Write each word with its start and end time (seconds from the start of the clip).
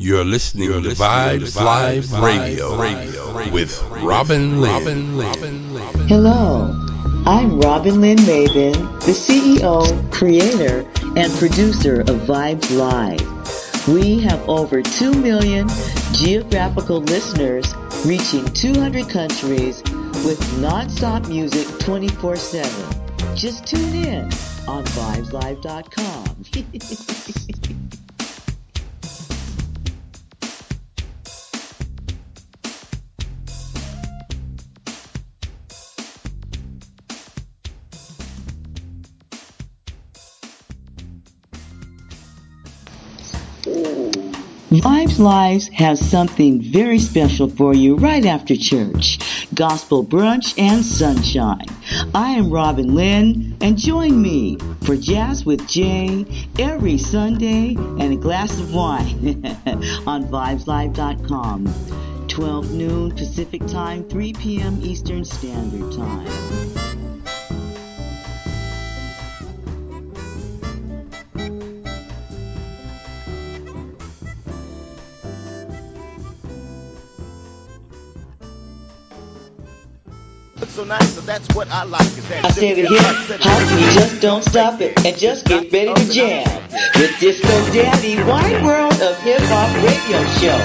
You're 0.00 0.24
listening 0.24 0.70
You're 0.70 0.80
to 0.80 0.90
Vibes 0.90 1.56
Live 1.60 2.12
Radio, 2.12 2.80
Radio 2.80 3.50
with 3.50 3.82
Robin 3.90 4.60
Lynn. 4.60 6.06
Hello, 6.06 6.72
I'm 7.26 7.58
Robin 7.58 8.00
Lynn 8.00 8.18
Maven, 8.18 8.74
the 9.00 9.10
CEO, 9.10 10.12
creator, 10.12 10.88
and 11.16 11.32
producer 11.32 12.02
of 12.02 12.28
Vibes 12.28 12.70
Live. 12.78 13.88
We 13.88 14.20
have 14.20 14.48
over 14.48 14.82
2 14.82 15.14
million 15.14 15.66
geographical 16.12 17.00
listeners 17.00 17.74
reaching 18.06 18.44
200 18.44 19.08
countries 19.08 19.82
with 20.24 20.38
nonstop 20.60 21.28
music 21.28 21.66
24 21.80 22.36
7. 22.36 23.34
Just 23.34 23.66
tune 23.66 23.96
in 23.96 24.26
on 24.68 24.84
vibeslive.com. 24.84 26.36
Lives 45.18 45.68
has 45.68 45.98
something 46.00 46.60
very 46.60 46.98
special 46.98 47.48
for 47.48 47.74
you 47.74 47.96
right 47.96 48.24
after 48.24 48.56
church. 48.56 49.18
Gospel 49.54 50.04
brunch 50.04 50.58
and 50.58 50.84
sunshine. 50.84 51.66
I 52.14 52.32
am 52.32 52.50
Robin 52.50 52.94
Lynn 52.94 53.56
and 53.60 53.76
join 53.76 54.20
me 54.20 54.58
for 54.84 54.96
Jazz 54.96 55.44
with 55.44 55.66
Jay 55.68 56.26
every 56.58 56.98
Sunday 56.98 57.74
and 57.74 58.12
a 58.12 58.16
glass 58.16 58.58
of 58.60 58.72
wine 58.72 59.44
on 60.06 60.24
vibeslive.com. 60.28 61.66
12 62.28 62.72
noon 62.72 63.10
Pacific 63.10 63.66
Time, 63.66 64.08
3 64.08 64.32
p.m. 64.34 64.78
Eastern 64.82 65.24
Standard 65.24 65.92
Time. 65.96 66.67
That's 81.28 81.54
what 81.54 81.70
I 81.70 81.84
like. 81.84 82.00
Is 82.00 82.26
that 82.30 82.44
I 82.46 82.48
said 82.48 82.78
it 82.78 82.86
again, 82.86 83.04
how 83.38 83.58
can 83.68 83.78
you 83.78 83.84
just 83.92 84.22
don't 84.22 84.42
stop 84.42 84.80
it 84.80 84.96
and 85.04 85.14
just 85.18 85.44
get 85.44 85.70
ready 85.70 85.92
to 85.92 86.10
jam 86.10 86.48
with 86.96 87.20
Disco 87.20 87.52
Daddy 87.70 88.16
Wide 88.24 88.64
World 88.64 88.94
of 89.02 89.14
Hip 89.20 89.42
Hop 89.52 89.68
Radio 89.84 90.24
Show 90.40 90.56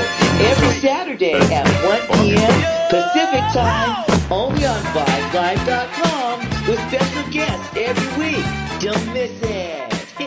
every 0.47 0.71
Saturday 0.79 1.33
at 1.33 1.67
1 1.83 1.99
p.m. 2.17 2.63
Pacific 2.89 3.43
Time 3.51 4.05
only 4.31 4.63
on 4.65 4.81
VibesLive.com 4.95 6.39
with 6.65 6.79
special 6.87 7.29
guests 7.29 7.75
every 7.75 8.07
week. 8.23 8.45
Don't 8.79 9.05
miss 9.13 9.35
it. 9.43 9.91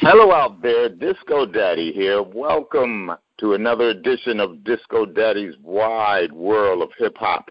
Hello 0.00 0.32
out 0.32 0.62
there, 0.62 0.88
Disco 0.88 1.44
Daddy 1.46 1.92
here. 1.92 2.22
Welcome 2.22 3.12
to 3.38 3.54
another 3.54 3.90
edition 3.90 4.40
of 4.40 4.64
Disco 4.64 5.06
Daddy's 5.06 5.54
Wide 5.62 6.32
World 6.32 6.82
of 6.82 6.90
Hip 6.98 7.16
Hop. 7.18 7.48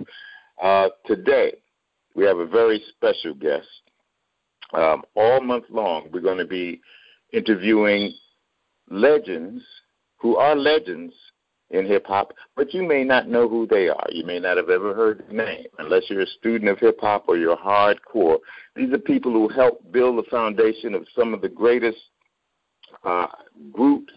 Uh, 0.62 0.90
today, 1.06 1.54
we 2.16 2.26
have 2.26 2.40
a 2.40 2.46
very 2.46 2.84
special 2.90 3.34
guest. 3.34 3.68
Um, 4.74 5.04
all 5.16 5.40
month 5.40 5.66
long, 5.70 6.10
we're 6.12 6.20
going 6.20 6.40
to 6.40 6.46
be 6.46 6.82
interviewing 7.32 8.14
legends 8.90 9.64
who 10.18 10.36
are 10.36 10.56
legends 10.56 11.14
in 11.70 11.86
hip 11.86 12.06
hop, 12.08 12.34
but 12.56 12.74
you 12.74 12.82
may 12.84 13.04
not 13.04 13.28
know 13.28 13.48
who 13.48 13.68
they 13.68 13.90
are. 13.90 14.08
You 14.10 14.26
may 14.26 14.40
not 14.40 14.58
have 14.58 14.70
ever 14.70 14.94
heard 14.94 15.26
the 15.28 15.34
name 15.34 15.66
unless 15.80 16.04
you're 16.10 16.22
a 16.22 16.28
student 16.40 16.70
of 16.70 16.80
hip 16.80 16.98
hop 17.00 17.26
or 17.28 17.38
you're 17.38 17.58
hardcore. 17.58 18.40
These 18.76 18.92
are 18.94 19.00
people 19.00 19.32
who 19.32 19.50
helped 19.50 19.92
build 19.92 20.18
the 20.18 20.30
foundation 20.30 20.94
of 20.94 21.06
some 21.16 21.34
of 21.34 21.42
the 21.42 21.50
greatest 21.50 22.00
uh, 23.04 23.28
groups 23.72 24.14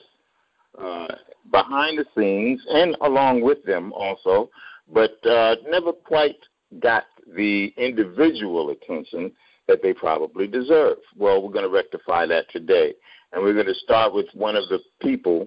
behind 1.51 1.99
the 1.99 2.07
scenes 2.17 2.61
and 2.69 2.97
along 3.03 3.43
with 3.43 3.63
them 3.65 3.93
also, 3.93 4.51
but 4.93 5.25
uh, 5.27 5.57
never 5.69 5.93
quite 5.93 6.37
got 6.81 7.05
the 7.35 7.73
individual 7.77 8.71
attention 8.71 9.33
that 9.69 9.83
they 9.83 9.93
probably 9.93 10.47
deserve. 10.47 10.99
Well, 11.17 11.43
we're 11.43 11.53
going 11.53 11.65
to 11.65 11.71
rectify 11.71 12.27
that 12.27 12.51
today. 12.51 12.95
And 13.33 13.43
we're 13.43 13.55
going 13.55 13.67
to 13.67 13.75
start 13.75 14.13
with 14.13 14.27
one 14.35 14.57
of 14.57 14.69
the 14.69 14.81
people 15.01 15.47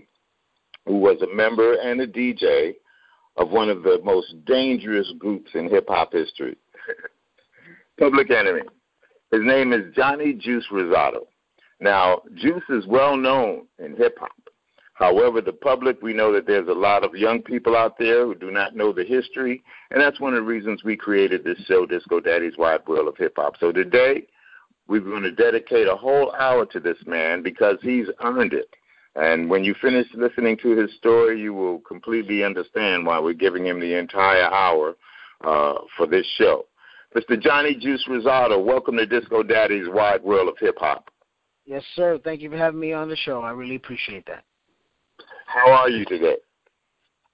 who 0.86 0.98
was 0.98 1.22
a 1.22 1.36
member 1.36 1.74
and 1.74 2.00
a 2.02 2.08
DJ 2.08 2.74
of 3.36 3.50
one 3.50 3.70
of 3.70 3.84
the 3.84 4.00
most 4.04 4.34
dangerous 4.46 5.12
groups 5.18 5.52
in 5.56 5.70
hip 5.70 5.86
hop 5.88 6.14
history 6.14 6.56
Public 8.00 8.32
Enemy. 8.32 8.62
His 9.32 9.42
name 9.44 9.74
is 9.74 9.94
Johnny 9.96 10.34
Juice 10.34 10.66
Rosado. 10.72 11.26
Now, 11.80 12.22
Juice 12.36 12.64
is 12.70 12.86
well 12.88 13.18
known 13.18 13.68
in 13.80 13.96
hip 13.96 14.18
hop. 14.20 14.32
However, 14.94 15.42
the 15.42 15.54
public, 15.54 16.02
we 16.02 16.14
know 16.14 16.32
that 16.34 16.46
there's 16.46 16.68
a 16.68 16.74
lot 16.74 17.04
of 17.04 17.16
young 17.16 17.42
people 17.42 17.76
out 17.76 17.98
there 17.98 18.26
who 18.26 18.36
do 18.36 18.52
not 18.52 18.76
know 18.76 18.94
the 18.94 19.04
history, 19.04 19.64
and 19.90 20.00
that's 20.00 20.20
one 20.20 20.34
of 20.34 20.38
the 20.38 20.50
reasons 20.50 20.84
we 20.84 20.96
created 20.96 21.44
this 21.44 21.58
show, 21.66 21.86
Disco 21.86 22.20
Daddy's 22.20 22.58
Wide 22.58 22.86
World 22.88 23.08
of 23.08 23.18
Hip 23.18 23.34
Hop. 23.38 23.56
So 23.60 23.72
today, 23.72 24.28
we're 24.88 25.02
going 25.02 25.24
to 25.24 25.32
dedicate 25.32 25.88
a 25.88 25.96
whole 25.96 26.32
hour 26.34 26.66
to 26.68 26.80
this 26.80 26.98
man 27.08 27.42
because 27.42 27.78
he's 27.82 28.08
earned 28.24 28.54
it. 28.54 28.70
And 29.16 29.50
when 29.50 29.64
you 29.64 29.76
finish 29.82 30.08
listening 30.14 30.58
to 30.58 30.76
his 30.76 30.94
story, 30.96 31.40
you 31.40 31.54
will 31.54 31.80
completely 31.80 32.44
understand 32.44 33.06
why 33.06 33.20
we're 33.20 33.34
giving 33.34 33.66
him 33.66 33.80
the 33.80 33.98
entire 33.98 34.52
hour 34.52 34.96
uh, 35.44 35.76
for 35.98 36.06
this 36.06 36.26
show. 36.38 36.66
Mr. 37.16 37.40
Johnny 37.40 37.76
Juice 37.76 38.06
Rosado, 38.10 38.64
welcome 38.64 38.98
to 38.98 39.06
Disco 39.06 39.44
Daddy's 39.44 39.88
Wide 39.88 40.24
World 40.24 40.50
of 40.50 40.56
Hip 40.60 40.76
Hop. 40.80 41.10
Yes, 41.66 41.84
sir. 41.96 42.20
Thank 42.24 42.42
you 42.42 42.50
for 42.50 42.58
having 42.58 42.80
me 42.80 42.92
on 42.94 43.08
the 43.08 43.16
show. 43.16 43.42
I 43.42 43.52
really 43.52 43.76
appreciate 43.76 44.26
that. 44.26 44.44
How 45.54 45.72
are 45.72 45.90
you 45.90 46.04
today? 46.06 46.38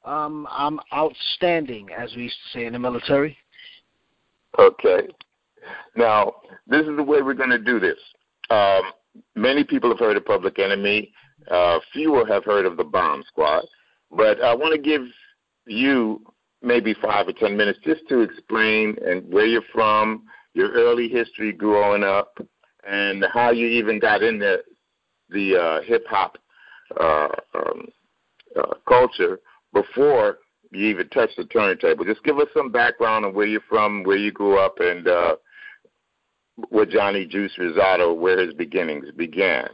Um, 0.04 0.46
I'm 0.52 0.80
outstanding, 0.94 1.88
as 1.98 2.14
we 2.16 2.24
used 2.24 2.36
to 2.52 2.60
say 2.60 2.66
in 2.66 2.74
the 2.74 2.80
military. 2.80 3.38
Okay. 4.58 5.08
Now, 5.96 6.36
this 6.68 6.82
is 6.82 6.98
the 6.98 7.04
way 7.04 7.22
we're 7.22 7.34
going 7.34 7.50
to 7.50 7.60
do 7.60 7.80
this. 7.80 7.98
Um, 8.50 8.82
many 9.36 9.64
people 9.64 9.90
have 9.90 10.00
heard 10.00 10.18
of 10.18 10.26
Public 10.26 10.60
Enemy. 10.60 11.14
Uh, 11.50 11.80
fewer 11.94 12.26
have 12.26 12.44
heard 12.44 12.66
of 12.66 12.76
the 12.76 12.84
Bomb 12.84 13.24
Squad. 13.28 13.64
But 14.12 14.42
I 14.42 14.54
want 14.54 14.76
to 14.76 14.82
give 14.82 15.04
you 15.66 16.22
maybe 16.62 16.94
five 17.02 17.28
or 17.28 17.34
ten 17.34 17.56
minutes 17.56 17.80
just 17.86 18.02
to 18.10 18.20
explain 18.20 18.98
and 19.06 19.32
where 19.32 19.46
you're 19.46 19.62
from, 19.72 20.24
your 20.54 20.72
early 20.74 21.08
history 21.08 21.54
growing 21.54 22.04
up, 22.04 22.38
and 22.90 23.24
how 23.34 23.52
you 23.52 23.68
even 23.68 23.98
got 23.98 24.24
into 24.24 24.58
the 25.30 25.56
uh, 25.56 25.82
hip 25.84 26.06
hop 26.10 26.38
uh, 27.00 27.30
um, 27.54 27.88
uh, 28.58 28.76
culture 28.88 29.40
before 29.74 30.40
you 30.72 30.86
even 30.88 31.10
touch 31.10 31.30
the 31.38 31.46
turntable. 31.46 32.06
Just 32.06 32.24
give 32.24 32.38
us 32.38 32.48
some 32.56 32.72
background 32.72 33.26
on 33.26 33.34
where 33.34 33.48
you're 33.48 33.62
from, 33.68 34.04
where 34.04 34.18
you 34.18 34.32
grew 34.32 34.60
up, 34.60 34.80
and 34.80 35.08
uh, 35.08 35.36
where 36.70 36.86
Johnny 36.86 37.26
Juice 37.26 37.54
Rosado, 37.58 38.16
where 38.16 38.40
his 38.40 38.54
beginnings 38.54 39.06
began. 39.16 39.70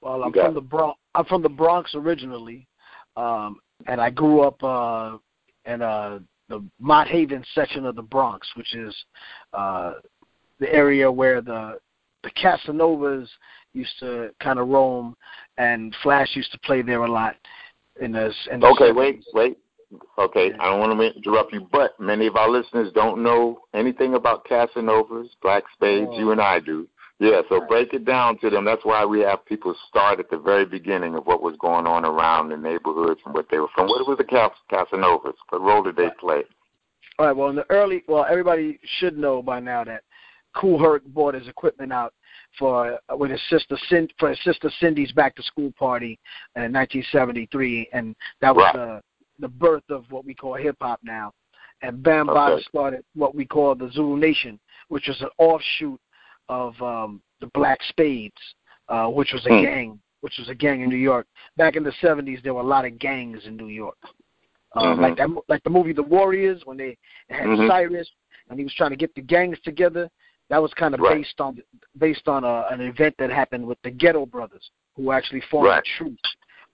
Well, 0.00 0.24
I'm 0.24 0.32
from 0.32 0.54
the 0.54 0.60
Bronx. 0.60 0.98
I'm 1.14 1.24
from 1.26 1.42
the 1.42 1.48
Bronx 1.48 1.94
originally, 1.94 2.66
um, 3.16 3.58
and 3.86 4.00
I 4.00 4.10
grew 4.10 4.42
up 4.42 4.62
uh, 4.62 5.18
in 5.66 5.82
uh, 5.82 6.20
the 6.48 6.64
Mott 6.78 7.08
Haven 7.08 7.44
section 7.54 7.84
of 7.84 7.96
the 7.96 8.02
Bronx, 8.02 8.48
which 8.56 8.74
is 8.74 8.94
uh, 9.52 9.94
the 10.58 10.72
area 10.72 11.10
where 11.10 11.42
the 11.42 11.78
the 12.22 12.30
Casanovas 12.30 13.28
used 13.72 13.98
to 14.00 14.30
kind 14.40 14.58
of 14.58 14.68
roam, 14.68 15.16
and 15.60 15.94
Flash 16.02 16.30
used 16.34 16.52
to 16.52 16.58
play 16.60 16.80
there 16.80 17.04
a 17.04 17.10
lot. 17.10 17.36
In 18.00 18.12
the, 18.12 18.32
in 18.50 18.60
the 18.60 18.66
okay, 18.68 18.90
70s. 18.90 18.96
wait, 18.96 19.24
wait. 19.34 19.58
Okay, 20.18 20.52
I 20.58 20.70
don't 20.70 20.80
want 20.80 20.98
to 20.98 21.16
interrupt 21.16 21.52
you, 21.52 21.68
but 21.70 21.98
many 22.00 22.26
of 22.26 22.36
our 22.36 22.48
listeners 22.48 22.92
don't 22.94 23.22
know 23.22 23.60
anything 23.74 24.14
about 24.14 24.46
Casanovas, 24.46 25.28
Black 25.42 25.64
Spades. 25.74 26.08
Oh. 26.10 26.18
You 26.18 26.30
and 26.30 26.40
I 26.40 26.60
do. 26.60 26.88
Yeah, 27.18 27.42
so 27.50 27.60
break 27.66 27.92
it 27.92 28.06
down 28.06 28.38
to 28.38 28.48
them. 28.48 28.64
That's 28.64 28.84
why 28.84 29.04
we 29.04 29.20
have 29.20 29.44
people 29.44 29.74
start 29.88 30.20
at 30.20 30.30
the 30.30 30.38
very 30.38 30.64
beginning 30.64 31.16
of 31.16 31.26
what 31.26 31.42
was 31.42 31.56
going 31.60 31.86
on 31.86 32.06
around 32.06 32.48
the 32.48 32.56
neighborhoods 32.56 33.20
and 33.26 33.34
what 33.34 33.46
they 33.50 33.58
were 33.58 33.68
from. 33.74 33.88
What 33.88 34.08
was 34.08 34.16
the 34.16 34.24
Casanovas? 34.24 35.34
What 35.50 35.60
role 35.60 35.82
did 35.82 35.96
they 35.96 36.08
play? 36.18 36.44
All 37.18 37.26
right. 37.26 37.36
Well, 37.36 37.50
in 37.50 37.56
the 37.56 37.66
early, 37.68 38.02
well, 38.08 38.24
everybody 38.26 38.78
should 38.98 39.18
know 39.18 39.42
by 39.42 39.60
now 39.60 39.84
that 39.84 40.04
Cool 40.54 40.78
Herc 40.78 41.04
bought 41.08 41.34
his 41.34 41.48
equipment 41.48 41.92
out 41.92 42.14
for 42.58 42.98
uh, 43.08 43.16
with 43.16 43.30
his 43.30 43.40
sister 43.48 43.76
for 44.18 44.30
his 44.30 44.42
sister 44.44 44.70
Cindy's 44.80 45.12
back 45.12 45.34
to 45.36 45.42
school 45.42 45.72
party 45.78 46.18
in 46.56 46.72
1973, 46.72 47.88
and 47.92 48.14
that 48.40 48.54
was 48.54 48.70
the 48.74 49.00
the 49.40 49.48
birth 49.48 49.84
of 49.88 50.04
what 50.10 50.24
we 50.24 50.34
call 50.34 50.54
hip 50.54 50.76
hop 50.80 51.00
now. 51.02 51.32
And 51.82 52.02
Bambaataa 52.04 52.50
okay. 52.50 52.62
started 52.68 53.04
what 53.14 53.34
we 53.34 53.46
call 53.46 53.74
the 53.74 53.90
Zulu 53.92 54.18
Nation, 54.18 54.60
which 54.88 55.08
was 55.08 55.20
an 55.22 55.30
offshoot 55.38 55.98
of 56.50 56.80
um, 56.82 57.22
the 57.40 57.46
Black 57.54 57.78
Spades, 57.88 58.34
uh, 58.88 59.06
which 59.06 59.32
was 59.32 59.44
a 59.46 59.50
mm. 59.50 59.62
gang, 59.62 60.00
which 60.20 60.34
was 60.38 60.50
a 60.50 60.54
gang 60.54 60.82
in 60.82 60.90
New 60.90 60.96
York. 60.96 61.26
Back 61.56 61.76
in 61.76 61.82
the 61.82 61.92
'70s, 62.02 62.42
there 62.42 62.52
were 62.52 62.60
a 62.60 62.66
lot 62.66 62.84
of 62.84 62.98
gangs 62.98 63.46
in 63.46 63.56
New 63.56 63.68
York. 63.68 63.96
Um, 64.74 64.84
mm-hmm. 64.84 65.02
Like 65.02 65.16
that, 65.16 65.28
like 65.48 65.62
the 65.64 65.70
movie 65.70 65.92
The 65.92 66.02
Warriors 66.02 66.62
when 66.64 66.76
they 66.76 66.96
had 67.28 67.46
mm-hmm. 67.46 67.66
Cyrus 67.68 68.08
and 68.50 68.58
he 68.58 68.64
was 68.64 68.74
trying 68.74 68.90
to 68.90 68.96
get 68.96 69.14
the 69.14 69.22
gangs 69.22 69.58
together. 69.64 70.10
That 70.50 70.60
was 70.60 70.72
kind 70.74 70.94
of 70.94 71.00
right. 71.00 71.16
based 71.16 71.40
on 71.40 71.62
based 71.98 72.28
on 72.28 72.44
a, 72.44 72.66
an 72.70 72.80
event 72.80 73.14
that 73.18 73.30
happened 73.30 73.66
with 73.66 73.78
the 73.82 73.90
Ghetto 73.90 74.26
Brothers, 74.26 74.70
who 74.96 75.12
actually 75.12 75.42
formed 75.50 75.68
right. 75.68 75.82
a 75.82 75.98
truce 75.98 76.18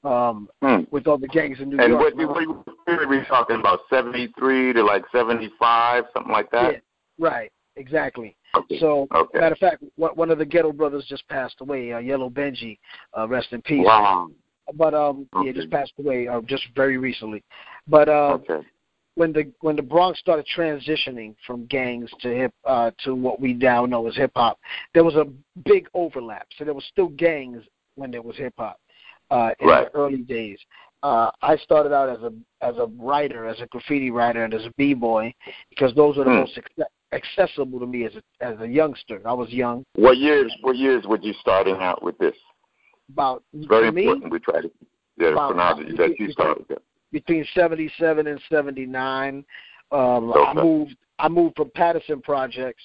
um, 0.03 0.49
hmm. 0.63 0.85
with 0.91 1.07
all 1.07 1.19
the 1.19 1.29
gangs 1.29 1.61
in 1.61 1.69
New 1.69 1.79
and 1.79 1.91
York. 1.91 2.15
And 2.17 2.29
what, 2.29 2.49
what 2.87 2.99
are 2.99 3.09
we 3.09 3.23
talking 3.27 3.57
about? 3.57 3.81
Seventy 3.91 4.33
three 4.39 4.73
to 4.73 4.83
like 4.83 5.05
seventy 5.13 5.51
five, 5.59 6.05
something 6.15 6.33
like 6.33 6.51
that. 6.53 6.73
Yeah, 6.73 6.79
right, 7.19 7.53
exactly. 7.77 8.35
Okay. 8.57 8.79
So, 8.81 9.07
okay. 9.15 9.39
matter 9.39 9.53
of 9.53 9.59
fact, 9.59 9.85
one 9.97 10.31
of 10.31 10.39
the 10.39 10.47
Ghetto 10.47 10.73
Brothers 10.73 11.05
just 11.07 11.29
passed 11.29 11.57
away. 11.61 11.93
Uh, 11.93 11.99
Yellow 11.99 12.31
Benji, 12.31 12.79
uh, 13.17 13.29
rest 13.29 13.49
in 13.53 13.61
peace. 13.61 13.85
Wow. 13.85 14.29
But 14.75 14.95
um, 14.95 15.29
okay. 15.37 15.49
yeah, 15.49 15.53
just 15.53 15.71
passed 15.71 15.93
away 15.99 16.27
uh, 16.27 16.41
just 16.47 16.65
very 16.75 16.97
recently. 16.97 17.45
But 17.87 18.09
uh, 18.09 18.39
okay. 18.41 18.67
When 19.17 19.33
the 19.33 19.51
when 19.61 19.77
the 19.77 19.83
Bronx 19.83 20.21
started 20.21 20.47
transitioning 20.55 21.35
from 21.47 21.67
gangs 21.67 22.11
to 22.21 22.29
hip 22.29 22.55
uh, 22.65 22.93
to 23.05 23.15
what 23.15 23.41
we 23.41 23.55
now 23.55 23.85
know 23.85 24.07
as 24.07 24.15
hip 24.15 24.33
hop, 24.37 24.61
there 24.95 25.05
was 25.05 25.17
a 25.17 25.27
big 25.65 25.89
overlap. 25.95 26.47
So 26.57 26.65
there 26.65 26.75
was 26.75 26.85
still 26.85 27.09
gangs 27.09 27.65
when 27.97 28.11
there 28.11 28.23
was 28.23 28.37
hip 28.37 28.55
hop 28.59 28.79
uh, 29.31 29.51
in 29.59 29.69
right. 29.69 29.93
the 29.93 29.99
early 29.99 30.19
days. 30.19 30.59
Uh, 31.03 31.31
I 31.43 31.57
started 31.57 31.93
out 31.93 32.09
as 32.09 32.19
a 32.23 32.33
as 32.65 32.77
a 32.77 32.87
writer, 32.99 33.47
as 33.47 33.61
a 33.61 33.67
graffiti 33.67 34.11
writer, 34.11 34.45
and 34.45 34.55
as 34.55 34.65
a 34.65 34.73
b 34.77 34.95
boy 34.95 35.35
because 35.71 35.95
those 35.95 36.17
were 36.17 36.25
the 36.25 36.31
hmm. 36.31 36.37
most 36.41 36.59
accessible 37.13 37.81
to 37.81 37.87
me 37.87 38.05
as 38.05 38.13
a 38.15 38.45
as 38.45 38.61
a 38.61 38.69
youngster. 38.69 39.21
I 39.25 39.33
was 39.33 39.49
young. 39.51 39.85
What 39.95 40.19
years? 40.19 40.55
What 40.61 40.77
years 40.77 41.05
were 41.07 41.19
you 41.21 41.33
starting 41.41 41.77
out 41.77 42.03
with 42.03 42.19
this? 42.19 42.35
About 43.11 43.43
it's 43.53 43.67
very 43.67 43.91
me, 43.91 44.03
important. 44.03 44.33
We 44.33 44.41
try 44.41 44.61
to 44.61 44.71
yeah, 45.17 45.29
about, 45.29 45.53
chronology 45.53 45.97
that 45.97 46.19
you 46.19 46.31
started. 46.33 46.67
Between 47.13 47.47
seventy 47.55 47.91
seven 47.99 48.27
and 48.27 48.41
seventy 48.51 48.87
nine, 48.87 49.45
um, 49.93 50.31
okay. 50.31 50.41
I 50.41 50.55
moved. 50.55 50.97
I 51.19 51.29
moved 51.29 51.57
from 51.57 51.71
Patterson 51.75 52.21
Projects, 52.21 52.83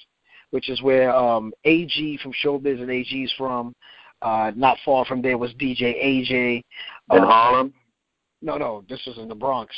which 0.52 0.70
is 0.70 0.82
where 0.82 1.14
um, 1.14 1.52
AG 1.66 2.20
from 2.22 2.32
Showbiz 2.44 2.82
and 2.82 2.90
AG's 2.90 3.34
from. 3.38 3.76
Uh, 4.22 4.52
not 4.56 4.78
far 4.86 5.04
from 5.06 5.22
there 5.22 5.38
was 5.38 5.52
DJ 5.54 5.96
AJ. 6.04 6.64
In 7.12 7.24
uh, 7.24 7.26
Harlem? 7.26 7.74
No, 8.42 8.58
no, 8.58 8.84
this 8.88 9.02
was 9.08 9.18
in 9.18 9.28
the 9.28 9.36
Bronx. 9.36 9.76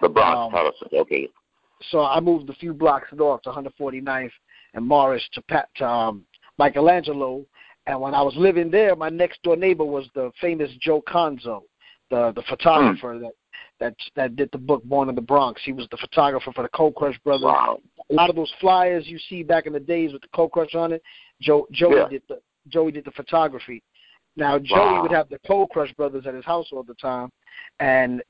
The 0.00 0.08
Bronx, 0.08 0.36
um, 0.36 0.50
Patterson. 0.52 0.88
Okay. 1.00 1.28
So 1.90 2.04
I 2.04 2.20
moved 2.20 2.50
a 2.50 2.54
few 2.54 2.74
blocks 2.74 3.08
north 3.12 3.42
to 3.42 3.50
149th 3.50 4.30
and 4.74 4.86
Morris 4.86 5.22
to 5.32 5.42
Pat 5.42 5.68
to 5.76 5.86
um, 5.86 6.24
Michelangelo. 6.58 7.44
And 7.86 8.00
when 8.00 8.14
I 8.14 8.22
was 8.22 8.34
living 8.36 8.70
there, 8.70 8.96
my 8.96 9.08
next 9.08 9.42
door 9.42 9.56
neighbor 9.56 9.84
was 9.84 10.06
the 10.14 10.30
famous 10.40 10.70
Joe 10.80 11.02
Conzo, 11.08 11.62
the 12.10 12.32
the 12.34 12.42
photographer 12.48 13.14
mm. 13.14 13.20
that 13.20 13.32
that 13.80 13.94
that 14.16 14.36
did 14.36 14.50
the 14.52 14.58
book 14.58 14.82
Born 14.84 15.08
in 15.08 15.14
the 15.14 15.20
Bronx. 15.20 15.60
He 15.64 15.72
was 15.72 15.86
the 15.90 15.96
photographer 15.96 16.52
for 16.52 16.62
the 16.62 16.68
Cold 16.70 16.94
Crush 16.94 17.18
Brothers. 17.24 17.44
Wow. 17.44 17.80
A 18.10 18.14
lot 18.14 18.30
of 18.30 18.36
those 18.36 18.52
flyers 18.60 19.06
you 19.06 19.18
see 19.28 19.42
back 19.42 19.66
in 19.66 19.72
the 19.72 19.80
days 19.80 20.12
with 20.12 20.22
the 20.22 20.28
Cold 20.34 20.52
Crush 20.52 20.74
on 20.74 20.92
it, 20.92 21.02
Joe 21.40 21.66
Joey 21.72 21.96
yeah. 21.96 22.08
did 22.08 22.22
the 22.28 22.40
Joey 22.68 22.92
did 22.92 23.04
the 23.04 23.12
photography. 23.12 23.82
Now 24.36 24.58
Joey 24.58 24.78
wow. 24.78 25.02
would 25.02 25.12
have 25.12 25.28
the 25.28 25.38
Cold 25.46 25.70
Crush 25.70 25.92
brothers 25.94 26.26
at 26.26 26.34
his 26.34 26.44
house 26.44 26.68
all 26.72 26.82
the 26.82 26.94
time, 26.94 27.30
and 27.80 28.22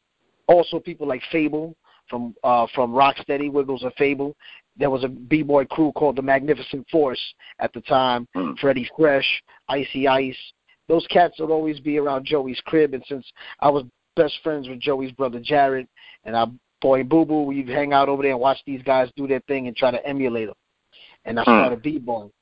also 0.47 0.79
people 0.79 1.07
like 1.07 1.23
Fable 1.31 1.77
from 2.09 2.35
uh, 2.45 2.67
from 2.75 2.93
Rocksteady, 2.93 3.51
Wiggles 3.51 3.85
of 3.85 3.93
Fable. 3.95 4.37
There 4.77 4.91
was 4.91 5.05
a 5.05 5.09
b 5.09 5.43
boy 5.43 5.65
crew 5.65 5.93
called 5.93 6.17
the 6.17 6.23
Magnificent 6.23 6.87
Force 6.91 7.21
at 7.59 7.73
the 7.73 7.81
time. 7.83 8.27
Mm. 8.37 8.59
Freddie 8.59 8.89
Fresh, 8.97 9.43
Icy 9.69 10.07
Ice. 10.07 10.37
Those 10.89 11.07
cats 11.09 11.39
would 11.39 11.51
always 11.51 11.81
be 11.81 11.99
around 11.99 12.25
Joey's 12.25 12.61
crib, 12.65 12.95
and 12.95 13.05
since 13.07 13.27
I 13.61 13.69
was 13.69 13.85
best 14.19 14.35
friends 14.43 14.69
with 14.69 14.81
Joey's 14.81 15.13
brother 15.13 15.41
Jared 15.41 15.87
and 16.25 16.37
our 16.37 16.49
boy 16.83 17.05
Boo 17.05 17.25
Boo, 17.25 17.45
we'd 17.45 17.69
hang 17.69 17.93
out 17.93 18.09
over 18.09 18.23
there 18.23 18.33
and 18.33 18.41
watch 18.41 18.59
these 18.67 18.83
guys 18.83 19.09
do 19.17 19.27
their 19.27 19.41
thing 19.41 19.69
and 19.69 19.77
try 19.77 19.91
to 19.91 20.05
emulate 20.07 20.49
them. 20.49 20.57
And 21.25 21.39
I 21.39 21.45
started 21.45 21.79
mm. 21.81 21.83
b-boying. 21.83 22.33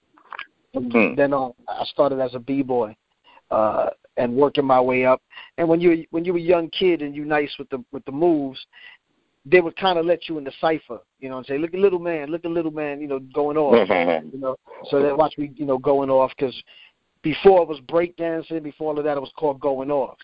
Mm-hmm. 0.75 1.15
Then 1.15 1.33
uh, 1.33 1.49
I 1.69 1.85
started 1.85 2.21
as 2.21 2.35
a 2.35 2.39
b-boy 2.39 2.97
uh, 3.51 3.91
and 4.17 4.35
working 4.35 4.65
my 4.65 4.81
way 4.81 5.05
up. 5.05 5.23
And 5.59 5.69
when 5.69 5.81
you 5.81 6.05
when 6.11 6.25
you 6.25 6.33
were 6.33 6.39
a 6.39 6.43
young 6.43 6.71
kid 6.71 7.03
and 7.03 7.15
you 7.15 7.25
nice 7.25 7.55
with 7.59 7.69
the 7.71 7.83
with 7.93 8.05
the 8.05 8.13
moves, 8.13 8.59
they 9.45 9.61
would 9.61 9.77
kind 9.77 9.99
of 9.99 10.05
let 10.05 10.29
you 10.29 10.39
in 10.39 10.45
the 10.45 10.53
cipher, 10.61 10.99
you 11.19 11.29
know, 11.29 11.39
and 11.39 11.47
say, 11.47 11.57
"Look 11.57 11.73
at 11.73 11.81
little 11.81 11.99
man, 11.99 12.31
look 12.31 12.45
at 12.45 12.51
little 12.51 12.71
man," 12.71 13.01
you 13.01 13.09
know, 13.09 13.21
going 13.35 13.57
off, 13.57 13.89
you 14.33 14.39
know. 14.39 14.57
So 14.91 15.03
they 15.03 15.13
watch 15.13 15.35
me, 15.39 15.53
you 15.55 15.65
know, 15.65 15.79
going 15.79 16.11
off 16.11 16.33
because 16.37 16.55
before 17.23 17.63
it 17.63 17.69
was 17.69 17.81
breakdancing, 17.89 18.63
before 18.63 18.93
all 18.93 18.99
of 18.99 19.05
that, 19.05 19.17
it 19.17 19.21
was 19.21 19.33
called 19.37 19.61
going 19.61 19.91
off. 19.91 20.19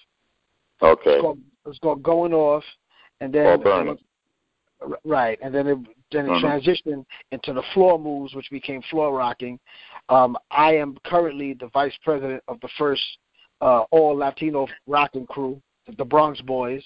Okay. 0.83 1.11
It 1.11 1.15
was 1.15 1.21
called, 1.23 1.39
it 1.65 1.69
was 1.69 1.79
called 1.79 2.03
going 2.03 2.33
off, 2.33 2.65
and 3.21 3.33
then 3.33 3.47
or 3.47 3.59
burning. 3.59 3.99
Right, 5.05 5.39
and 5.43 5.55
then 5.55 5.69
it 5.69 5.79
then 6.11 6.27
it 6.27 6.31
mm-hmm. 6.31 6.45
transitioned 6.45 7.05
into 7.31 7.53
the 7.53 7.63
floor 7.73 7.99
moves, 7.99 8.35
which 8.35 8.51
became 8.51 8.83
floor 8.91 9.15
rocking. 9.17 9.59
Um, 10.09 10.37
I 10.51 10.75
am 10.75 10.97
currently 11.05 11.55
the 11.55 11.69
vice 11.69 11.97
president 12.03 12.43
of 12.49 12.61
the 12.61 12.69
first 12.77 13.03
uh, 13.61 13.85
all 13.91 14.17
Latino 14.17 14.67
rocking 14.87 15.27
crew, 15.27 15.61
the 15.97 16.05
Bronx 16.05 16.41
Boys, 16.41 16.83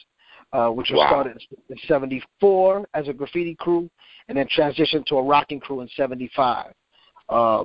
uh, 0.52 0.68
which 0.68 0.90
was 0.90 0.98
wow. 0.98 1.08
started 1.08 1.42
in 1.70 1.76
'74 1.88 2.86
as 2.94 3.08
a 3.08 3.12
graffiti 3.12 3.54
crew, 3.54 3.88
and 4.28 4.36
then 4.36 4.46
transitioned 4.56 5.06
to 5.06 5.16
a 5.16 5.22
rocking 5.22 5.58
crew 5.60 5.80
in 5.80 5.88
'75. 5.96 6.66
Uh, 6.66 6.72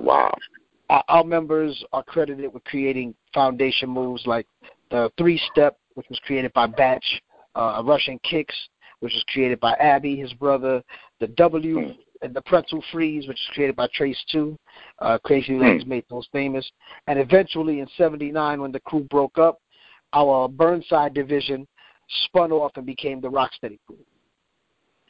wow. 0.00 0.34
Our, 0.88 1.04
our 1.08 1.24
members 1.24 1.84
are 1.92 2.02
credited 2.02 2.52
with 2.52 2.64
creating 2.64 3.14
foundation 3.34 3.88
moves 3.90 4.26
like 4.26 4.46
the 4.90 5.10
three 5.16 5.40
step, 5.52 5.78
which 5.94 6.06
was 6.08 6.18
created 6.20 6.52
by 6.52 6.66
Batch, 6.66 7.22
uh, 7.54 7.82
Russian 7.84 8.18
kicks, 8.22 8.54
which 9.00 9.12
was 9.12 9.24
created 9.32 9.58
by 9.60 9.72
Abby, 9.74 10.16
his 10.16 10.32
brother, 10.34 10.82
the 11.20 11.26
W 11.28 11.76
mm. 11.78 11.96
and 12.22 12.34
the 12.34 12.42
pretzel 12.42 12.82
freeze, 12.92 13.26
which 13.26 13.38
was 13.38 13.54
created 13.54 13.76
by 13.76 13.88
Trace 13.94 14.22
Two. 14.30 14.56
Uh, 15.00 15.18
Crazy 15.24 15.54
Hmm. 15.54 15.62
Legs 15.62 15.86
made 15.86 16.04
those 16.08 16.28
famous. 16.32 16.68
And 17.06 17.18
eventually 17.18 17.80
in 17.80 17.88
'79, 17.96 18.60
when 18.60 18.72
the 18.72 18.80
crew 18.80 19.04
broke 19.10 19.38
up, 19.38 19.58
our 20.12 20.48
Burnside 20.48 21.14
division 21.14 21.66
spun 22.24 22.52
off 22.52 22.72
and 22.76 22.86
became 22.86 23.20
the 23.20 23.28
Rocksteady 23.28 23.78
crew. 23.86 23.98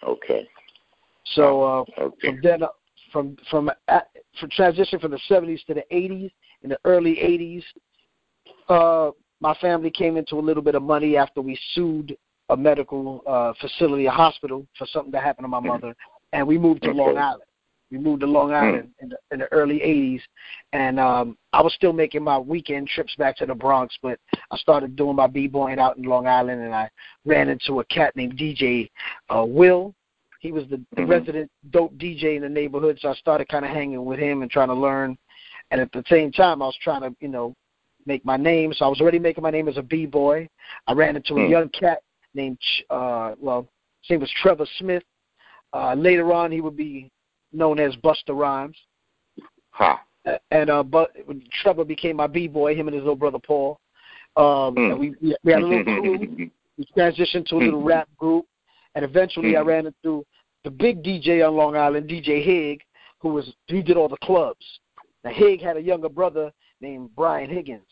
Okay. 0.02 0.48
So 1.34 1.62
uh, 1.62 1.84
okay. 2.00 2.28
from 2.28 2.40
then, 2.42 2.62
from 3.12 3.36
from 3.50 3.70
at, 3.88 4.08
from 4.40 4.50
transition 4.50 4.98
from 4.98 5.10
the 5.10 5.20
'70s 5.30 5.64
to 5.66 5.74
the 5.74 5.84
'80s, 5.92 6.30
in 6.62 6.70
the 6.70 6.78
early 6.84 7.16
'80s, 7.16 7.62
uh, 8.68 9.10
my 9.42 9.54
family 9.54 9.90
came 9.90 10.16
into 10.16 10.36
a 10.36 10.40
little 10.40 10.62
bit 10.62 10.76
of 10.76 10.82
money 10.82 11.16
after 11.16 11.42
we 11.42 11.58
sued 11.74 12.16
a 12.48 12.56
medical 12.56 13.22
uh, 13.26 13.52
facility, 13.60 14.06
a 14.06 14.10
hospital, 14.10 14.66
for 14.78 14.86
something 14.86 15.10
that 15.10 15.22
happened 15.24 15.44
to 15.44 15.48
my 15.48 15.60
mother, 15.60 15.94
and 16.32 16.46
we 16.46 16.56
moved 16.56 16.82
to 16.82 16.90
Okay. 16.90 16.98
Long 16.98 17.18
Island. 17.18 17.42
We 17.90 17.98
moved 17.98 18.20
to 18.20 18.26
Long 18.26 18.54
Island 18.54 18.88
in, 19.00 19.10
the, 19.10 19.16
in 19.32 19.38
the 19.40 19.52
early 19.52 19.80
'80s, 19.80 20.20
and 20.72 20.98
um, 20.98 21.36
I 21.52 21.60
was 21.60 21.74
still 21.74 21.92
making 21.92 22.22
my 22.22 22.38
weekend 22.38 22.88
trips 22.88 23.14
back 23.16 23.36
to 23.38 23.46
the 23.46 23.54
Bronx, 23.54 23.94
but 24.00 24.18
I 24.50 24.56
started 24.56 24.96
doing 24.96 25.16
my 25.16 25.26
b-boying 25.26 25.78
out 25.78 25.98
in 25.98 26.04
Long 26.04 26.26
Island, 26.26 26.62
and 26.62 26.74
I 26.74 26.88
ran 27.26 27.48
into 27.48 27.80
a 27.80 27.84
cat 27.86 28.14
named 28.16 28.38
DJ 28.38 28.88
uh, 29.28 29.44
Will. 29.46 29.92
He 30.40 30.52
was 30.52 30.64
the, 30.70 30.80
the 30.96 31.02
Mhm. 31.02 31.08
resident 31.08 31.50
dope 31.70 31.94
DJ 31.98 32.36
in 32.36 32.42
the 32.42 32.48
neighborhood, 32.48 32.98
so 33.00 33.10
I 33.10 33.14
started 33.14 33.48
kind 33.48 33.64
of 33.64 33.70
hanging 33.72 34.04
with 34.04 34.18
him 34.18 34.42
and 34.42 34.50
trying 34.50 34.68
to 34.68 34.74
learn. 34.74 35.18
And 35.70 35.80
at 35.80 35.90
the 35.92 36.04
same 36.08 36.32
time, 36.32 36.62
I 36.62 36.66
was 36.66 36.76
trying 36.82 37.02
to, 37.02 37.14
you 37.20 37.28
know, 37.28 37.54
make 38.06 38.24
my 38.24 38.36
name. 38.36 38.72
So 38.72 38.84
I 38.84 38.88
was 38.88 39.00
already 39.00 39.18
making 39.18 39.42
my 39.42 39.50
name 39.50 39.68
as 39.68 39.76
a 39.76 39.82
b-boy. 39.82 40.48
I 40.86 40.92
ran 40.92 41.16
into 41.16 41.34
a 41.38 41.44
Hmm. 41.44 41.50
young 41.50 41.68
cat 41.70 42.02
named, 42.34 42.58
Ch- 42.60 42.84
uh, 42.90 43.34
well, 43.38 43.68
his 44.02 44.10
name 44.10 44.20
was 44.20 44.30
Trevor 44.42 44.66
Smith. 44.78 45.04
Uh, 45.72 45.94
later 45.94 46.32
on, 46.32 46.50
he 46.52 46.60
would 46.60 46.76
be 46.76 47.10
known 47.52 47.78
as 47.78 47.94
Busta 47.96 48.30
Rhymes. 48.34 48.76
Ha. 49.70 50.02
Uh, 50.26 50.38
And 50.50 50.70
uh, 50.70 50.82
but 50.82 51.10
Trevor 51.62 51.84
became 51.84 52.16
my 52.16 52.26
b-boy. 52.26 52.74
Him 52.74 52.88
and 52.88 52.94
his 52.94 53.02
little 53.02 53.16
brother 53.16 53.38
Paul. 53.38 53.78
Um, 54.36 54.74
Hmm. 54.74 54.90
and 54.92 54.98
we 54.98 55.14
we 55.44 55.52
had 55.52 55.62
a 55.62 55.66
little 55.66 55.84
crew. 55.84 56.50
We 56.78 56.86
transitioned 56.96 57.44
to 57.48 57.56
a 57.56 57.58
little 57.58 57.82
rap 57.82 58.08
group, 58.16 58.46
and 58.94 59.04
eventually 59.04 59.58
I 59.58 59.60
Mhm. 59.60 59.66
ran 59.66 59.86
into 59.86 60.24
the 60.64 60.70
big 60.70 61.02
DJ 61.02 61.42
on 61.46 61.54
Long 61.54 61.76
Island, 61.76 62.08
DJ 62.08 62.40
Hig, 62.42 62.82
who 63.20 63.28
was 63.28 63.52
he 63.66 63.82
did 63.82 63.98
all 63.98 64.08
the 64.08 64.16
clubs. 64.18 64.80
Now 65.22 65.30
Hig 65.32 65.60
had 65.60 65.76
a 65.76 65.82
younger 65.82 66.08
brother 66.08 66.50
named 66.82 67.10
Brian 67.16 67.48
Higgins. 67.48 67.86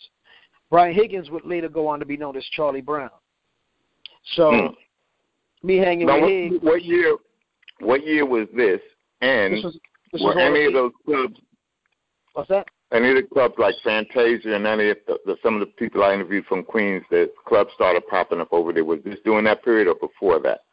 Brian 0.68 0.94
Higgins 0.94 1.30
would 1.30 1.44
later 1.46 1.68
go 1.68 1.86
on 1.86 1.98
to 2.00 2.04
be 2.06 2.16
known 2.16 2.36
as 2.36 2.44
Charlie 2.52 2.80
Brown. 2.80 3.10
So 4.34 4.50
Hmm. 5.62 5.66
me 5.66 5.76
hanging 5.78 6.06
Now, 6.06 6.14
with 6.14 6.22
what, 6.22 6.30
Hig, 6.30 6.62
what 6.62 6.84
year? 6.84 7.16
What 7.80 8.06
year 8.06 8.26
was 8.26 8.48
this? 8.50 8.80
And 9.22 9.54
this 9.54 9.64
was 9.64 9.78
this 10.12 10.22
were 10.22 10.38
any 10.38 10.66
of 10.66 10.72
the- 10.74 10.78
those 10.80 10.92
clubs, 11.04 11.40
what's 12.34 12.48
that? 12.50 12.68
any 12.92 13.08
of 13.10 13.14
the 13.16 13.22
clubs 13.22 13.54
like 13.58 13.74
Fantasia 13.82 14.54
and 14.54 14.66
any 14.66 14.90
of 14.90 14.98
the, 15.06 15.18
the, 15.24 15.36
some 15.42 15.54
of 15.54 15.60
the 15.60 15.66
people 15.66 16.02
I 16.02 16.12
interviewed 16.12 16.44
from 16.46 16.64
Queens, 16.64 17.04
that 17.10 17.32
clubs 17.46 17.72
started 17.74 18.06
popping 18.08 18.40
up 18.40 18.52
over 18.52 18.72
there. 18.72 18.84
Was 18.84 19.00
this 19.04 19.18
during 19.24 19.44
that 19.44 19.62
period 19.64 19.86
or 19.88 19.94
before 19.94 20.40
that? 20.40 20.64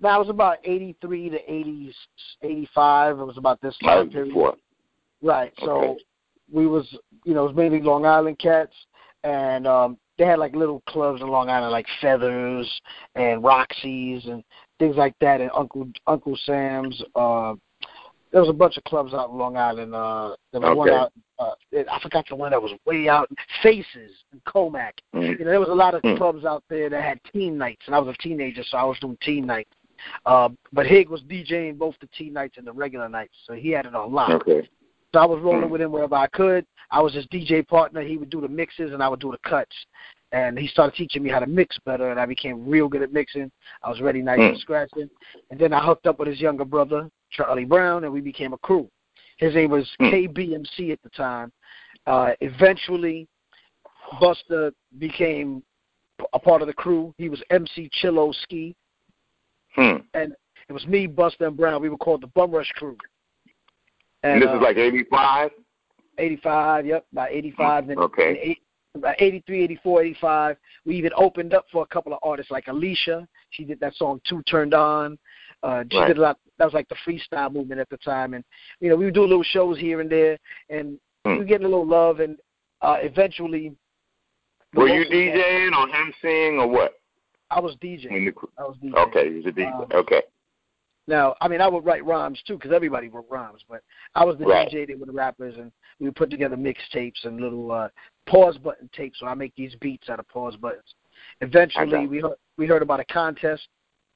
That 0.00 0.18
was 0.18 0.28
about 0.28 0.58
83 0.64 1.30
to 1.30 1.50
80, 1.52 1.94
85. 2.42 3.20
It 3.20 3.24
was 3.24 3.38
about 3.38 3.60
this 3.60 3.76
time 3.78 4.10
period. 4.10 4.28
before. 4.28 4.56
Right. 5.22 5.52
So 5.60 5.70
Okay. 5.70 6.04
We 6.52 6.66
was 6.66 6.86
you 7.24 7.34
know 7.34 7.44
it 7.44 7.48
was 7.48 7.56
mainly 7.56 7.80
Long 7.80 8.06
Island 8.06 8.38
cats, 8.38 8.74
and 9.24 9.66
um, 9.66 9.98
they 10.18 10.24
had 10.24 10.38
like 10.38 10.54
little 10.54 10.82
clubs 10.88 11.20
in 11.20 11.28
Long 11.28 11.48
Island 11.48 11.72
like 11.72 11.86
Feathers 12.00 12.70
and 13.14 13.42
Roxy's 13.42 14.26
and 14.26 14.44
things 14.78 14.96
like 14.96 15.14
that, 15.20 15.40
and 15.40 15.50
Uncle 15.54 15.88
Uncle 16.06 16.38
Sam's. 16.44 17.02
Uh, 17.14 17.54
there 18.30 18.40
was 18.40 18.50
a 18.50 18.54
bunch 18.54 18.78
of 18.78 18.84
clubs 18.84 19.12
out 19.12 19.30
in 19.30 19.36
Long 19.36 19.56
Island. 19.56 19.94
Uh, 19.94 20.34
there 20.52 20.60
was 20.60 20.70
okay. 20.70 20.78
one 20.78 20.90
out. 20.90 21.12
Uh, 21.38 21.50
I 21.90 22.00
forgot 22.00 22.24
the 22.28 22.36
one 22.36 22.50
that 22.52 22.62
was 22.62 22.72
way 22.86 23.08
out. 23.08 23.28
Faces 23.62 24.12
and 24.32 24.42
Commack. 24.44 24.92
Mm. 25.14 25.38
You 25.38 25.44
know, 25.44 25.50
there 25.50 25.60
was 25.60 25.68
a 25.68 25.74
lot 25.74 25.94
of 25.94 26.02
mm. 26.02 26.16
clubs 26.16 26.44
out 26.44 26.64
there 26.70 26.88
that 26.88 27.02
had 27.02 27.20
teen 27.30 27.58
nights, 27.58 27.82
and 27.86 27.94
I 27.94 27.98
was 27.98 28.14
a 28.14 28.22
teenager, 28.22 28.62
so 28.64 28.78
I 28.78 28.84
was 28.84 28.98
doing 29.00 29.18
teen 29.22 29.46
nights. 29.46 29.70
Uh, 30.26 30.48
but 30.72 30.86
Hig 30.86 31.10
was 31.10 31.20
DJing 31.22 31.78
both 31.78 31.94
the 32.00 32.08
teen 32.16 32.32
nights 32.32 32.56
and 32.56 32.66
the 32.66 32.72
regular 32.72 33.08
nights, 33.08 33.34
so 33.46 33.52
he 33.52 33.70
had 33.70 33.86
it 33.86 33.94
on 33.94 34.12
lock. 34.12 34.30
Okay. 34.30 34.68
So 35.12 35.20
I 35.20 35.26
was 35.26 35.40
rolling 35.42 35.68
mm. 35.68 35.70
with 35.70 35.80
him 35.80 35.92
wherever 35.92 36.14
I 36.14 36.26
could. 36.28 36.66
I 36.90 37.00
was 37.00 37.14
his 37.14 37.26
DJ 37.26 37.66
partner. 37.66 38.02
He 38.02 38.16
would 38.16 38.30
do 38.30 38.40
the 38.40 38.48
mixes, 38.48 38.92
and 38.92 39.02
I 39.02 39.08
would 39.08 39.20
do 39.20 39.30
the 39.30 39.48
cuts. 39.48 39.74
And 40.32 40.58
he 40.58 40.66
started 40.66 40.96
teaching 40.96 41.22
me 41.22 41.30
how 41.30 41.40
to 41.40 41.46
mix 41.46 41.78
better, 41.84 42.10
and 42.10 42.18
I 42.18 42.24
became 42.24 42.66
real 42.66 42.88
good 42.88 43.02
at 43.02 43.12
mixing. 43.12 43.50
I 43.82 43.90
was 43.90 44.00
ready 44.00 44.22
nice 44.22 44.38
mm. 44.38 44.50
and 44.50 44.58
scratching. 44.60 45.10
And 45.50 45.60
then 45.60 45.72
I 45.72 45.84
hooked 45.84 46.06
up 46.06 46.18
with 46.18 46.28
his 46.28 46.40
younger 46.40 46.64
brother, 46.64 47.10
Charlie 47.30 47.66
Brown, 47.66 48.04
and 48.04 48.12
we 48.12 48.20
became 48.20 48.52
a 48.54 48.58
crew. 48.58 48.88
His 49.36 49.54
name 49.54 49.70
was 49.70 49.90
mm. 50.00 50.12
KBMC 50.12 50.92
at 50.92 51.02
the 51.02 51.10
time. 51.10 51.52
Uh, 52.06 52.30
eventually, 52.40 53.28
Busta 54.20 54.72
became 54.98 55.62
a 56.32 56.38
part 56.38 56.62
of 56.62 56.68
the 56.68 56.74
crew. 56.74 57.14
He 57.18 57.28
was 57.28 57.42
MC 57.50 57.90
Chillo 58.02 58.34
Ski. 58.42 58.74
Hmm. 59.74 59.98
And 60.14 60.34
it 60.68 60.72
was 60.72 60.86
me, 60.86 61.06
Busta, 61.06 61.46
and 61.46 61.56
Brown. 61.56 61.80
We 61.82 61.88
were 61.88 61.96
called 61.96 62.22
the 62.22 62.26
Bum 62.28 62.50
Rush 62.50 62.70
Crew. 62.76 62.96
And, 64.22 64.34
and 64.34 64.42
this 64.42 64.48
uh, 64.50 64.56
is 64.56 64.62
like 64.62 64.76
85? 64.76 65.50
85, 66.18 66.86
yep, 66.86 67.06
about 67.12 67.30
85. 67.30 67.88
And, 67.90 67.98
okay. 67.98 68.28
And 68.28 68.38
eight, 68.38 68.58
about 68.94 69.14
83, 69.18 69.64
84, 69.64 70.02
85. 70.02 70.56
We 70.84 70.96
even 70.96 71.12
opened 71.16 71.54
up 71.54 71.66
for 71.72 71.82
a 71.82 71.86
couple 71.86 72.12
of 72.12 72.18
artists 72.22 72.50
like 72.50 72.66
Alisha. 72.66 73.26
She 73.50 73.64
did 73.64 73.80
that 73.80 73.94
song 73.94 74.20
Too 74.28 74.42
Turned 74.42 74.74
On. 74.74 75.18
Uh, 75.62 75.84
she 75.90 75.98
right. 75.98 76.08
did 76.08 76.18
a 76.18 76.20
lot. 76.20 76.38
That 76.58 76.64
was 76.64 76.74
like 76.74 76.88
the 76.88 76.96
freestyle 77.06 77.52
movement 77.52 77.80
at 77.80 77.88
the 77.88 77.96
time, 77.98 78.34
and 78.34 78.44
you 78.80 78.88
know 78.88 78.96
we 78.96 79.04
would 79.04 79.14
do 79.14 79.22
little 79.22 79.44
shows 79.44 79.78
here 79.78 80.00
and 80.00 80.10
there, 80.10 80.36
and 80.70 80.98
hmm. 81.24 81.32
we 81.32 81.38
were 81.38 81.44
getting 81.44 81.66
a 81.66 81.68
little 81.68 81.86
love, 81.86 82.20
and 82.20 82.36
uh, 82.82 82.96
eventually. 83.00 83.72
Were 84.74 84.88
you 84.88 85.04
DJing 85.04 85.70
or 85.72 85.86
MCing 85.88 86.60
or 86.60 86.66
what? 86.66 86.94
I 87.50 87.60
was 87.60 87.76
DJing. 87.76 88.32
I 88.58 88.62
was 88.62 88.76
DJing. 88.82 88.94
Okay, 89.08 89.28
you 89.28 89.36
was 89.36 89.46
a 89.46 89.50
DJ. 89.50 89.72
Um, 89.72 89.86
okay. 89.92 90.22
Now, 91.08 91.34
I 91.40 91.48
mean, 91.48 91.60
I 91.60 91.68
would 91.68 91.84
write 91.84 92.04
rhymes 92.04 92.40
too, 92.46 92.54
because 92.54 92.72
everybody 92.72 93.08
wrote 93.08 93.26
rhymes. 93.28 93.62
But 93.68 93.82
I 94.14 94.24
was 94.24 94.38
the 94.38 94.46
right. 94.46 94.68
DJ 94.68 94.86
that 94.86 94.98
with 94.98 95.08
the 95.08 95.14
rappers, 95.14 95.56
and 95.58 95.72
we 95.98 96.06
would 96.06 96.16
put 96.16 96.30
together 96.30 96.56
mixtapes 96.56 97.24
and 97.24 97.40
little 97.40 97.72
uh, 97.72 97.88
pause 98.26 98.56
button 98.58 98.88
tapes. 98.94 99.18
So 99.18 99.26
I 99.26 99.34
make 99.34 99.54
these 99.56 99.74
beats 99.80 100.08
out 100.08 100.20
of 100.20 100.28
pause 100.28 100.56
buttons. 100.56 100.94
Eventually, 101.40 102.06
we 102.06 102.20
heard, 102.20 102.36
we 102.56 102.66
heard 102.66 102.82
about 102.82 103.00
a 103.00 103.04
contest, 103.06 103.66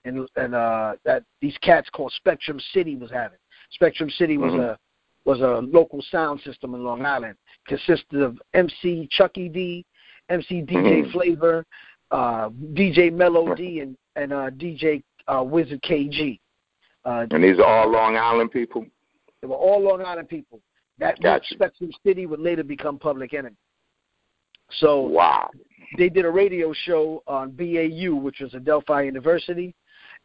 and 0.05 0.29
and 0.37 0.55
uh, 0.55 0.95
that 1.05 1.25
these 1.41 1.57
cats 1.59 1.89
called 1.91 2.13
Spectrum 2.17 2.61
City 2.73 2.97
was 2.97 3.11
having. 3.11 3.39
Spectrum 3.73 4.11
City 4.11 4.39
was 4.39 4.53
mm-hmm. 4.53 4.61
a 4.61 4.79
was 5.25 5.41
a 5.41 5.61
local 5.67 6.03
sound 6.11 6.41
system 6.43 6.75
in 6.75 6.85
Long 6.85 7.05
Island. 7.05 7.37
Consisted 7.67 8.23
of 8.23 8.39
MC 8.55 9.09
Chucky 9.11 9.49
D, 9.49 9.85
MC 10.29 10.63
DJ 10.63 11.03
mm-hmm. 11.03 11.11
Flavor, 11.11 11.65
uh, 12.13 12.49
DJ 12.75 13.13
Melody, 13.13 13.81
and 13.81 13.97
and 14.15 14.33
uh, 14.33 14.51
DJ 14.51 15.03
uh, 15.27 15.43
Wizard 15.43 15.83
KG. 15.83 16.39
Uh, 17.07 17.25
and 17.31 17.43
these 17.43 17.59
are 17.59 17.65
all 17.65 17.91
Long 17.91 18.17
Island 18.17 18.51
people. 18.51 18.85
They 19.41 19.47
were 19.47 19.55
all 19.55 19.81
Long 19.81 20.03
Island 20.05 20.29
people. 20.29 20.61
That 20.99 21.21
gotcha. 21.23 21.55
Spectrum 21.55 21.91
City 22.05 22.27
would 22.27 22.41
later 22.41 22.65
become 22.65 22.99
Public 22.99 23.33
Enemy. 23.33 23.57
So 24.81 25.01
wow, 25.01 25.49
they 25.97 26.09
did 26.09 26.25
a 26.25 26.31
radio 26.31 26.73
show 26.73 27.23
on 27.29 27.53
BAU, 27.53 28.17
which 28.17 28.41
was 28.41 28.53
Adelphi 28.55 29.05
University, 29.05 29.75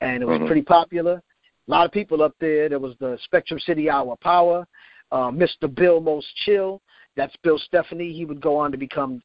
and 0.02 0.24
it 0.24 0.26
was 0.26 0.38
mm-hmm. 0.38 0.48
pretty 0.48 0.64
popular. 0.64 1.22
A 1.68 1.72
lot 1.72 1.86
of 1.86 1.92
people 1.92 2.24
up 2.24 2.34
there. 2.40 2.68
There 2.68 2.80
was 2.80 2.96
the 3.00 3.20
Spectrum 3.26 3.60
City 3.60 3.88
Hour 3.88 4.16
Power, 4.24 4.66
uh, 5.12 5.30
Mr. 5.30 5.74
Bill 5.74 6.02
Most 6.02 6.28
Chill. 6.46 6.82
That's 7.16 7.36
Bill 7.44 7.60
Stephney. 7.72 8.16
He 8.16 8.26
would 8.26 8.42
go 8.42 8.58
on 8.58 8.72
to 8.72 8.78
become 8.78 9.22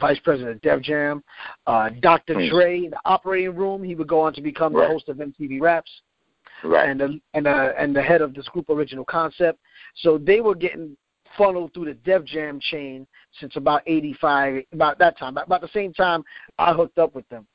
vice 0.00 0.18
president 0.20 0.56
of 0.56 0.62
Def 0.62 0.80
Jam. 0.80 1.22
Uh, 1.66 1.90
Dr. 2.00 2.34
Mm-hmm. 2.34 2.54
Dre 2.54 2.84
in 2.84 2.90
the 2.90 3.00
operating 3.04 3.54
room. 3.54 3.82
He 3.82 3.94
would 3.94 4.08
go 4.08 4.20
on 4.20 4.32
to 4.34 4.40
become 4.40 4.74
right. 4.74 4.86
the 4.86 4.92
host 4.92 5.10
of 5.10 5.18
MTV 5.18 5.60
Raps. 5.60 5.90
Right. 6.64 6.88
And 6.88 7.00
the, 7.00 7.20
and 7.34 7.46
uh, 7.46 7.72
and 7.78 7.94
the 7.94 8.02
head 8.02 8.22
of 8.22 8.34
this 8.34 8.48
group 8.48 8.70
Original 8.70 9.04
Concept. 9.04 9.58
So 9.96 10.18
they 10.18 10.40
were 10.40 10.54
getting 10.54 10.96
funneled 11.36 11.74
through 11.74 11.86
the 11.86 11.94
Def 11.94 12.24
Jam 12.24 12.58
chain 12.60 13.06
since 13.40 13.56
about 13.56 13.82
85, 13.86 14.64
about 14.72 14.98
that 14.98 15.18
time, 15.18 15.36
about 15.36 15.60
the 15.60 15.68
same 15.68 15.92
time 15.92 16.22
I 16.58 16.72
hooked 16.72 16.98
up 16.98 17.14
with 17.14 17.28
them. 17.28 17.46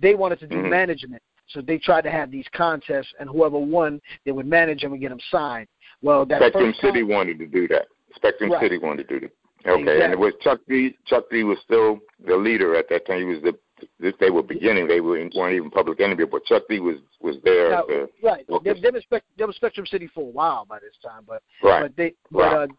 They 0.00 0.14
wanted 0.14 0.40
to 0.40 0.46
do 0.46 0.56
mm-hmm. 0.56 0.70
management. 0.70 1.22
So 1.48 1.62
they 1.62 1.78
tried 1.78 2.02
to 2.02 2.10
have 2.10 2.30
these 2.30 2.44
contests, 2.54 3.08
and 3.18 3.28
whoever 3.28 3.58
won, 3.58 4.00
they 4.24 4.32
would 4.32 4.46
manage 4.46 4.82
them 4.82 4.92
and 4.92 5.00
get 5.00 5.08
them 5.08 5.20
signed. 5.30 5.66
Well, 6.02 6.26
that 6.26 6.40
Spectrum 6.40 6.74
City 6.80 7.00
time, 7.00 7.08
wanted 7.08 7.38
to 7.38 7.46
do 7.46 7.66
that. 7.68 7.86
Spectrum 8.14 8.52
right. 8.52 8.60
City 8.62 8.78
wanted 8.78 9.08
to 9.08 9.20
do 9.20 9.28
that. 9.28 9.70
Okay, 9.70 9.80
exactly. 9.80 10.04
and 10.04 10.12
it 10.12 10.18
was 10.18 10.34
Chuck 10.40 10.60
D. 10.68 10.96
Chuck 11.06 11.24
D. 11.30 11.42
was 11.42 11.58
still 11.64 11.98
the 12.24 12.36
leader 12.36 12.76
at 12.76 12.88
that 12.90 13.06
time. 13.06 13.20
He 13.20 13.24
was 13.24 13.42
the. 13.42 13.58
They 13.98 14.30
were 14.30 14.42
beginning. 14.42 14.88
They 14.88 15.00
were, 15.00 15.28
weren't 15.34 15.54
even 15.54 15.70
public 15.70 16.00
enemy, 16.00 16.24
but 16.24 16.44
Chuck 16.44 16.62
D. 16.68 16.80
was 16.80 16.96
was 17.20 17.36
there. 17.44 17.70
Now, 17.70 17.82
to, 17.82 18.08
right. 18.22 18.46
They, 18.64 18.74
they, 18.74 18.90
were 18.90 19.00
Spect- 19.00 19.26
they 19.36 19.44
were 19.44 19.52
Spectrum 19.52 19.86
City 19.86 20.08
for 20.14 20.22
a 20.22 20.30
while 20.30 20.64
by 20.64 20.78
this 20.78 20.94
time, 21.02 21.24
but 21.26 21.42
right. 21.62 21.82
but 21.82 21.96
they 21.96 22.14
but 22.30 22.38
right. 22.38 22.70
uh, 22.70 22.74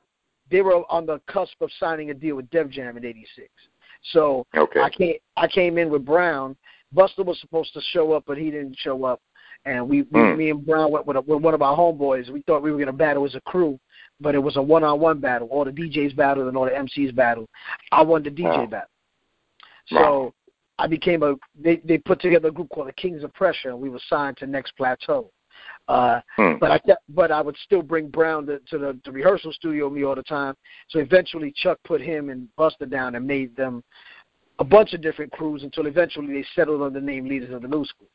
they 0.49 0.61
were 0.61 0.83
on 0.89 1.05
the 1.05 1.19
cusp 1.27 1.61
of 1.61 1.69
signing 1.79 2.09
a 2.09 2.13
deal 2.13 2.35
with 2.35 2.49
Def 2.49 2.69
Jam 2.69 2.97
in 2.97 3.05
'86. 3.05 3.49
So 4.11 4.45
okay. 4.55 4.81
I 4.81 4.89
came 4.89 5.15
I 5.37 5.47
came 5.47 5.77
in 5.77 5.89
with 5.89 6.05
Brown. 6.05 6.55
Busta 6.95 7.25
was 7.25 7.39
supposed 7.39 7.73
to 7.73 7.81
show 7.91 8.13
up, 8.13 8.23
but 8.25 8.37
he 8.37 8.49
didn't 8.49 8.77
show 8.79 9.03
up. 9.05 9.21
And 9.65 9.87
we, 9.89 10.03
mm. 10.03 10.37
me 10.37 10.49
and 10.49 10.65
Brown 10.65 10.91
went 10.91 11.05
with, 11.05 11.17
a, 11.17 11.21
with 11.21 11.41
one 11.41 11.53
of 11.53 11.61
our 11.61 11.77
homeboys. 11.77 12.29
We 12.29 12.41
thought 12.43 12.63
we 12.63 12.71
were 12.71 12.77
going 12.77 12.87
to 12.87 12.93
battle 12.93 13.25
as 13.25 13.35
a 13.35 13.41
crew, 13.41 13.79
but 14.19 14.33
it 14.33 14.39
was 14.39 14.55
a 14.55 14.61
one-on-one 14.61 15.19
battle. 15.19 15.49
All 15.49 15.65
the 15.65 15.71
DJs 15.71 16.15
battled 16.15 16.47
and 16.47 16.55
all 16.55 16.65
the 16.65 16.71
MCs 16.71 17.13
battled. 17.13 17.49
I 17.91 18.01
won 18.01 18.23
the 18.23 18.31
DJ 18.31 18.43
wow. 18.43 18.65
battle. 18.65 18.89
So. 19.89 20.33
I 20.79 20.87
became 20.87 21.23
a. 21.23 21.35
They 21.61 21.77
they 21.83 21.97
put 21.97 22.21
together 22.21 22.47
a 22.47 22.51
group 22.51 22.69
called 22.69 22.87
the 22.87 22.93
Kings 22.93 23.23
of 23.23 23.33
Pressure, 23.33 23.69
and 23.69 23.79
we 23.79 23.89
were 23.89 23.99
signed 24.07 24.37
to 24.37 24.47
Next 24.47 24.71
Plateau. 24.77 25.29
Uh, 25.89 26.21
hmm. 26.37 26.53
But 26.59 26.71
I 26.71 26.79
but 27.09 27.31
I 27.31 27.41
would 27.41 27.57
still 27.65 27.81
bring 27.81 28.07
Brown 28.07 28.45
to, 28.45 28.59
to 28.69 28.77
the, 28.77 28.99
the 29.03 29.11
rehearsal 29.11 29.51
studio 29.51 29.89
with 29.89 29.97
me 29.97 30.05
all 30.05 30.15
the 30.15 30.23
time. 30.23 30.55
So 30.87 30.99
eventually 30.99 31.53
Chuck 31.55 31.79
put 31.83 32.01
him 32.01 32.29
and 32.29 32.47
Busta 32.57 32.89
down 32.89 33.15
and 33.15 33.27
made 33.27 33.55
them 33.57 33.83
a 34.59 34.63
bunch 34.63 34.93
of 34.93 35.01
different 35.01 35.31
crews 35.33 35.63
until 35.63 35.87
eventually 35.87 36.33
they 36.33 36.45
settled 36.55 36.81
on 36.81 36.93
the 36.93 37.01
name 37.01 37.27
Leaders 37.27 37.53
of 37.53 37.61
the 37.61 37.67
New 37.67 37.85
School. 37.85 38.07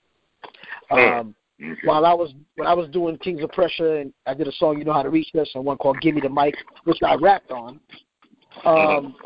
Um, 0.90 1.35
okay. 1.62 1.80
While 1.85 2.06
I 2.06 2.14
was 2.14 2.33
when 2.56 2.66
I 2.66 2.75
was 2.75 2.88
doing 2.88 3.18
Kings 3.18 3.42
of 3.42 3.50
Pressure 3.50 3.99
and 3.99 4.12
I 4.26 4.33
did 4.33 4.49
a 4.49 4.52
song 4.52 4.78
You 4.78 4.85
Know 4.85 4.94
How 4.94 5.02
to 5.02 5.11
Reach 5.11 5.28
Us 5.38 5.50
and 5.54 5.64
one 5.64 5.76
called 5.76 6.00
Give 6.00 6.14
Me 6.14 6.23
the 6.23 6.30
Mic, 6.30 6.54
which 6.85 6.99
I 7.04 7.14
rapped 7.16 7.50
on. 7.50 7.80
Um, 8.64 9.16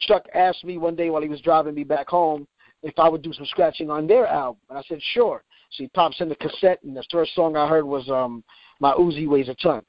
Chuck 0.00 0.26
asked 0.34 0.64
me 0.64 0.78
one 0.78 0.94
day 0.94 1.10
while 1.10 1.22
he 1.22 1.28
was 1.28 1.40
driving 1.40 1.74
me 1.74 1.84
back 1.84 2.08
home 2.08 2.46
if 2.82 2.98
I 2.98 3.08
would 3.08 3.22
do 3.22 3.32
some 3.32 3.46
scratching 3.46 3.90
on 3.90 4.06
their 4.06 4.26
album, 4.26 4.60
and 4.68 4.78
I 4.78 4.82
said 4.88 5.00
sure. 5.12 5.42
So 5.72 5.84
he 5.84 5.88
pops 5.88 6.20
in 6.20 6.28
the 6.28 6.36
cassette, 6.36 6.82
and 6.82 6.96
the 6.96 7.04
first 7.10 7.34
song 7.34 7.56
I 7.56 7.68
heard 7.68 7.84
was 7.84 8.08
um, 8.08 8.42
"My 8.80 8.92
Uzi 8.92 9.28
Weighs 9.28 9.48
a 9.48 9.54
Ton." 9.54 9.82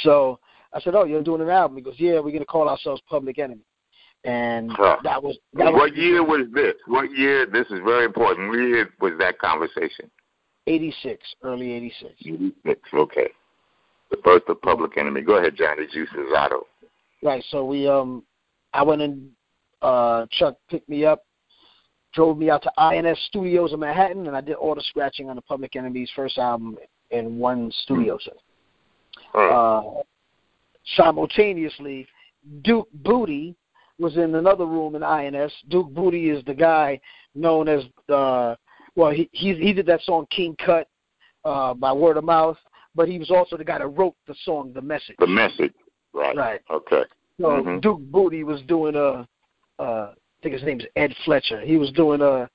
So 0.00 0.40
I 0.72 0.80
said, 0.80 0.94
"Oh, 0.94 1.04
you're 1.04 1.22
doing 1.22 1.40
an 1.40 1.48
album?" 1.48 1.76
He 1.76 1.82
goes, 1.82 1.94
"Yeah, 1.98 2.20
we're 2.20 2.32
gonna 2.32 2.44
call 2.44 2.68
ourselves 2.68 3.00
Public 3.08 3.38
Enemy." 3.38 3.62
And 4.24 4.72
huh. 4.72 4.96
that 5.04 5.22
was 5.22 5.38
that 5.54 5.72
what 5.72 5.90
was, 5.90 5.92
year 5.94 6.24
was 6.24 6.46
this? 6.52 6.74
What 6.86 7.10
year? 7.16 7.46
This 7.46 7.66
is 7.68 7.78
very 7.84 8.04
important. 8.04 8.48
What 8.48 8.58
year 8.58 8.92
was 9.00 9.12
that 9.20 9.38
conversation? 9.38 10.10
Eighty-six, 10.66 11.22
early 11.42 11.72
eighty-six. 11.72 12.12
Eighty-six. 12.26 12.80
Okay. 12.92 13.28
The 14.10 14.16
birth 14.18 14.42
of 14.48 14.60
Public 14.60 14.98
Enemy. 14.98 15.22
Go 15.22 15.36
ahead, 15.36 15.54
Johnny 15.56 15.86
Juice 15.92 16.08
Rosado. 16.16 16.62
Right. 17.22 17.44
So 17.50 17.64
we 17.64 17.88
um, 17.88 18.24
I 18.72 18.82
went 18.82 19.02
and 19.02 19.30
uh, 19.82 20.26
Chuck 20.30 20.56
picked 20.68 20.88
me 20.88 21.04
up, 21.04 21.24
drove 22.14 22.38
me 22.38 22.50
out 22.50 22.62
to 22.62 22.80
INS 22.80 23.18
Studios 23.28 23.72
in 23.72 23.80
Manhattan, 23.80 24.26
and 24.26 24.36
I 24.36 24.40
did 24.40 24.54
all 24.54 24.74
the 24.74 24.82
scratching 24.82 25.30
on 25.30 25.36
the 25.36 25.42
Public 25.42 25.76
Enemy's 25.76 26.10
first 26.14 26.38
album 26.38 26.76
in 27.10 27.38
one 27.38 27.72
studio 27.82 28.18
set. 28.22 28.34
Uh, 29.34 29.82
simultaneously, 30.96 32.06
Duke 32.62 32.88
Bootee 33.02 33.54
was 33.98 34.16
in 34.16 34.34
another 34.34 34.66
room 34.66 34.94
in 34.94 35.02
INS. 35.02 35.52
Duke 35.68 35.90
Bootee 35.92 36.36
is 36.36 36.44
the 36.44 36.54
guy 36.54 37.00
known 37.34 37.68
as 37.68 37.84
uh, 38.12 38.54
well, 38.98 39.12
he 39.12 39.28
he 39.32 39.54
he 39.54 39.72
did 39.72 39.86
that 39.86 40.02
song 40.02 40.26
King 40.30 40.56
Cut 40.64 40.88
uh, 41.44 41.72
by 41.72 41.92
word 41.92 42.16
of 42.16 42.24
mouth, 42.24 42.58
but 42.94 43.08
he 43.08 43.18
was 43.18 43.30
also 43.30 43.56
the 43.56 43.64
guy 43.64 43.78
that 43.78 43.86
wrote 43.86 44.16
the 44.26 44.34
song 44.44 44.72
The 44.74 44.82
Message. 44.82 45.14
The 45.20 45.26
Message, 45.26 45.72
right? 46.12 46.36
Right. 46.36 46.60
Okay. 46.68 47.04
So 47.40 47.62
Mhm. 47.62 47.80
Duke 47.80 48.00
Bootee 48.10 48.44
was 48.44 48.62
doing 48.62 48.96
a, 48.96 49.26
uh, 49.78 50.12
I 50.12 50.42
think 50.42 50.54
his 50.54 50.64
name's 50.64 50.84
Ed 50.96 51.14
Fletcher. 51.24 51.60
He 51.60 51.76
was 51.76 51.90
doing 51.92 52.20
a, 52.20 52.48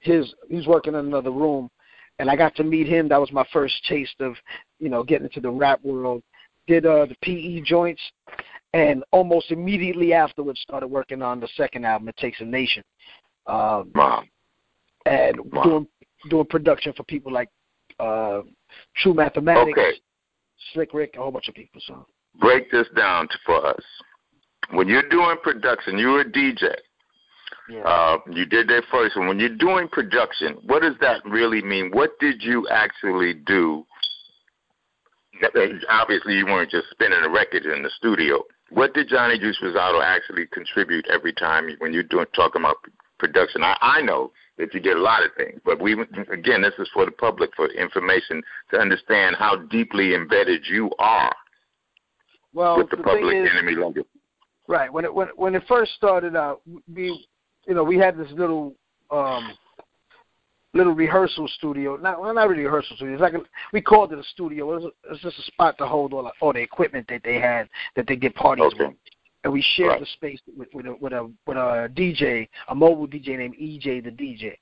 his 0.00 0.34
he 0.48 0.56
was 0.56 0.66
working 0.66 0.94
in 0.94 1.00
another 1.06 1.30
room, 1.30 1.70
and 2.18 2.30
I 2.30 2.36
got 2.36 2.54
to 2.56 2.64
meet 2.64 2.86
him. 2.86 3.08
That 3.08 3.20
was 3.20 3.32
my 3.32 3.44
first 3.52 3.84
taste 3.86 4.20
of, 4.20 4.36
you 4.78 4.88
know, 4.88 5.02
getting 5.02 5.26
into 5.26 5.40
the 5.40 5.50
rap 5.50 5.82
world. 5.82 6.22
Did 6.66 6.86
uh 6.86 7.06
the 7.06 7.16
PE 7.22 7.60
joints, 7.62 8.02
and 8.72 9.04
almost 9.10 9.50
immediately 9.50 10.12
afterwards 10.12 10.60
started 10.60 10.88
working 10.88 11.22
on 11.22 11.40
the 11.40 11.48
second 11.56 11.84
album, 11.84 12.08
It 12.08 12.16
Takes 12.16 12.40
a 12.40 12.44
Nation. 12.44 12.82
Um, 13.46 13.90
wow. 13.94 14.22
And 15.06 15.38
wow. 15.52 15.62
doing 15.62 15.88
doing 16.28 16.46
production 16.46 16.92
for 16.92 17.04
people 17.04 17.32
like 17.32 17.48
uh, 18.00 18.42
True 18.96 19.14
Mathematics, 19.14 19.78
okay. 19.78 19.92
Slick 20.72 20.92
Rick, 20.92 21.14
a 21.16 21.18
whole 21.18 21.30
bunch 21.30 21.48
of 21.48 21.54
people. 21.54 21.80
So 21.86 22.06
break 22.40 22.70
this 22.70 22.88
down 22.96 23.28
for 23.44 23.64
us. 23.66 23.84
When 24.70 24.88
you're 24.88 25.08
doing 25.08 25.36
production, 25.42 25.98
you're 25.98 26.20
a 26.20 26.24
DJ. 26.24 26.74
Yeah. 27.68 27.80
Uh, 27.80 28.18
you 28.30 28.46
did 28.46 28.68
that 28.68 28.84
first 28.90 29.16
one. 29.16 29.28
When 29.28 29.38
you're 29.38 29.56
doing 29.56 29.88
production, 29.88 30.56
what 30.66 30.82
does 30.82 30.94
that 31.00 31.24
really 31.24 31.62
mean? 31.62 31.90
What 31.92 32.18
did 32.20 32.42
you 32.42 32.68
actually 32.68 33.34
do? 33.34 33.84
Obviously, 35.90 36.34
you 36.34 36.46
weren't 36.46 36.70
just 36.70 36.88
spinning 36.90 37.18
a 37.22 37.28
record 37.28 37.66
in 37.66 37.82
the 37.82 37.90
studio. 37.90 38.42
What 38.70 38.94
did 38.94 39.08
Johnny 39.08 39.38
Juice 39.38 39.58
Rosado 39.62 40.02
actually 40.02 40.46
contribute 40.46 41.06
every 41.08 41.32
time 41.32 41.68
when 41.78 41.92
you're 41.92 42.02
doing 42.02 42.26
talking 42.34 42.62
about 42.62 42.76
production? 43.18 43.62
I, 43.62 43.76
I 43.80 44.00
know 44.00 44.32
that 44.58 44.72
you 44.72 44.80
did 44.80 44.96
a 44.96 45.00
lot 45.00 45.24
of 45.24 45.30
things, 45.36 45.60
but 45.64 45.80
we 45.80 45.92
again, 46.32 46.62
this 46.62 46.72
is 46.78 46.88
for 46.92 47.04
the 47.04 47.10
public 47.10 47.50
for 47.54 47.68
information 47.68 48.42
to 48.70 48.78
understand 48.78 49.36
how 49.36 49.56
deeply 49.56 50.14
embedded 50.14 50.64
you 50.66 50.90
are 50.98 51.34
well, 52.54 52.78
with 52.78 52.90
the, 52.90 52.96
the 52.96 53.02
public 53.02 53.36
is, 53.36 53.50
enemy 53.52 53.74
logo. 53.74 54.02
Right. 54.68 54.92
When 54.92 55.04
it 55.04 55.14
when 55.14 55.28
when 55.36 55.54
it 55.54 55.62
first 55.68 55.92
started 55.94 56.36
out, 56.36 56.60
we 56.92 57.26
you 57.66 57.74
know 57.74 57.84
we 57.84 57.98
had 57.98 58.16
this 58.16 58.30
little 58.32 58.74
um 59.10 59.52
little 60.74 60.94
rehearsal 60.94 61.48
studio. 61.48 61.96
Not 61.96 62.20
well, 62.20 62.34
not 62.34 62.48
really 62.48 62.62
a 62.62 62.66
rehearsal 62.66 62.96
studio. 62.96 63.14
It's 63.14 63.22
like 63.22 63.34
a, 63.34 63.40
we 63.72 63.80
called 63.80 64.12
it 64.12 64.18
a 64.18 64.24
studio. 64.24 64.72
It 64.72 64.74
was, 64.76 64.84
a, 64.84 64.88
it 64.88 65.10
was 65.10 65.20
just 65.20 65.38
a 65.38 65.42
spot 65.42 65.78
to 65.78 65.86
hold 65.86 66.12
all, 66.12 66.30
all 66.40 66.52
the 66.52 66.60
equipment 66.60 67.06
that 67.08 67.22
they 67.24 67.36
had 67.40 67.68
that 67.96 68.06
they 68.06 68.16
did 68.16 68.34
parties 68.34 68.66
okay. 68.74 68.86
with. 68.86 68.96
And 69.46 69.52
we 69.52 69.64
shared 69.76 69.90
right. 69.90 70.00
the 70.00 70.06
space 70.06 70.40
with 70.56 70.66
with 70.74 70.86
a, 70.86 70.96
with 71.00 71.12
a 71.12 71.30
with 71.46 71.56
a 71.56 71.88
DJ, 71.94 72.48
a 72.66 72.74
mobile 72.74 73.06
DJ 73.06 73.38
named 73.38 73.54
EJ 73.54 74.02
the 74.02 74.10
DJ, 74.10 74.56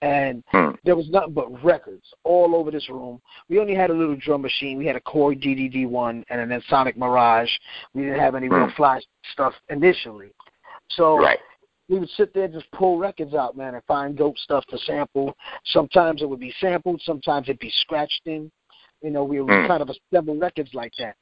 and 0.00 0.42
hmm. 0.48 0.70
there 0.82 0.96
was 0.96 1.10
nothing 1.10 1.34
but 1.34 1.62
records 1.62 2.06
all 2.24 2.56
over 2.56 2.70
this 2.70 2.88
room. 2.88 3.20
We 3.50 3.58
only 3.58 3.74
had 3.74 3.90
a 3.90 3.92
little 3.92 4.16
drum 4.16 4.40
machine. 4.40 4.78
We 4.78 4.86
had 4.86 4.96
a 4.96 5.00
Korg 5.00 5.44
DDD 5.44 5.86
one 5.86 6.24
and 6.30 6.50
Ensoniq 6.50 6.96
Mirage. 6.96 7.50
We 7.92 8.04
didn't 8.04 8.18
have 8.18 8.34
any 8.34 8.46
hmm. 8.46 8.54
real 8.54 8.72
flash 8.78 9.02
stuff 9.30 9.52
initially. 9.68 10.32
So 10.92 11.18
right 11.18 11.38
we 11.90 11.98
would 11.98 12.08
sit 12.10 12.32
there 12.32 12.44
and 12.44 12.54
just 12.54 12.70
pull 12.70 12.96
records 12.96 13.34
out, 13.34 13.58
man, 13.58 13.74
and 13.74 13.84
find 13.84 14.16
dope 14.16 14.38
stuff 14.38 14.64
to 14.66 14.78
sample. 14.78 15.36
Sometimes 15.66 16.22
it 16.22 16.28
would 16.30 16.40
be 16.40 16.54
sampled, 16.60 17.02
sometimes 17.04 17.48
it'd 17.48 17.58
be 17.58 17.72
scratched 17.80 18.22
in. 18.24 18.50
You 19.02 19.10
know, 19.10 19.24
we 19.24 19.40
would 19.42 19.50
mm. 19.50 19.66
kind 19.66 19.82
of 19.82 19.90
assemble 19.90 20.38
records 20.38 20.70
like 20.72 20.92
that. 20.98 21.16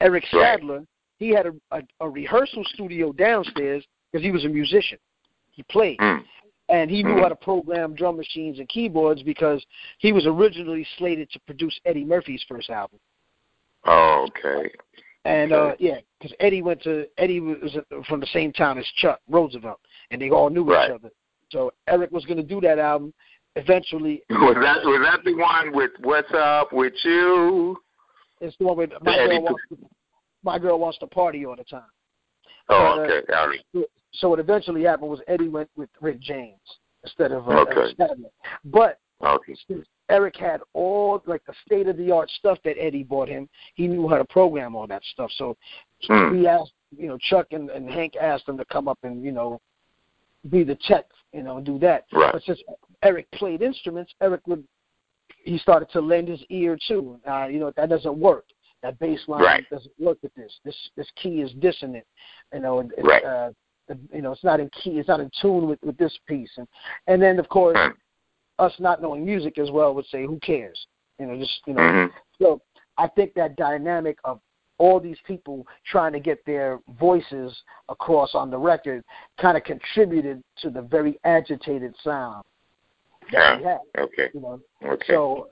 Eric 0.00 0.24
right. 0.32 0.88
He 1.18 1.30
had 1.30 1.46
a, 1.46 1.52
a, 1.70 1.82
a 2.00 2.08
rehearsal 2.08 2.64
studio 2.74 3.12
downstairs 3.12 3.84
because 4.10 4.24
he 4.24 4.30
was 4.30 4.44
a 4.44 4.48
musician. 4.48 4.98
He 5.50 5.62
played. 5.64 5.98
Mm. 5.98 6.22
And 6.68 6.90
he 6.90 7.02
knew 7.02 7.14
mm. 7.14 7.22
how 7.22 7.28
to 7.28 7.36
program 7.36 7.94
drum 7.94 8.16
machines 8.16 8.58
and 8.58 8.68
keyboards 8.68 9.22
because 9.22 9.64
he 9.98 10.12
was 10.12 10.26
originally 10.26 10.86
slated 10.98 11.30
to 11.32 11.40
produce 11.40 11.78
Eddie 11.84 12.04
Murphy's 12.04 12.44
first 12.48 12.70
album. 12.70 12.98
Oh, 13.84 14.26
okay. 14.28 14.70
And 15.26 15.52
uh 15.52 15.74
yeah, 15.78 15.98
because 16.18 16.36
Eddie 16.40 16.62
went 16.62 16.82
to 16.82 17.06
Eddie 17.16 17.40
was 17.40 17.76
from 18.06 18.20
the 18.20 18.26
same 18.26 18.52
town 18.52 18.76
as 18.78 18.84
Chuck 18.96 19.20
Roosevelt, 19.28 19.80
and 20.10 20.20
they 20.20 20.30
all 20.30 20.50
knew 20.50 20.64
right. 20.64 20.90
each 20.90 20.94
other. 20.94 21.10
So 21.50 21.72
Eric 21.88 22.10
was 22.10 22.26
going 22.26 22.36
to 22.36 22.42
do 22.42 22.60
that 22.60 22.78
album. 22.78 23.14
Eventually, 23.56 24.22
was 24.28 24.56
that 24.60 24.84
was 24.84 25.00
that 25.06 25.24
the 25.24 25.34
one 25.34 25.72
with 25.72 25.92
"What's 26.00 26.32
Up 26.34 26.72
with 26.72 26.92
You"? 27.04 27.76
It's 28.40 28.56
the 28.58 28.64
one 28.66 28.76
with 28.76 28.90
my 29.00 29.16
girl 29.16 29.42
wants 29.42 29.62
to, 29.70 29.78
my 30.44 30.58
girl 30.58 30.78
wants 30.78 30.98
to 30.98 31.06
party 31.06 31.44
all 31.46 31.56
the 31.56 31.64
time. 31.64 31.82
Oh, 32.68 33.00
okay, 33.00 33.26
but, 33.26 33.34
uh. 33.34 33.82
So 34.12 34.28
what 34.28 34.38
eventually 34.38 34.84
happened 34.84 35.10
was 35.10 35.20
Eddie 35.26 35.48
went 35.48 35.68
with 35.76 35.90
Rick 36.00 36.20
James 36.20 36.60
instead 37.02 37.32
of 37.32 37.48
uh, 37.48 37.60
okay. 37.62 37.94
Eric 37.98 38.18
But 38.64 39.00
okay. 39.22 39.54
Eric 40.08 40.36
had 40.36 40.60
all 40.72 41.22
like 41.26 41.44
the 41.46 41.54
state 41.66 41.88
of 41.88 41.96
the 41.96 42.10
art 42.10 42.30
stuff 42.30 42.58
that 42.64 42.76
Eddie 42.78 43.02
bought 43.02 43.28
him. 43.28 43.48
He 43.74 43.88
knew 43.88 44.08
how 44.08 44.18
to 44.18 44.24
program 44.24 44.76
all 44.76 44.86
that 44.86 45.02
stuff. 45.12 45.30
So 45.36 45.56
hmm. 46.06 46.38
he 46.38 46.46
asked, 46.46 46.72
you 46.96 47.08
know, 47.08 47.18
Chuck 47.18 47.48
and, 47.52 47.70
and 47.70 47.88
Hank 47.88 48.16
asked 48.16 48.48
him 48.48 48.58
to 48.58 48.64
come 48.66 48.86
up 48.86 48.98
and 49.02 49.22
you 49.22 49.32
know 49.32 49.60
be 50.50 50.62
the 50.62 50.76
tech, 50.86 51.06
you 51.32 51.42
know, 51.42 51.56
and 51.56 51.66
do 51.66 51.78
that. 51.78 52.04
Right. 52.12 52.32
But 52.32 52.42
since 52.44 52.60
Eric 53.02 53.30
played 53.32 53.62
instruments, 53.62 54.12
Eric 54.20 54.46
would 54.46 54.64
he 55.44 55.58
started 55.58 55.90
to 55.90 56.00
lend 56.00 56.28
his 56.28 56.42
ear 56.50 56.78
too. 56.88 57.18
Uh, 57.28 57.46
you 57.46 57.58
know 57.58 57.72
that 57.76 57.88
doesn't 57.88 58.16
work. 58.16 58.44
That 58.84 58.98
bass 58.98 59.20
line 59.28 59.42
right. 59.42 59.64
doesn't 59.70 59.94
work 59.98 60.18
with 60.22 60.34
this. 60.34 60.52
This 60.62 60.76
this 60.94 61.06
key 61.16 61.40
is 61.40 61.50
dissonant. 61.54 62.04
You 62.52 62.60
know, 62.60 62.80
it, 62.80 62.90
right. 63.02 63.24
uh, 63.24 63.50
you 64.12 64.20
know, 64.20 64.32
it's 64.32 64.44
not 64.44 64.60
in 64.60 64.68
key. 64.82 64.98
It's 64.98 65.08
not 65.08 65.20
in 65.20 65.30
tune 65.40 65.66
with 65.66 65.78
with 65.82 65.96
this 65.96 66.14
piece. 66.28 66.50
And 66.58 66.68
and 67.06 67.22
then 67.22 67.38
of 67.38 67.48
course, 67.48 67.76
right. 67.76 67.94
us 68.58 68.74
not 68.78 69.00
knowing 69.00 69.24
music 69.24 69.56
as 69.56 69.70
well 69.70 69.94
would 69.94 70.04
say, 70.08 70.26
who 70.26 70.38
cares? 70.40 70.86
You 71.18 71.26
know, 71.26 71.38
just 71.38 71.62
you 71.66 71.72
know. 71.72 71.80
Mm-hmm. 71.80 72.16
So 72.42 72.60
I 72.98 73.08
think 73.08 73.32
that 73.34 73.56
dynamic 73.56 74.18
of 74.24 74.38
all 74.76 75.00
these 75.00 75.18
people 75.26 75.66
trying 75.86 76.12
to 76.12 76.20
get 76.20 76.44
their 76.44 76.78
voices 77.00 77.56
across 77.88 78.34
on 78.34 78.50
the 78.50 78.58
record 78.58 79.02
kind 79.40 79.56
of 79.56 79.64
contributed 79.64 80.42
to 80.58 80.68
the 80.68 80.82
very 80.82 81.18
agitated 81.24 81.94
sound. 82.04 82.44
Yeah. 83.32 83.78
Okay. 83.96 84.28
You 84.34 84.40
know? 84.40 84.60
Okay. 84.84 85.06
So, 85.06 85.48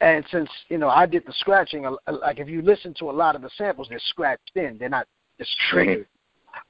and 0.00 0.24
since 0.30 0.48
you 0.68 0.78
know 0.78 0.88
I 0.88 1.06
did 1.06 1.24
the 1.26 1.32
scratching, 1.38 1.82
like 1.82 2.38
if 2.38 2.48
you 2.48 2.62
listen 2.62 2.94
to 2.98 3.10
a 3.10 3.12
lot 3.12 3.36
of 3.36 3.42
the 3.42 3.50
samples, 3.56 3.88
they're 3.88 4.00
scratched 4.08 4.52
in. 4.54 4.78
They're 4.78 4.88
not 4.88 5.06
just 5.38 5.54
triggered. 5.70 6.06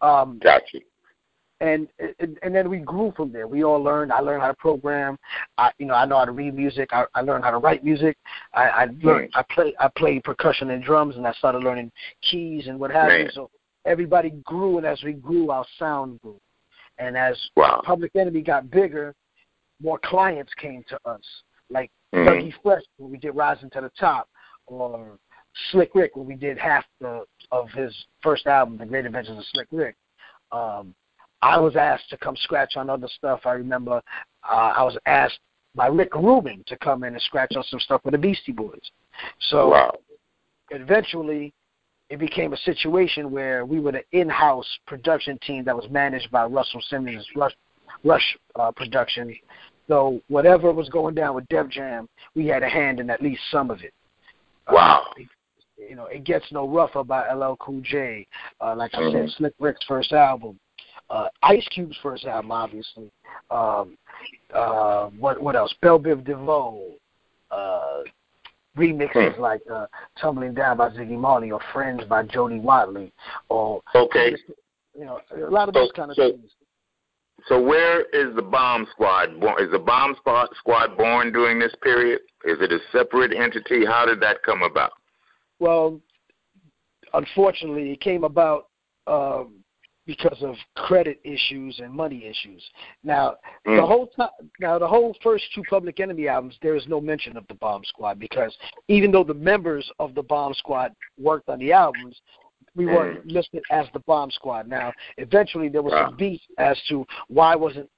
Mm-hmm. 0.03 0.07
Um, 0.07 0.41
gotcha. 0.43 0.79
And, 1.63 1.89
and 2.19 2.39
and 2.43 2.55
then 2.55 2.71
we 2.71 2.79
grew 2.79 3.13
from 3.15 3.33
there. 3.33 3.47
We 3.47 3.65
all 3.65 3.83
learned. 3.83 4.13
I 4.13 4.21
learned 4.21 4.41
how 4.41 4.49
to 4.49 4.55
program. 4.55 5.19
I 5.59 5.71
you 5.79 5.87
know 5.87 5.95
I 5.95 6.07
know 6.07 6.19
how 6.19 6.25
to 6.25 6.33
read 6.33 6.55
music. 6.55 6.89
I, 6.93 7.05
I 7.15 7.21
learned 7.21 7.45
how 7.45 7.51
to 7.51 7.59
write 7.59 7.85
music. 7.85 8.17
I, 8.55 8.63
I 8.69 8.87
learned. 9.03 9.31
I 9.35 9.45
play 9.51 9.75
I 9.79 9.89
played 9.97 10.25
percussion 10.25 10.71
and 10.71 10.83
drums, 10.83 11.17
and 11.17 11.27
I 11.27 11.33
started 11.35 11.63
learning 11.63 11.93
keys 12.29 12.67
and 12.67 12.81
what 12.81 12.91
have 12.91 13.11
you. 13.13 13.29
So 13.33 13.51
everybody 13.85 14.31
grew, 14.45 14.79
and 14.79 14.87
as 14.87 15.03
we 15.05 15.13
grew, 15.13 15.51
our 15.51 15.67
sound 15.79 16.21
grew. 16.23 16.41
And 16.99 17.17
as 17.17 17.37
wow. 17.57 17.83
Public 17.85 18.15
Enemy 18.17 18.43
got 18.43 18.71
bigger, 18.71 19.15
more 19.83 19.99
clients 20.03 20.53
came 20.55 20.83
to 20.89 20.99
us. 21.05 21.23
Like 21.71 21.91
mm-hmm. 22.15 22.29
Dougie 22.29 22.55
Fresh 22.63 22.83
when 22.99 23.11
we 23.11 23.19
did 23.19 23.33
Rising 23.33 23.71
to 23.71 23.81
the 23.81 23.91
Top, 23.99 24.29
or 24.67 25.19
Slick 25.71 25.95
Rick 25.95 26.17
when 26.17 26.27
we 26.27 26.35
did 26.35 26.59
half 26.59 26.85
the 27.01 27.25
of 27.51 27.69
his 27.71 27.95
first 28.23 28.47
album, 28.47 28.79
The 28.79 28.87
Great 28.87 29.07
Adventures 29.07 29.39
of 29.39 29.45
Slick 29.53 29.69
Rick. 29.71 29.97
Um, 30.53 30.95
I 31.43 31.59
was 31.59 31.77
asked 31.77 32.11
to 32.11 32.17
come 32.19 32.37
scratch 32.37 32.77
on 32.77 32.91
other 32.91 33.09
stuff. 33.17 33.41
I 33.45 33.53
remember 33.53 34.03
uh, 34.49 34.73
I 34.77 34.83
was 34.83 34.97
asked 35.07 35.41
by 35.75 35.87
Rick 35.87 36.15
Rubin 36.15 36.63
to 36.67 36.77
come 36.79 37.05
in 37.05 37.15
and 37.15 37.23
scratch 37.23 37.53
on 37.57 37.65
some 37.65 37.81
stuff 37.81 38.03
with 38.05 38.13
the 38.13 38.19
Beastie 38.19 38.53
Boys. 38.53 38.81
So 39.49 39.71
wow. 39.71 39.93
eventually, 40.71 41.55
it 42.11 42.19
became 42.19 42.53
a 42.53 42.57
situation 42.59 43.31
where 43.31 43.65
we 43.65 43.79
were 43.79 43.93
the 43.93 44.03
in-house 44.13 44.67
production 44.87 45.39
team 45.47 45.65
that 45.65 45.77
was 45.77 45.89
managed 45.91 46.31
by 46.31 46.45
Russell 46.45 46.83
Simmons' 46.91 47.27
Rush, 47.37 47.53
Rush 48.05 48.37
uh, 48.57 48.73
Production. 48.73 49.35
So 49.91 50.21
whatever 50.29 50.73
was 50.73 50.89
going 50.89 51.15
down 51.15 51.35
with 51.35 51.49
Def 51.49 51.69
Jam, 51.69 52.09
we 52.37 52.47
had 52.47 52.63
a 52.63 52.69
hand 52.69 53.01
in 53.01 53.11
at 53.11 53.21
least 53.21 53.41
some 53.51 53.71
of 53.71 53.83
it. 53.83 53.93
Wow. 54.71 55.03
Uh, 55.19 55.23
you 55.77 55.97
know, 55.97 56.07
it 56.07 56.25
gets 56.25 56.45
no 56.53 56.69
rougher 56.69 57.03
by 57.03 57.29
LL 57.33 57.57
Cool 57.59 57.81
J. 57.83 58.27
Uh, 58.61 58.77
like 58.77 58.95
I 58.95 58.99
mm-hmm. 58.99 59.27
said, 59.27 59.37
Slick 59.37 59.55
Rick's 59.59 59.85
first 59.89 60.13
album 60.13 60.59
uh, 61.11 61.29
Ice 61.43 61.67
Cube's 61.75 61.97
first 62.03 62.25
album, 62.25 62.53
obviously. 62.53 63.11
Um, 63.51 63.99
uh, 64.55 65.07
what 65.19 65.43
what 65.43 65.57
else? 65.57 65.75
Bell 65.83 65.99
Biv 65.99 66.25
DeVoe. 66.25 66.93
Uh, 67.51 68.03
remixes 68.79 69.35
hmm. 69.35 69.43
like 69.43 69.61
uh, 69.73 69.87
"Tumbling 70.21 70.55
Down" 70.55 70.77
by 70.77 70.91
Ziggy 70.91 71.19
Marley 71.19 71.51
or 71.51 71.61
"Friends" 71.73 72.05
by 72.09 72.23
Jody 72.23 72.61
Watley, 72.61 73.13
or 73.49 73.83
okay, 73.95 74.37
you 74.97 75.05
know, 75.05 75.19
a 75.37 75.51
lot 75.51 75.67
of 75.67 75.75
those 75.75 75.91
kind 75.97 76.13
of 76.13 76.17
so, 76.17 76.31
things. 76.31 76.51
So 77.47 77.61
where 77.61 78.03
is 78.03 78.35
the 78.35 78.43
Bomb 78.43 78.87
Squad 78.93 79.41
born? 79.41 79.63
Is 79.63 79.71
the 79.71 79.79
Bomb 79.79 80.15
Squad 80.17 80.49
squad 80.59 80.97
born 80.97 81.33
during 81.33 81.59
this 81.59 81.75
period? 81.83 82.21
Is 82.45 82.59
it 82.61 82.73
a 82.73 82.79
separate 82.93 83.33
entity? 83.33 83.85
How 83.85 84.07
did 84.07 84.21
that 84.21 84.43
come 84.43 84.63
about? 84.63 84.93
Well, 85.59 86.01
unfortunately, 87.13 87.93
it 87.93 88.01
came 88.01 88.25
about 88.25 88.69
um, 89.07 89.61
because 90.07 90.43
of 90.43 90.57
credit 90.77 91.21
issues 91.25 91.79
and 91.79 91.93
money 91.93 92.25
issues. 92.25 92.65
Now, 93.05 93.37
mm. 93.67 93.77
the 93.77 93.87
whole 93.87 94.09
time, 94.09 94.29
now 94.59 94.79
the 94.79 94.89
whole 94.89 95.15
first 95.23 95.45
two 95.55 95.63
Public 95.69 96.01
Enemy 96.01 96.27
albums, 96.29 96.57
there 96.63 96.75
is 96.75 96.87
no 96.89 97.01
mention 97.01 97.37
of 97.37 97.47
the 97.49 97.55
Bomb 97.55 97.83
Squad 97.85 98.19
because 98.19 98.57
even 98.89 99.13
though 99.13 99.25
the 99.25 99.35
members 99.35 99.89
of 99.99 100.15
the 100.15 100.23
Bomb 100.23 100.55
Squad 100.55 100.93
worked 101.19 101.49
on 101.49 101.59
the 101.59 101.73
albums, 101.73 102.21
we 102.77 102.87
weren't 102.87 103.27
listed 103.27 103.63
as 103.71 103.87
the 103.93 104.01
Bomb 104.01 104.31
Squad. 104.31 104.69
Now, 104.69 104.93
eventually 105.19 105.69
there 105.69 105.83
was 105.83 105.93
wow. 105.93 106.07
some 106.07 106.17
beef 106.17 106.41
as 106.59 106.81
to 106.89 107.05
why 107.29 107.55
wasn't 107.57 107.89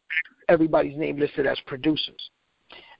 everybody's 0.48 0.96
name 0.96 1.18
listed 1.18 1.46
as 1.46 1.58
producers. 1.66 2.30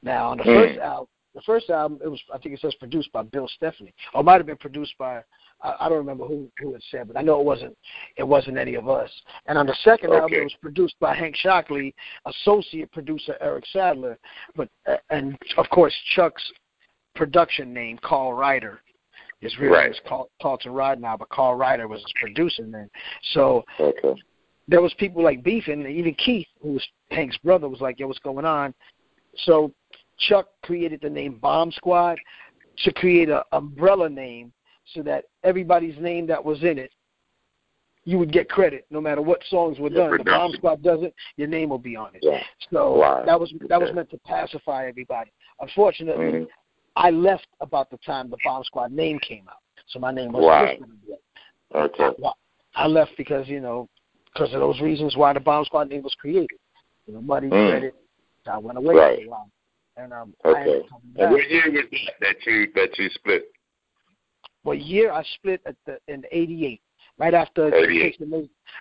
Now, 0.02 0.30
on 0.30 0.38
the 0.38 0.44
mm. 0.44 0.68
first 0.68 0.80
album, 0.80 1.06
the 1.34 1.42
first 1.42 1.70
album, 1.70 1.98
it 2.04 2.08
was 2.08 2.20
I 2.32 2.38
think 2.38 2.54
it 2.54 2.60
says 2.60 2.74
produced 2.74 3.10
by 3.12 3.22
Bill 3.22 3.48
Stephney, 3.60 3.92
or 4.12 4.20
it 4.20 4.24
might 4.24 4.36
have 4.36 4.46
been 4.46 4.56
produced 4.56 4.94
by 4.98 5.22
I, 5.62 5.74
I 5.80 5.88
don't 5.88 5.98
remember 5.98 6.26
who 6.26 6.48
who 6.58 6.74
it 6.74 6.84
said, 6.90 7.08
but 7.08 7.16
I 7.16 7.22
know 7.22 7.40
it 7.40 7.46
wasn't 7.46 7.76
it 8.16 8.24
wasn't 8.24 8.58
any 8.58 8.74
of 8.74 8.88
us. 8.88 9.10
And 9.46 9.56
on 9.56 9.66
the 9.66 9.76
second 9.82 10.10
okay. 10.10 10.18
album, 10.18 10.38
it 10.40 10.44
was 10.44 10.56
produced 10.60 10.96
by 11.00 11.14
Hank 11.14 11.36
Shocklee, 11.42 11.94
associate 12.26 12.92
producer 12.92 13.36
Eric 13.40 13.64
Sadler, 13.72 14.18
but 14.56 14.68
and 15.10 15.38
of 15.56 15.68
course 15.70 15.94
Chuck's 16.14 16.44
production 17.14 17.72
name, 17.72 17.98
Carl 18.02 18.34
Ryder. 18.34 18.80
His 19.42 19.58
real 19.58 19.72
right. 19.72 19.90
is 19.90 20.00
Carl, 20.08 20.30
Carlton 20.40 20.72
Ridenhour, 20.72 21.18
but 21.18 21.28
Carl 21.28 21.56
Ryder 21.56 21.88
was 21.88 22.00
his 22.00 22.12
producer 22.20 22.64
then. 22.70 22.88
So 23.32 23.64
okay. 23.80 24.14
there 24.68 24.80
was 24.80 24.94
people 24.94 25.22
like 25.22 25.42
beefing, 25.42 25.84
and 25.84 25.88
even 25.88 26.14
Keith, 26.14 26.46
who 26.62 26.74
was 26.74 26.86
Hank's 27.10 27.36
brother, 27.38 27.68
was 27.68 27.80
like, 27.80 27.98
"Yo, 27.98 28.06
what's 28.06 28.20
going 28.20 28.44
on?" 28.44 28.72
So 29.38 29.72
Chuck 30.18 30.46
created 30.62 31.00
the 31.02 31.10
name 31.10 31.38
Bomb 31.42 31.72
Squad 31.72 32.18
to 32.84 32.92
create 32.92 33.28
an 33.28 33.40
umbrella 33.50 34.08
name 34.08 34.52
so 34.94 35.02
that 35.02 35.24
everybody's 35.42 35.98
name 35.98 36.26
that 36.28 36.42
was 36.42 36.62
in 36.62 36.78
it, 36.78 36.92
you 38.04 38.18
would 38.18 38.32
get 38.32 38.48
credit 38.48 38.86
no 38.90 39.00
matter 39.00 39.22
what 39.22 39.42
songs 39.48 39.78
were 39.78 39.90
done. 39.90 40.16
The 40.18 40.24
Bomb 40.24 40.52
Squad 40.52 40.82
does 40.82 41.02
it, 41.02 41.14
your 41.36 41.48
name 41.48 41.68
will 41.70 41.78
be 41.78 41.96
on 41.96 42.14
it. 42.14 42.20
Yeah. 42.22 42.42
So 42.72 42.98
wow. 42.98 43.24
that 43.26 43.38
was 43.38 43.52
that 43.68 43.80
was 43.80 43.92
meant 43.92 44.10
to 44.10 44.18
pacify 44.18 44.86
everybody. 44.86 45.32
Unfortunately, 45.60 46.26
mm-hmm. 46.26 46.44
I 46.96 47.10
left 47.10 47.46
about 47.60 47.90
the 47.90 47.98
time 47.98 48.30
the 48.30 48.36
Bomb 48.44 48.64
Squad 48.64 48.92
name 48.92 49.18
came 49.18 49.48
out, 49.48 49.62
so 49.88 49.98
my 49.98 50.12
name 50.12 50.32
wow. 50.32 50.64
listed. 50.64 50.88
Okay. 51.74 52.10
I, 52.24 52.32
I 52.74 52.86
left 52.86 53.12
because 53.16 53.48
you 53.48 53.60
know 53.60 53.88
because 54.32 54.52
of 54.54 54.60
those 54.60 54.80
reasons 54.80 55.16
why 55.16 55.32
the 55.32 55.40
Bomb 55.40 55.64
Squad 55.64 55.88
name 55.88 56.02
was 56.02 56.14
created. 56.14 56.58
You 57.06 57.14
know, 57.14 57.22
money, 57.22 57.48
mm. 57.48 57.70
credit. 57.70 57.94
I 58.46 58.58
went 58.58 58.78
away 58.78 58.94
right. 58.94 59.18
for 59.18 59.24
a 59.24 59.28
while. 59.28 59.50
And 59.96 60.12
um, 60.12 60.34
okay. 60.44 60.80
And 61.18 61.30
what 61.30 61.50
year 61.50 61.70
was 61.70 61.84
that 61.90 62.12
that 62.20 62.36
you 62.46 62.68
that 62.74 62.98
you 62.98 63.08
split? 63.10 63.44
What 64.62 64.80
year 64.80 65.12
I 65.12 65.22
split 65.34 65.60
at 65.66 65.76
the 65.86 65.98
in 66.08 66.24
'88, 66.30 66.80
right 67.18 67.34
after 67.34 67.74
88. 67.74 68.18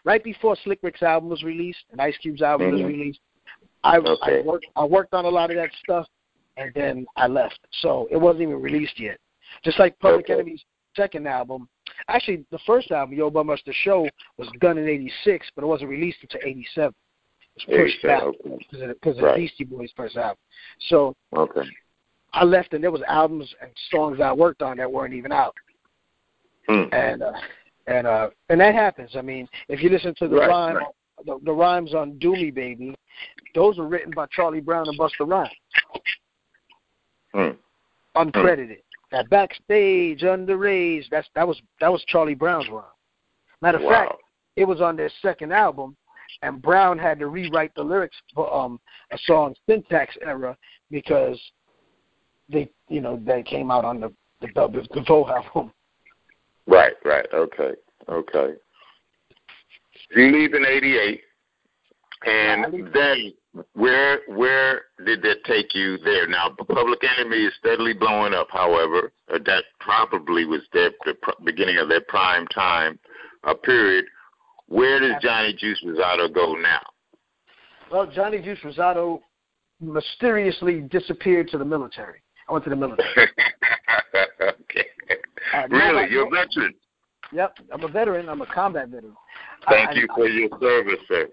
right 0.06 0.24
before 0.24 0.56
Slick 0.64 0.80
Rick's 0.84 1.02
album 1.02 1.30
was 1.30 1.44
released 1.44 1.84
and 1.92 2.00
Ice 2.00 2.16
Cube's 2.22 2.42
album 2.42 2.68
mm-hmm. 2.68 2.84
was 2.84 2.86
released. 2.86 3.20
I 3.84 3.98
okay. 3.98 4.40
I 4.40 4.42
worked 4.42 4.68
I 4.76 4.86
worked 4.86 5.14
on 5.14 5.26
a 5.26 5.30
lot 5.30 5.50
of 5.50 5.58
that 5.58 5.72
stuff, 5.84 6.08
and 6.62 6.74
then 6.74 7.06
I 7.16 7.28
left. 7.28 7.60
So 7.82 8.08
it 8.12 8.18
wasn't 8.18 8.44
even 8.44 8.62
released 8.62 9.00
yet. 9.00 9.18
Just 9.64 9.80
like 9.80 9.98
Public 10.00 10.26
okay. 10.26 10.34
Enemy's 10.34 10.64
second 10.96 11.28
album, 11.28 11.68
actually 12.08 12.46
the 12.52 12.60
first 12.66 12.92
album, 12.92 13.16
Yo 13.16 13.30
Bum 13.30 13.50
Rush 13.50 13.64
the 13.66 13.74
Show, 13.74 14.08
was 14.38 14.48
done 14.60 14.78
in 14.78 14.88
'86, 14.88 15.48
but 15.56 15.64
it 15.64 15.68
wasn't 15.68 15.90
released 15.90 16.20
until 16.22 16.42
'87 16.44 16.90
It 16.90 16.96
was 17.56 17.78
pushed 17.78 18.04
back 18.04 18.24
because 18.72 18.84
okay. 18.84 19.10
of 19.10 19.24
right. 19.24 19.36
Beastie 19.38 19.64
Boys' 19.64 19.92
first 19.96 20.18
album. 20.18 20.38
So 20.90 21.16
okay. 21.36 21.62
I 22.34 22.44
left, 22.44 22.74
and 22.74 22.84
there 22.84 22.92
was 22.92 23.02
albums 23.08 23.54
and 23.62 23.72
songs 23.90 24.20
I 24.22 24.32
worked 24.32 24.62
on 24.62 24.78
that 24.78 24.92
weren't 24.92 25.14
even 25.14 25.32
out. 25.32 25.56
Mm. 26.70 26.94
And 26.94 27.24
uh, 27.24 27.32
and 27.88 28.08
uh, 28.08 28.30
and 28.50 28.62
that 28.62 28.76
happens. 28.76 29.12
I 29.16 29.22
mean, 29.22 29.48
if 29.68 29.82
you 29.82 29.90
listen 29.90 30.14
to 30.20 30.28
the 30.28 30.36
right, 30.36 30.50
rhyme, 30.50 30.76
right. 30.78 30.86
the, 31.26 31.40
the 31.44 31.52
rhymes 31.52 31.94
on 31.94 32.18
"Do 32.20 32.34
Me 32.34 32.52
Baby," 32.52 32.96
those 33.56 33.78
were 33.78 33.88
written 33.88 34.12
by 34.16 34.28
Charlie 34.28 34.62
Brown 34.62 34.88
and 34.88 34.98
Busta 34.98 35.28
Rhymes, 35.28 35.50
mm. 37.36 37.58
uncredited. 38.16 38.70
Mm. 38.70 38.82
That 39.12 39.30
backstage, 39.30 40.22
underage, 40.22 41.04
that's 41.12 41.28
that 41.36 41.48
was 41.48 41.62
that 41.82 41.92
was 41.92 42.04
Charlie 42.08 42.36
Brown's 42.36 42.70
rhyme. 42.70 42.84
Matter 43.62 43.78
of 43.78 43.84
wow. 43.84 43.90
fact, 43.90 44.22
it 44.56 44.66
was 44.66 44.80
on 44.80 44.96
their 44.96 45.12
second 45.22 45.52
album, 45.52 45.98
and 46.42 46.62
Brown 46.62 46.98
had 46.98 47.20
to 47.20 47.28
rewrite 47.28 47.76
the 47.76 47.84
lyrics 47.84 48.16
for 48.34 48.54
um 48.54 48.80
a 49.12 49.18
song 49.26 49.54
Syntax 49.68 50.16
Era 50.22 50.58
because 50.90 51.40
they 52.50 52.70
you 52.88 53.02
know 53.02 53.22
they 53.26 53.44
came 53.44 53.70
out 53.70 53.86
on 53.86 54.00
the 54.00 54.14
the 54.42 54.48
the, 54.48 54.88
the 54.94 55.04
Vogue 55.08 55.30
album. 55.30 55.72
Right, 56.68 56.94
right, 57.04 57.26
okay, 57.34 57.72
okay. 58.08 58.54
You 60.16 60.32
leave 60.32 60.54
in 60.54 60.66
'88, 60.66 61.22
and 62.26 62.74
Yeah, 62.74 62.90
then 62.94 63.34
where 63.74 64.20
where 64.28 64.84
did 65.06 65.22
that 65.24 65.44
take 65.46 65.76
you 65.76 65.98
there? 66.00 66.28
Now, 66.28 66.50
Public 66.50 67.00
Enemy 67.18 67.38
is 67.38 67.54
steadily 67.60 67.94
blowing 67.94 68.34
up. 68.34 68.48
However, 68.50 69.12
uh, 69.34 69.40
that 69.46 69.64
probably 69.80 70.46
was 70.46 70.62
their 70.74 70.92
the 71.06 71.16
pr- 71.16 71.44
beginning 71.44 71.78
of 71.78 71.90
their 71.90 72.02
prime 72.02 72.48
time 72.48 72.98
uh, 73.44 73.54
period. 73.54 74.06
Where 74.68 75.00
does 75.02 75.22
Johnny 75.22 75.54
Juice 75.54 75.84
Rosado 75.86 76.34
go 76.34 76.54
now? 76.54 76.82
Well, 77.92 78.10
Johnny 78.10 78.42
Juice 78.42 78.60
Rosado 78.64 79.20
mysteriously 79.82 80.82
disappeared 80.82 81.50
to 81.50 81.58
the 81.58 81.66
military. 81.66 82.22
I 82.48 82.54
went 82.54 82.64
to 82.64 82.70
the 82.70 82.76
military. 82.78 83.10
okay. 84.42 84.86
Uh, 85.54 85.68
really, 85.70 86.10
you're 86.10 86.28
a 86.28 86.30
veteran. 86.30 86.74
Yep, 87.34 87.58
I'm 87.74 87.84
a 87.84 87.88
veteran. 87.90 88.30
I'm 88.30 88.42
a 88.42 88.46
combat 88.46 88.88
veteran. 88.90 89.16
Thank 89.70 89.90
I, 89.90 89.94
you 89.94 90.08
I, 90.10 90.16
for 90.16 90.28
your 90.28 90.50
service, 90.62 91.00
sir. 91.10 91.28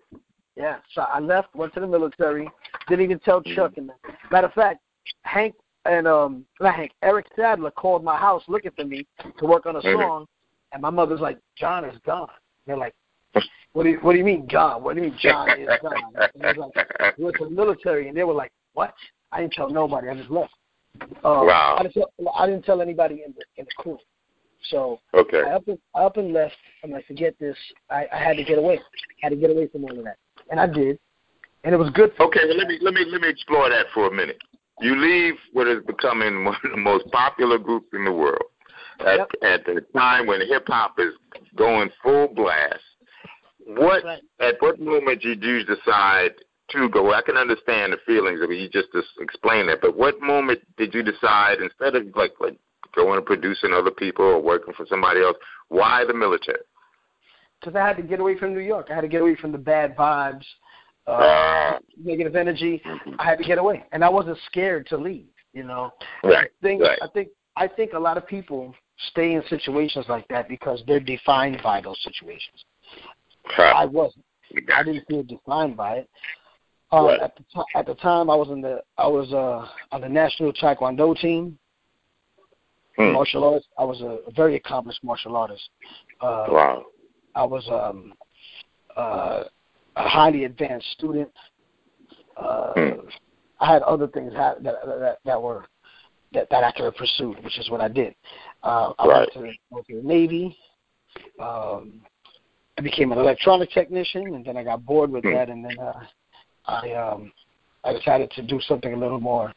Yeah, 0.59 0.79
so 0.93 1.03
I 1.03 1.21
left, 1.21 1.55
went 1.55 1.73
to 1.75 1.81
the 1.81 1.87
military. 1.87 2.51
Didn't 2.89 3.05
even 3.05 3.21
tell 3.21 3.41
Chuck. 3.43 3.75
And 3.77 3.93
matter 4.33 4.49
of 4.49 4.53
fact, 4.55 4.81
Hank 5.23 5.55
and 5.85 6.09
um, 6.09 6.45
not 6.61 6.75
Hank, 6.75 6.93
Eric 7.03 7.27
Sadler 7.37 7.71
called 7.71 8.03
my 8.03 8.17
house 8.17 8.43
looking 8.49 8.73
for 8.73 8.85
me 8.85 9.07
to 9.39 9.47
work 9.47 9.67
on 9.67 9.77
a 9.77 9.83
song, 9.83 10.27
and 10.73 10.83
my 10.83 10.91
mother's 10.91 11.21
like, 11.21 11.39
"John 11.57 11.85
is 11.85 11.97
gone." 12.05 12.29
They're 12.67 12.77
like, 12.77 12.95
"What 13.73 13.85
do 13.85 13.91
you 13.91 13.99
What 13.99 14.13
do 14.13 14.19
you 14.19 14.25
mean 14.25 14.47
gone? 14.51 14.83
What 14.83 14.97
do 14.97 15.03
you 15.03 15.11
mean 15.11 15.19
John 15.21 15.49
is 15.59 15.69
gone?" 15.81 15.95
And 16.35 16.45
I 16.45 16.53
was 16.53 16.73
like, 16.75 17.19
"We 17.19 17.25
went 17.25 17.37
to 17.39 17.45
the 17.45 17.51
military," 17.51 18.09
and 18.09 18.17
they 18.17 18.25
were 18.25 18.35
like, 18.35 18.53
"What?" 18.75 18.93
I 19.31 19.41
didn't 19.41 19.53
tell 19.53 19.71
nobody. 19.71 20.09
I 20.09 20.15
just 20.17 20.31
left. 20.31 20.53
Uh, 21.01 21.07
Wow. 21.23 21.77
I 21.79 21.83
didn't, 21.85 21.95
tell, 21.95 22.11
I 22.37 22.47
didn't 22.47 22.65
tell 22.65 22.83
anybody 22.83 23.23
in 23.25 23.33
the 23.37 23.45
in 23.57 23.65
the 23.65 23.83
crew. 23.83 23.99
So 24.71 24.99
Okay. 25.15 25.43
I 25.43 25.53
up 25.53 25.69
and 25.69 25.79
I 25.95 26.01
up 26.01 26.17
and 26.17 26.33
left. 26.33 26.57
I'm 26.83 26.91
like, 26.91 27.07
forget 27.07 27.35
this. 27.39 27.57
I, 27.91 28.07
I 28.13 28.17
had 28.19 28.37
to 28.37 28.45
get 28.45 28.59
away. 28.59 28.79
I 28.79 29.27
had 29.27 29.29
to 29.31 29.37
get 29.37 29.51
away 29.51 29.69
from 29.69 29.85
all 29.85 29.97
of 29.97 30.05
that, 30.05 30.17
and 30.51 30.61
I 30.61 30.67
did, 30.67 30.99
and 31.65 31.75
it 31.75 31.79
was 31.79 31.91
good. 31.91 32.13
For 32.17 32.27
Okay, 32.27 32.41
well, 32.47 32.57
let 32.57 32.69
me 32.69 32.79
let 32.81 32.95
me 32.95 33.05
let 33.07 33.21
me 33.21 33.29
explore 33.29 33.69
that 33.69 33.87
for 33.95 34.07
a 34.09 34.15
minute. 34.15 34.39
You 34.81 34.97
leave 34.97 35.35
what 35.53 35.67
is 35.67 35.83
becoming 35.87 36.45
one 36.45 36.57
of 36.65 36.71
the 36.71 36.77
most 36.77 37.11
popular 37.13 37.59
groups 37.59 37.89
in 37.93 38.05
the 38.05 38.13
world 38.13 38.45
at 39.01 39.19
Yep. 39.19 39.31
at 39.43 39.65
the 39.65 39.81
time 39.97 40.27
when 40.27 40.41
hip 40.47 40.65
hop 40.67 40.99
is 40.99 41.15
going 41.57 41.91
full 42.03 42.29
blast. 42.29 42.83
What 43.59 44.05
Right. 44.05 44.23
at 44.41 44.57
what 44.61 44.81
moment 44.81 45.23
did 45.23 45.43
you 45.43 45.65
decide 45.65 46.35
to 46.71 46.89
go? 46.89 47.13
I 47.13 47.23
can 47.23 47.37
understand 47.37 47.93
the 47.93 47.99
feelings 48.07 48.41
of. 48.41 48.51
You 48.51 48.69
just, 48.69 48.93
just 48.93 49.09
explained 49.21 49.69
that, 49.69 49.81
but 49.81 49.97
what 49.97 50.21
moment 50.21 50.61
did 50.77 50.95
you 50.95 51.03
decide 51.03 51.61
instead 51.61 51.95
of 51.95 52.07
like 52.17 52.35
like 52.41 52.57
going 52.95 53.19
and 53.19 53.27
producing 53.27 53.73
other 53.73 53.91
people 53.91 54.25
or 54.25 54.41
working 54.43 54.75
for 54.75 54.87
somebody 54.87 55.21
else, 55.21 55.37
why 55.69 56.05
the 56.05 56.15
military? 56.15 56.59
Because 57.61 57.77
I 57.77 57.87
had 57.87 57.97
to 57.97 58.03
get 58.03 58.21
away 58.21 58.39
from 58.39 58.55
New 58.55 58.61
York. 58.61 58.89
I 58.91 58.95
had 58.95 59.01
to 59.03 59.09
get 59.09 59.21
away 59.23 59.35
from 59.37 59.53
the 59.53 59.59
bad 59.59 59.97
vibes, 59.97 60.45
uh, 61.07 61.79
negative 62.03 62.37
energy. 62.37 62.83
I 63.19 63.25
had 63.25 63.39
to 63.39 63.45
get 63.45 63.59
away, 63.59 63.85
and 63.93 64.05
I 64.05 64.09
wasn't 64.09 64.39
scared 64.47 64.87
to 64.89 64.97
leave. 64.97 65.27
You 65.53 65.65
know, 65.65 65.93
Right. 66.23 66.47
I 66.47 66.63
think 66.63 66.83
right. 66.83 66.99
I 67.03 67.09
think 67.09 67.29
I 67.57 67.67
think 67.67 67.93
a 67.95 67.99
lot 67.99 68.17
of 68.17 68.27
people 68.27 68.75
stay 69.11 69.33
in 69.35 69.43
situations 69.49 70.07
like 70.09 70.27
that 70.29 70.49
because 70.49 70.83
they're 70.87 71.01
defined 71.01 71.61
by 71.63 71.81
those 71.81 71.99
situations. 72.03 72.65
I 73.57 73.87
wasn't. 73.87 74.25
I 74.75 74.83
didn't 74.83 75.07
feel 75.09 75.23
defined 75.23 75.77
by 75.77 75.97
it. 75.99 76.11
Right. 76.93 77.21
At 77.21 77.37
the 77.37 77.43
t- 77.55 77.63
at 77.75 77.87
the 77.87 77.95
time, 77.97 78.31
I 78.31 78.35
was 78.37 78.49
in 78.51 78.61
the 78.61 78.83
I 78.99 79.07
was 79.07 79.33
uh, 79.33 79.67
on 79.95 80.01
the 80.03 80.09
national 80.09 80.53
taekwondo 80.53 81.19
team, 81.19 81.59
Hmm. 82.97 83.13
martial 83.13 83.45
arts. 83.45 83.67
I 83.79 83.85
was 83.85 84.01
a, 84.01 84.19
a 84.29 84.33
very 84.33 84.57
accomplished 84.57 85.03
martial 85.05 85.37
artist. 85.37 85.69
Uh, 86.21 86.47
Wow. 86.51 86.87
I 87.39 87.45
was 87.45 87.65
um, 87.71 88.15
uh, 88.97 89.45
a 89.95 90.09
highly 90.09 90.45
advanced 90.45 90.91
student. 90.93 91.31
Uh, 92.37 92.73
Hmm. 92.75 93.09
I 93.61 93.73
had 93.73 93.83
other 93.83 94.09
things 94.09 94.33
ha- 94.35 94.57
that, 94.61 94.75
that 94.85 95.19
that 95.25 95.41
were 95.41 95.67
that, 96.33 96.49
that 96.51 96.65
I 96.65 96.73
could 96.73 96.85
have 96.85 96.97
pursued, 96.97 97.43
which 97.45 97.59
is 97.59 97.71
what 97.71 97.81
I 97.81 97.89
did. 97.89 98.15
Uh, 98.63 98.93
I 98.99 99.07
Right. 99.07 99.19
went, 99.19 99.33
to, 99.33 99.53
went 99.71 99.87
to 99.87 99.97
the 99.97 100.03
Navy. 100.07 100.57
Um, 101.41 102.01
I 102.77 102.83
became 102.83 103.13
an 103.13 103.19
electronic 103.19 103.71
technician, 103.71 104.35
and 104.35 104.45
then 104.45 104.57
I 104.57 104.65
got 104.65 104.85
bored 104.85 105.11
with 105.11 105.25
Hmm. 105.25 105.33
that, 105.33 105.49
and 105.49 105.65
then 105.65 105.79
uh, 105.79 106.01
I 106.67 106.93
um, 106.93 107.33
I 107.85 107.93
decided 107.93 108.31
to 108.33 108.43
do 108.43 108.61
something 108.63 108.93
a 108.93 108.97
little 108.97 109.21
more 109.21 109.53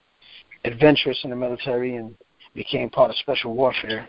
adventurous 0.65 1.19
in 1.23 1.31
the 1.31 1.35
military, 1.35 1.95
and 1.95 2.15
became 2.53 2.91
part 2.91 3.09
of 3.09 3.15
special 3.17 3.55
warfare. 3.55 4.07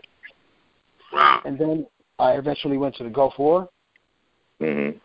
Wow. 1.11 1.41
And 1.45 1.57
then 1.57 1.85
I 2.19 2.33
eventually 2.33 2.77
went 2.77 2.95
to 2.95 3.03
the 3.03 3.09
Gulf 3.09 3.33
War, 3.37 3.69
Mhm. 4.61 4.99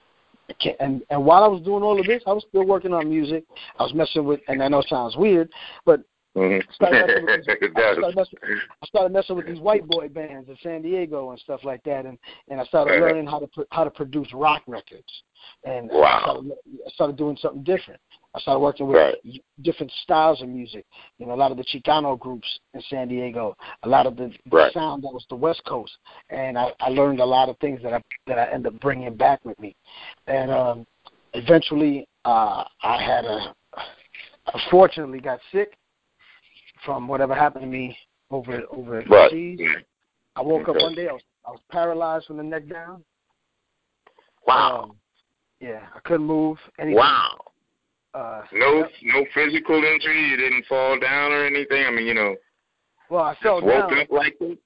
and 0.81 1.03
and 1.11 1.25
while 1.25 1.43
I 1.45 1.49
was 1.49 1.63
doing 1.63 1.83
all 1.83 1.99
of 1.99 2.07
this, 2.07 2.23
I 2.27 2.33
was 2.33 2.45
still 2.49 2.65
working 2.65 2.93
on 2.93 3.09
music. 3.09 3.45
I 3.79 3.83
was 3.83 3.95
messing 3.95 4.25
with, 4.25 4.41
and 4.49 4.63
I 4.63 4.69
know 4.69 4.81
it 4.81 4.89
sounds 4.89 5.17
weird, 5.17 5.51
but 5.85 6.03
Mhm. 6.37 6.63
Started 6.73 7.09
these- 7.27 7.49
it 7.49 7.73
I 7.77 7.81
started 7.81 8.15
messing- 8.17 8.39
I 8.83 8.87
started 8.87 9.13
messing 9.13 9.37
with 9.37 9.47
these 9.47 9.61
white 9.61 9.87
boy 9.87 10.09
bands 10.09 10.49
in 10.49 10.57
San 10.59 10.83
Diego 10.83 11.31
and 11.31 11.41
stuff 11.41 11.65
like 11.65 11.83
that, 11.85 12.07
and 12.07 12.19
and 12.49 12.61
I 12.61 12.65
started 12.65 13.01
learning 13.01 13.27
how 13.27 13.39
to 13.41 13.47
pro- 13.49 13.67
how 13.73 13.85
to 13.85 13.91
produce 13.91 14.33
rock 14.35 14.63
records, 14.67 15.23
and 15.65 15.91
Wow. 15.91 16.07
I 16.07 16.21
started, 16.21 16.53
I 16.87 16.91
started 16.91 17.17
doing 17.17 17.37
something 17.39 17.63
different. 17.63 18.01
I 18.39 18.41
started 18.43 18.61
working 18.61 18.87
with 18.87 18.97
right. 18.97 19.43
different 19.63 19.91
styles 20.05 20.43
of 20.43 20.49
music. 20.49 20.87
You 21.19 21.27
know, 21.27 21.35
a 21.35 21.35
lot 21.35 21.51
of 21.51 21.57
the 21.57 21.65
Chicano 21.65 22.17
groups 22.19 22.47
in 22.73 22.81
San 22.89 23.09
Diego, 23.09 23.57
a 23.83 23.89
lot 23.89 24.07
of 24.07 24.17
the, 24.17 24.33
the 24.49 24.57
right. 24.57 24.73
sound 24.73 25.03
that 25.03 25.13
was 25.13 25.27
the 25.29 25.35
West 25.35 25.61
Coast, 25.67 25.93
and 26.31 26.57
I, 26.57 26.73
I 26.79 26.89
learned 26.91 27.19
a 27.19 27.25
lot 27.25 27.49
of 27.49 27.59
things 27.59 27.81
that 27.83 27.93
I 27.93 28.03
that 28.29 28.39
I 28.39 28.53
ended 28.53 28.75
up 28.75 28.81
bringing 28.81 29.13
back 29.17 29.45
with 29.45 29.59
me. 29.59 29.75
And 30.29 30.53
um, 30.53 30.87
eventually, 31.35 32.07
uh, 32.25 32.63
I 32.83 33.03
had 33.03 33.25
a 33.25 33.55
unfortunately 34.55 35.21
got 35.21 35.41
sick 35.51 35.77
from 36.85 37.09
whatever 37.09 37.35
happened 37.35 37.63
to 37.63 37.69
me 37.69 37.97
over 38.31 38.63
over 38.71 39.03
right. 39.11 39.33
overseas. 39.33 39.61
I 40.37 40.43
woke 40.43 40.69
okay. 40.69 40.79
up 40.79 40.83
one 40.83 40.95
day. 40.95 41.09
I 41.09 41.13
was 41.13 41.23
I 41.45 41.51
was 41.51 41.61
paralyzed 41.73 42.27
from 42.27 42.37
the 42.37 42.45
neck 42.45 42.69
down. 42.69 43.03
Wow. 44.47 44.85
Um, 44.85 44.97
yeah, 45.61 45.81
I 45.93 45.99
couldn't 46.05 46.27
move. 46.27 46.59
Anything. 46.79 46.99
Wow. 46.99 47.37
Uh, 48.15 48.43
no, 48.53 48.79
yep. 48.79 48.91
no 49.05 49.25
physical 49.35 49.77
injury. 49.77 50.31
You 50.31 50.37
didn't 50.37 50.67
fall 50.67 50.99
down 50.99 51.33
or 51.33 51.47
anything. 51.47 51.85
I 51.87 51.91
mean, 51.91 52.07
you 52.07 52.15
know. 52.15 52.37
Well, 53.11 53.23
I 53.23 53.37
fell 53.43 53.61
down. 53.61 53.99
Up 53.99 54.11
like 54.11 54.39
that? 54.41 54.59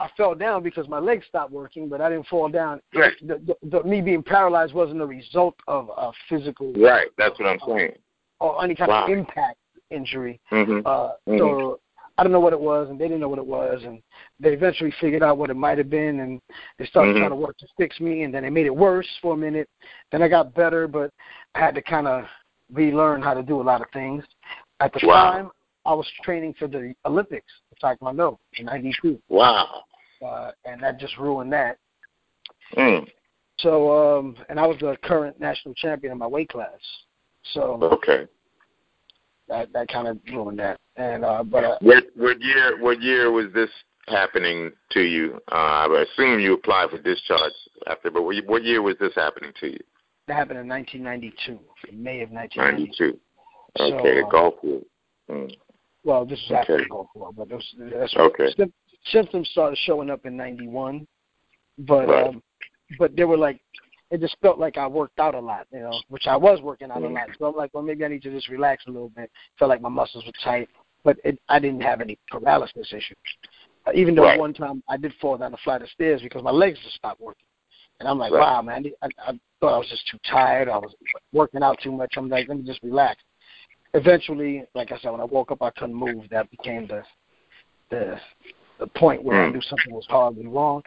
I 0.00 0.08
fell 0.16 0.34
down 0.34 0.62
because 0.62 0.88
my 0.88 0.98
legs 0.98 1.26
stopped 1.28 1.52
working, 1.52 1.88
but 1.88 2.00
I 2.00 2.08
didn't 2.08 2.26
fall 2.26 2.48
down. 2.48 2.80
Right. 2.94 3.12
The, 3.20 3.40
the, 3.46 3.68
the, 3.68 3.84
me 3.84 4.00
being 4.00 4.22
paralyzed 4.22 4.72
wasn't 4.72 5.02
a 5.02 5.06
result 5.06 5.54
of 5.68 5.90
a 5.94 6.10
physical. 6.28 6.72
Right. 6.72 7.08
That's 7.18 7.38
what 7.38 7.48
I'm 7.48 7.58
saying. 7.66 7.92
Or 8.40 8.64
any 8.64 8.74
kind 8.74 8.88
wow. 8.88 9.04
of 9.04 9.10
impact 9.10 9.58
injury. 9.90 10.40
Mm-hmm. 10.50 10.86
Uh, 10.86 11.08
mm-hmm. 11.28 11.38
So 11.38 11.80
I 12.16 12.22
don't 12.22 12.32
know 12.32 12.40
what 12.40 12.54
it 12.54 12.60
was, 12.60 12.88
and 12.88 12.98
they 12.98 13.04
didn't 13.04 13.20
know 13.20 13.28
what 13.28 13.38
it 13.38 13.46
was, 13.46 13.80
and 13.84 14.02
they 14.38 14.50
eventually 14.50 14.92
figured 15.00 15.22
out 15.22 15.38
what 15.38 15.50
it 15.50 15.54
might 15.54 15.78
have 15.78 15.90
been, 15.90 16.20
and 16.20 16.40
they 16.78 16.86
started 16.86 17.12
mm-hmm. 17.12 17.20
trying 17.20 17.30
to 17.30 17.36
work 17.36 17.58
to 17.58 17.66
fix 17.76 18.00
me, 18.00 18.22
and 18.22 18.32
then 18.32 18.42
they 18.42 18.50
made 18.50 18.66
it 18.66 18.74
worse 18.74 19.08
for 19.20 19.34
a 19.34 19.36
minute. 19.36 19.68
Then 20.12 20.22
I 20.22 20.28
got 20.28 20.54
better, 20.54 20.88
but 20.88 21.10
I 21.54 21.60
had 21.60 21.74
to 21.74 21.82
kind 21.82 22.06
of 22.06 22.24
relearn 22.72 23.22
how 23.22 23.34
to 23.34 23.42
do 23.42 23.60
a 23.60 23.62
lot 23.62 23.80
of 23.80 23.88
things. 23.92 24.24
At 24.80 24.92
the 24.92 25.06
wow. 25.06 25.32
time, 25.32 25.50
I 25.84 25.94
was 25.94 26.06
training 26.22 26.54
for 26.58 26.68
the 26.68 26.94
Olympics 27.04 27.52
in 27.70 27.88
Taekwondo 27.88 28.38
in 28.58 28.66
'92. 28.66 29.20
Wow. 29.28 29.82
Uh, 30.24 30.50
and 30.64 30.82
that 30.82 30.98
just 30.98 31.16
ruined 31.18 31.52
that. 31.52 31.78
Mm. 32.76 33.08
So, 33.58 34.18
um, 34.18 34.36
and 34.48 34.58
I 34.58 34.66
was 34.66 34.78
the 34.80 34.96
current 35.02 35.40
national 35.40 35.74
champion 35.74 36.12
in 36.12 36.18
my 36.18 36.26
weight 36.26 36.48
class. 36.48 36.78
So 37.52 37.78
okay, 37.82 38.26
that 39.48 39.72
that 39.72 39.88
kind 39.88 40.08
of 40.08 40.18
ruined 40.30 40.58
that. 40.58 40.78
And 40.96 41.24
uh, 41.24 41.42
but 41.42 41.64
uh, 41.64 41.78
what 41.80 42.04
what 42.16 42.40
year 42.40 42.80
what 42.80 43.02
year 43.02 43.30
was 43.30 43.46
this 43.54 43.70
happening 44.06 44.72
to 44.92 45.00
you? 45.00 45.40
Uh, 45.50 45.88
I 45.88 46.04
assume 46.04 46.40
you 46.40 46.54
applied 46.54 46.90
for 46.90 46.98
discharge 46.98 47.52
after, 47.86 48.10
but 48.10 48.22
what, 48.22 48.36
what 48.46 48.64
year 48.64 48.82
was 48.82 48.96
this 49.00 49.14
happening 49.14 49.52
to 49.60 49.68
you? 49.68 49.80
That 50.30 50.36
happened 50.36 50.60
in 50.60 50.68
1992, 50.68 51.58
in 51.90 52.00
May 52.00 52.20
of 52.20 52.30
1992. 52.30 53.18
92. 53.76 53.92
Okay, 53.98 54.20
so, 54.20 54.26
the 54.26 54.30
Gulf 54.30 54.54
War. 54.62 54.80
Mm. 55.28 55.56
Well, 56.04 56.24
this 56.24 56.38
after 56.54 56.74
Okay. 56.74 56.84
the 56.84 56.88
Gulf 56.88 57.08
War, 57.16 57.32
but 57.32 57.48
was, 57.50 57.74
that's 57.76 58.14
Okay. 58.14 58.54
sym- 58.56 58.72
symptoms 59.06 59.48
started 59.50 59.76
showing 59.78 60.08
up 60.08 60.24
in 60.26 60.36
'91, 60.36 61.04
but 61.78 62.08
Right. 62.08 62.28
um, 62.28 62.40
but 62.96 63.16
they 63.16 63.24
were 63.24 63.36
like, 63.36 63.60
it 64.12 64.20
just 64.20 64.36
felt 64.40 64.60
like 64.60 64.78
I 64.78 64.86
worked 64.86 65.18
out 65.18 65.34
a 65.34 65.40
lot, 65.40 65.66
you 65.72 65.80
know, 65.80 66.00
which 66.06 66.28
I 66.28 66.36
was 66.36 66.62
working 66.62 66.92
out 66.92 67.02
a 67.02 67.06
Mhm. 67.06 67.14
lot. 67.14 67.30
So 67.36 67.46
I'm 67.46 67.56
like, 67.56 67.74
well, 67.74 67.82
maybe 67.82 68.04
I 68.04 68.08
need 68.08 68.22
to 68.22 68.30
just 68.30 68.48
relax 68.48 68.86
a 68.86 68.90
little 68.92 69.08
bit. 69.08 69.32
Felt 69.58 69.68
like 69.70 69.80
my 69.80 69.88
muscles 69.88 70.24
were 70.24 70.32
tight, 70.44 70.68
but 71.02 71.18
it, 71.24 71.40
I 71.48 71.58
didn't 71.58 71.82
have 71.82 72.00
any 72.00 72.20
paralysis 72.30 72.92
issues. 72.92 73.18
Uh, 73.84 73.90
even 73.96 74.14
though 74.14 74.26
Right. 74.26 74.38
one 74.38 74.54
time 74.54 74.80
I 74.86 74.96
did 74.96 75.12
fall 75.14 75.36
down 75.38 75.54
a 75.54 75.56
flight 75.56 75.82
of 75.82 75.90
stairs 75.90 76.22
because 76.22 76.44
my 76.44 76.52
legs 76.52 76.78
just 76.84 76.94
stopped 76.94 77.20
working, 77.20 77.46
and 77.98 78.08
I'm 78.08 78.16
like, 78.16 78.30
Right. 78.30 78.42
wow, 78.42 78.62
man, 78.62 78.86
I, 79.02 79.08
I 79.18 79.40
thought 79.60 79.74
I 79.74 79.78
was 79.78 79.88
just 79.88 80.06
too 80.10 80.18
tired. 80.30 80.68
I 80.68 80.78
was 80.78 80.94
working 81.32 81.62
out 81.62 81.78
too 81.82 81.92
much. 81.92 82.14
I'm 82.16 82.28
like, 82.28 82.48
let 82.48 82.58
me 82.58 82.64
just 82.64 82.82
relax 82.82 83.22
eventually, 83.94 84.64
like 84.74 84.92
I 84.92 84.98
said, 84.98 85.10
when 85.10 85.20
I 85.20 85.24
woke 85.24 85.50
up, 85.50 85.62
I 85.62 85.70
couldn't 85.70 85.94
move. 85.94 86.24
That 86.30 86.50
became 86.50 86.86
the 86.86 87.02
the 87.90 88.20
the 88.78 88.86
point 88.86 89.22
where 89.22 89.42
I 89.42 89.48
Mm. 89.48 89.54
knew 89.54 89.60
something 89.62 89.92
was 89.92 90.06
horribly 90.08 90.46
wrong. 90.46 90.82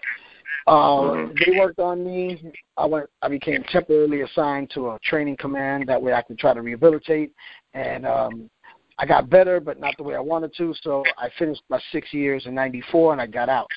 Uh, 0.65 1.11
Mhm. 1.11 1.45
They 1.45 1.51
worked 1.51 1.79
on 1.79 2.05
me. 2.05 2.53
I 2.77 2.85
went. 2.85 3.09
I 3.21 3.27
became 3.27 3.63
temporarily 3.63 4.21
assigned 4.21 4.69
to 4.71 4.91
a 4.91 4.99
training 4.99 5.35
command. 5.37 5.87
That 5.87 6.01
way, 6.01 6.13
I 6.13 6.21
could 6.21 6.39
try 6.39 6.53
to 6.53 6.61
rehabilitate, 6.61 7.33
and 7.73 8.05
um, 8.05 8.49
I 8.97 9.05
got 9.05 9.29
better, 9.29 9.59
but 9.59 9.79
not 9.79 9.95
the 9.97 10.03
way 10.03 10.15
I 10.15 10.21
wanted 10.21 10.55
to. 10.55 10.73
So 10.81 11.03
I 11.17 11.29
finished 11.37 11.63
my 11.69 11.79
six 11.91 12.13
years 12.13 12.45
in 12.45 12.55
'94, 12.55 13.11
and 13.11 13.21
I 13.21 13.27
got 13.27 13.49
out. 13.49 13.69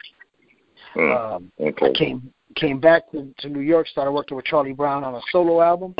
Mm. 0.95 1.35
Um, 1.35 1.53
okay. 1.61 1.91
I 1.91 1.93
came 1.93 2.33
came 2.57 2.81
back 2.81 3.11
to, 3.13 3.33
to 3.39 3.49
New 3.49 3.61
York, 3.61 3.87
started 3.89 4.13
working 4.13 4.37
with 4.37 4.47
Charlie 4.47 4.73
Brown 4.73 5.05
on 5.05 5.15
a 5.15 5.21
solo 5.31 5.61
album 5.61 5.95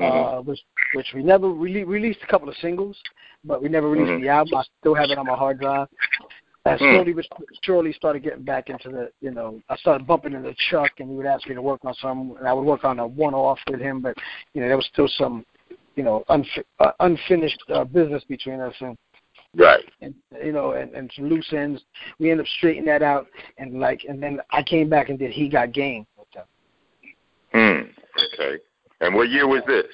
Mhm. 0.00 0.38
uh, 0.38 0.42
which 0.42 0.60
which 0.94 1.12
we 1.14 1.22
never 1.22 1.48
really 1.50 1.84
released 1.84 2.20
a 2.22 2.26
couple 2.26 2.48
of 2.48 2.56
singles, 2.56 3.00
but 3.44 3.62
we 3.62 3.68
never 3.68 3.88
released 3.88 4.10
Mhm. 4.12 4.22
the 4.22 4.28
album. 4.28 4.58
I 4.58 4.64
still 4.80 4.94
have 4.94 5.10
it 5.10 5.18
on 5.18 5.26
my 5.26 5.36
hard 5.36 5.60
drive. 5.60 5.88
And 6.66 6.78
Hmm. 6.78 6.90
slowly 6.90 7.12
but 7.14 7.26
surely 7.62 7.92
started 7.94 8.22
getting 8.22 8.42
back 8.42 8.68
into 8.68 8.90
the, 8.90 9.10
you 9.22 9.30
know, 9.30 9.62
I 9.70 9.76
started 9.76 10.06
bumping 10.06 10.34
into 10.34 10.48
the 10.50 10.54
Chuck, 10.54 10.92
and 10.98 11.08
he 11.08 11.16
would 11.16 11.24
ask 11.24 11.48
me 11.48 11.54
to 11.54 11.62
work 11.62 11.82
on 11.86 11.94
some, 11.94 12.36
and 12.38 12.46
I 12.46 12.52
would 12.52 12.66
work 12.66 12.84
on 12.84 12.98
a 12.98 13.06
one-off 13.06 13.58
with 13.68 13.80
him, 13.80 14.00
but 14.00 14.16
you 14.52 14.60
know 14.60 14.68
there 14.68 14.76
was 14.76 14.86
still 14.86 15.08
some, 15.08 15.46
you 15.96 16.02
know, 16.02 16.22
unfi- 16.28 16.64
uh, 16.80 16.92
unfinished 17.00 17.62
uh, 17.70 17.84
business 17.84 18.24
between 18.24 18.60
us, 18.60 18.74
and 18.80 18.98
Right. 19.56 19.84
and 20.00 20.14
you 20.44 20.52
know, 20.52 20.72
and, 20.72 20.94
and 20.94 21.10
some 21.14 21.28
loose 21.28 21.52
ends. 21.52 21.82
We 22.18 22.30
ended 22.30 22.46
up 22.46 22.50
straightening 22.58 22.86
that 22.86 23.02
out, 23.02 23.26
and 23.58 23.80
like, 23.80 24.04
and 24.08 24.22
then 24.22 24.40
I 24.50 24.62
came 24.62 24.88
back 24.88 25.08
and 25.08 25.18
did 25.18 25.32
He 25.32 25.48
Got 25.48 25.72
Game 25.72 26.06
with 26.16 26.28
them. 26.30 26.44
Mm. 27.52 27.90
Okay. 28.34 28.62
And 29.00 29.14
what 29.14 29.28
year 29.28 29.48
was 29.48 29.62
this? 29.66 29.86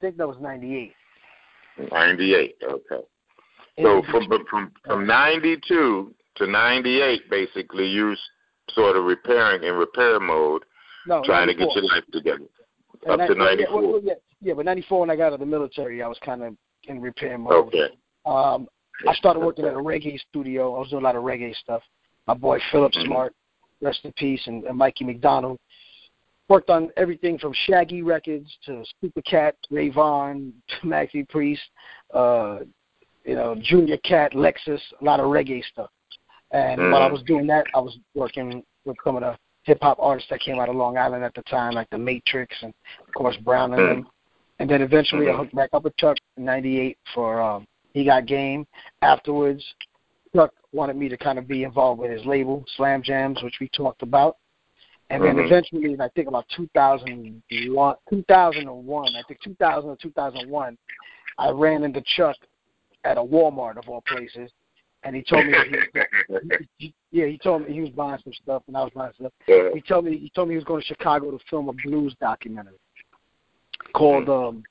think 0.00 0.16
that 0.18 0.28
was 0.28 0.36
'98. 0.40 0.92
Ninety-eight. 1.90 2.56
Okay. 2.62 3.04
So 3.82 4.02
from 4.10 4.28
from 4.48 4.72
from 4.84 5.06
ninety 5.06 5.56
two 5.66 6.14
to 6.36 6.46
ninety 6.46 7.00
eight, 7.00 7.28
basically, 7.28 7.86
you 7.88 8.14
sort 8.70 8.96
of 8.96 9.04
repairing 9.04 9.64
in 9.64 9.74
repair 9.74 10.20
mode, 10.20 10.62
no, 11.06 11.22
trying 11.24 11.48
to 11.48 11.54
get 11.54 11.72
your 11.74 11.84
life 11.84 12.04
together. 12.12 12.44
And 13.06 13.20
Up 13.20 13.28
to 13.28 13.34
that- 13.34 13.38
well, 13.38 13.56
yeah, 13.56 13.64
94. 13.64 14.00
yeah, 14.04 14.14
yeah, 14.42 14.54
but 14.54 14.64
94 14.66 15.00
when 15.00 15.10
I 15.10 15.16
got 15.16 15.28
out 15.28 15.32
of 15.34 15.40
the 15.40 15.46
military, 15.46 16.02
I 16.02 16.08
was 16.08 16.18
kind 16.18 16.42
of 16.42 16.54
in 16.84 17.00
repair 17.00 17.38
mode. 17.38 17.52
Okay. 17.68 17.88
Um, 18.24 18.68
I 19.06 19.14
started 19.14 19.40
working 19.40 19.64
at 19.64 19.72
a 19.72 19.78
reggae 19.78 20.20
studio. 20.28 20.74
I 20.74 20.78
was 20.78 20.90
doing 20.90 21.02
a 21.02 21.04
lot 21.04 21.16
of 21.16 21.24
reggae 21.24 21.54
stuff. 21.56 21.82
My 22.26 22.34
boy 22.34 22.60
Philip 22.70 22.92
Mhm. 22.92 23.06
Smart, 23.06 23.34
rest 23.80 24.04
in 24.04 24.12
peace, 24.12 24.46
and, 24.46 24.64
and 24.64 24.76
Mikey 24.76 25.04
McDonald. 25.04 25.58
Worked 26.48 26.70
on 26.70 26.90
everything 26.96 27.38
from 27.38 27.52
Shaggy 27.52 28.02
Records 28.02 28.58
to 28.66 28.84
Super 29.00 29.22
Cat, 29.22 29.56
Ray 29.70 29.88
Vaughn, 29.88 30.52
Maxi 30.82 31.28
Priest, 31.28 31.62
uh, 32.12 32.60
you 33.24 33.36
know, 33.36 33.54
Junior 33.62 33.96
Cat, 33.98 34.32
Lexus, 34.32 34.80
a 35.00 35.04
lot 35.04 35.20
of 35.20 35.26
reggae 35.26 35.64
stuff. 35.64 35.90
And 36.50 36.90
while 36.90 37.02
I 37.02 37.08
Mhm. 37.08 37.12
was 37.12 37.22
doing 37.22 37.46
that, 37.46 37.66
I 37.74 37.78
was 37.80 37.98
working 38.14 38.64
with 38.84 38.96
some 39.04 39.16
of 39.16 39.22
the 39.22 39.38
hip 39.62 39.78
hop 39.82 39.98
artists 40.00 40.28
that 40.30 40.40
came 40.40 40.58
out 40.58 40.68
of 40.68 40.74
Long 40.74 40.98
Island 40.98 41.22
at 41.22 41.34
the 41.34 41.42
time, 41.42 41.74
like 41.74 41.88
the 41.90 41.98
Matrix 41.98 42.62
and 42.62 42.74
of 42.98 43.14
course 43.14 43.36
Brown 43.36 43.74
and 43.74 43.88
them. 43.88 44.10
And 44.58 44.68
then 44.68 44.82
eventually 44.82 45.28
I 45.28 45.32
Mhm. 45.32 45.36
hooked 45.36 45.54
back 45.54 45.70
up 45.72 45.84
with 45.84 45.96
Chuck 45.96 46.16
in 46.36 46.44
'98 46.44 46.98
for 47.14 47.40
um, 47.40 47.66
He 47.92 48.04
Got 48.04 48.26
Game. 48.26 48.66
Afterwards, 49.02 49.64
Chuck 50.34 50.52
wanted 50.72 50.96
me 50.96 51.08
to 51.08 51.16
kind 51.16 51.38
of 51.38 51.48
be 51.48 51.64
involved 51.64 52.00
with 52.00 52.10
his 52.10 52.24
label, 52.24 52.64
Slam 52.76 53.02
Jams, 53.02 53.42
which 53.42 53.56
we 53.60 53.68
talked 53.68 54.02
about. 54.02 54.36
And 55.10 55.24
then 55.24 55.36
Mhm. 55.36 55.46
eventually, 55.46 56.00
I 56.00 56.08
think 56.08 56.28
about 56.28 56.48
2001, 56.50 57.96
2001, 58.08 59.16
I 59.16 59.22
think 59.22 59.40
2000 59.40 59.90
or 59.90 59.96
2001, 59.96 60.78
I 61.36 61.50
ran 61.50 61.82
into 61.82 62.00
Chuck 62.02 62.36
at 63.04 63.18
a 63.18 63.22
Walmart 63.22 63.76
of 63.76 63.88
all 63.88 64.02
places, 64.02 64.52
and 65.02 65.16
he 65.16 65.22
told 65.22 65.46
me 65.46 65.52
that 65.52 66.08
he 66.28 66.68
he, 66.78 66.94
yeah, 67.10 67.26
he 67.26 67.38
told 67.38 67.66
me 67.66 67.72
he 67.72 67.80
was 67.80 67.90
buying 67.90 68.20
some 68.22 68.32
stuff, 68.34 68.62
and 68.68 68.76
I 68.76 68.84
was 68.84 68.92
buying 68.94 69.12
stuff. 69.14 69.32
Yeah. 69.48 69.70
He 69.74 69.80
told 69.80 70.04
me 70.04 70.16
he 70.16 70.30
told 70.30 70.48
me 70.48 70.54
he 70.54 70.58
was 70.58 70.64
going 70.64 70.80
to 70.80 70.86
Chicago 70.86 71.30
to 71.30 71.38
film 71.50 71.68
a 71.68 71.72
blues 71.72 72.14
documentary 72.20 72.78
called 73.94 74.28
um, 74.28 74.62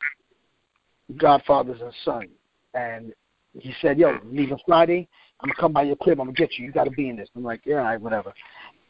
Godfathers 1.18 1.82
and 1.82 1.94
Sons, 2.06 2.30
and 2.74 3.14
he 3.54 3.74
said, 3.82 3.98
"Yo, 3.98 4.12
leave 4.12 4.22
leaving 4.32 4.60
Friday, 4.66 5.08
I'm 5.40 5.50
gonna 5.50 5.60
come 5.60 5.74
by 5.74 5.84
your 5.84 5.96
crib. 5.96 6.20
I'm 6.20 6.28
gonna 6.28 6.34
get 6.34 6.58
you. 6.58 6.66
You 6.66 6.72
got 6.72 6.86
to 6.86 6.92
be 6.92 7.10
in 7.10 7.16
this." 7.16 7.30
I'm 7.36 7.44
like, 7.44 7.62
"Yeah, 7.66 7.78
all 7.78 7.84
right, 7.84 8.02
whatever." 8.02 8.34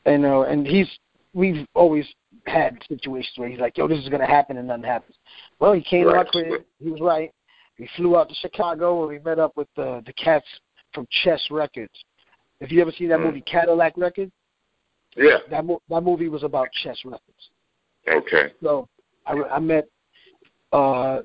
And 0.06 0.26
uh, 0.26 0.42
and 0.42 0.66
he's 0.66 0.88
we've 1.34 1.66
always 1.76 2.06
had 2.46 2.78
situations 2.88 3.34
where 3.38 3.50
he's 3.50 3.60
like, 3.60 3.78
"Yo, 3.78 3.88
this 3.88 4.00
is 4.00 4.10
gonna 4.10 4.26
happen," 4.28 4.58
and 4.58 4.68
nothing 4.68 4.84
happens. 4.84 5.16
Well, 5.60 5.74
he 5.74 5.82
came 5.82 6.06
to 6.06 6.12
my 6.16 6.24
crib. 6.24 6.64
He 6.84 6.90
was 6.90 7.02
right. 7.02 7.32
We 7.78 7.90
flew 7.96 8.18
out 8.18 8.28
to 8.30 8.36
Chicago 8.36 9.02
and 9.04 9.10
we 9.10 9.20
met 9.20 9.40
up 9.40 9.56
with 9.56 9.68
the 9.76 10.04
the 10.06 10.14
cats 10.14 10.46
from 10.94 11.08
Chess 11.24 11.42
Records. 11.50 11.94
If 12.60 12.72
you 12.72 12.82
ever 12.82 12.92
seen 12.92 13.08
that 13.10 13.20
Mm. 13.20 13.26
movie 13.26 13.42
Cadillac 13.42 13.94
Records, 13.96 14.32
Yeah. 15.16 15.38
that 15.50 15.66
mo- 15.66 15.82
that 15.88 16.02
movie 16.02 16.28
was 16.28 16.44
about 16.44 16.70
Chess 16.74 17.06
Records. 17.06 17.50
Okay. 18.08 18.52
So 18.62 18.88
I, 19.26 19.42
I 19.44 19.60
met 19.60 19.88
uh, 20.72 21.22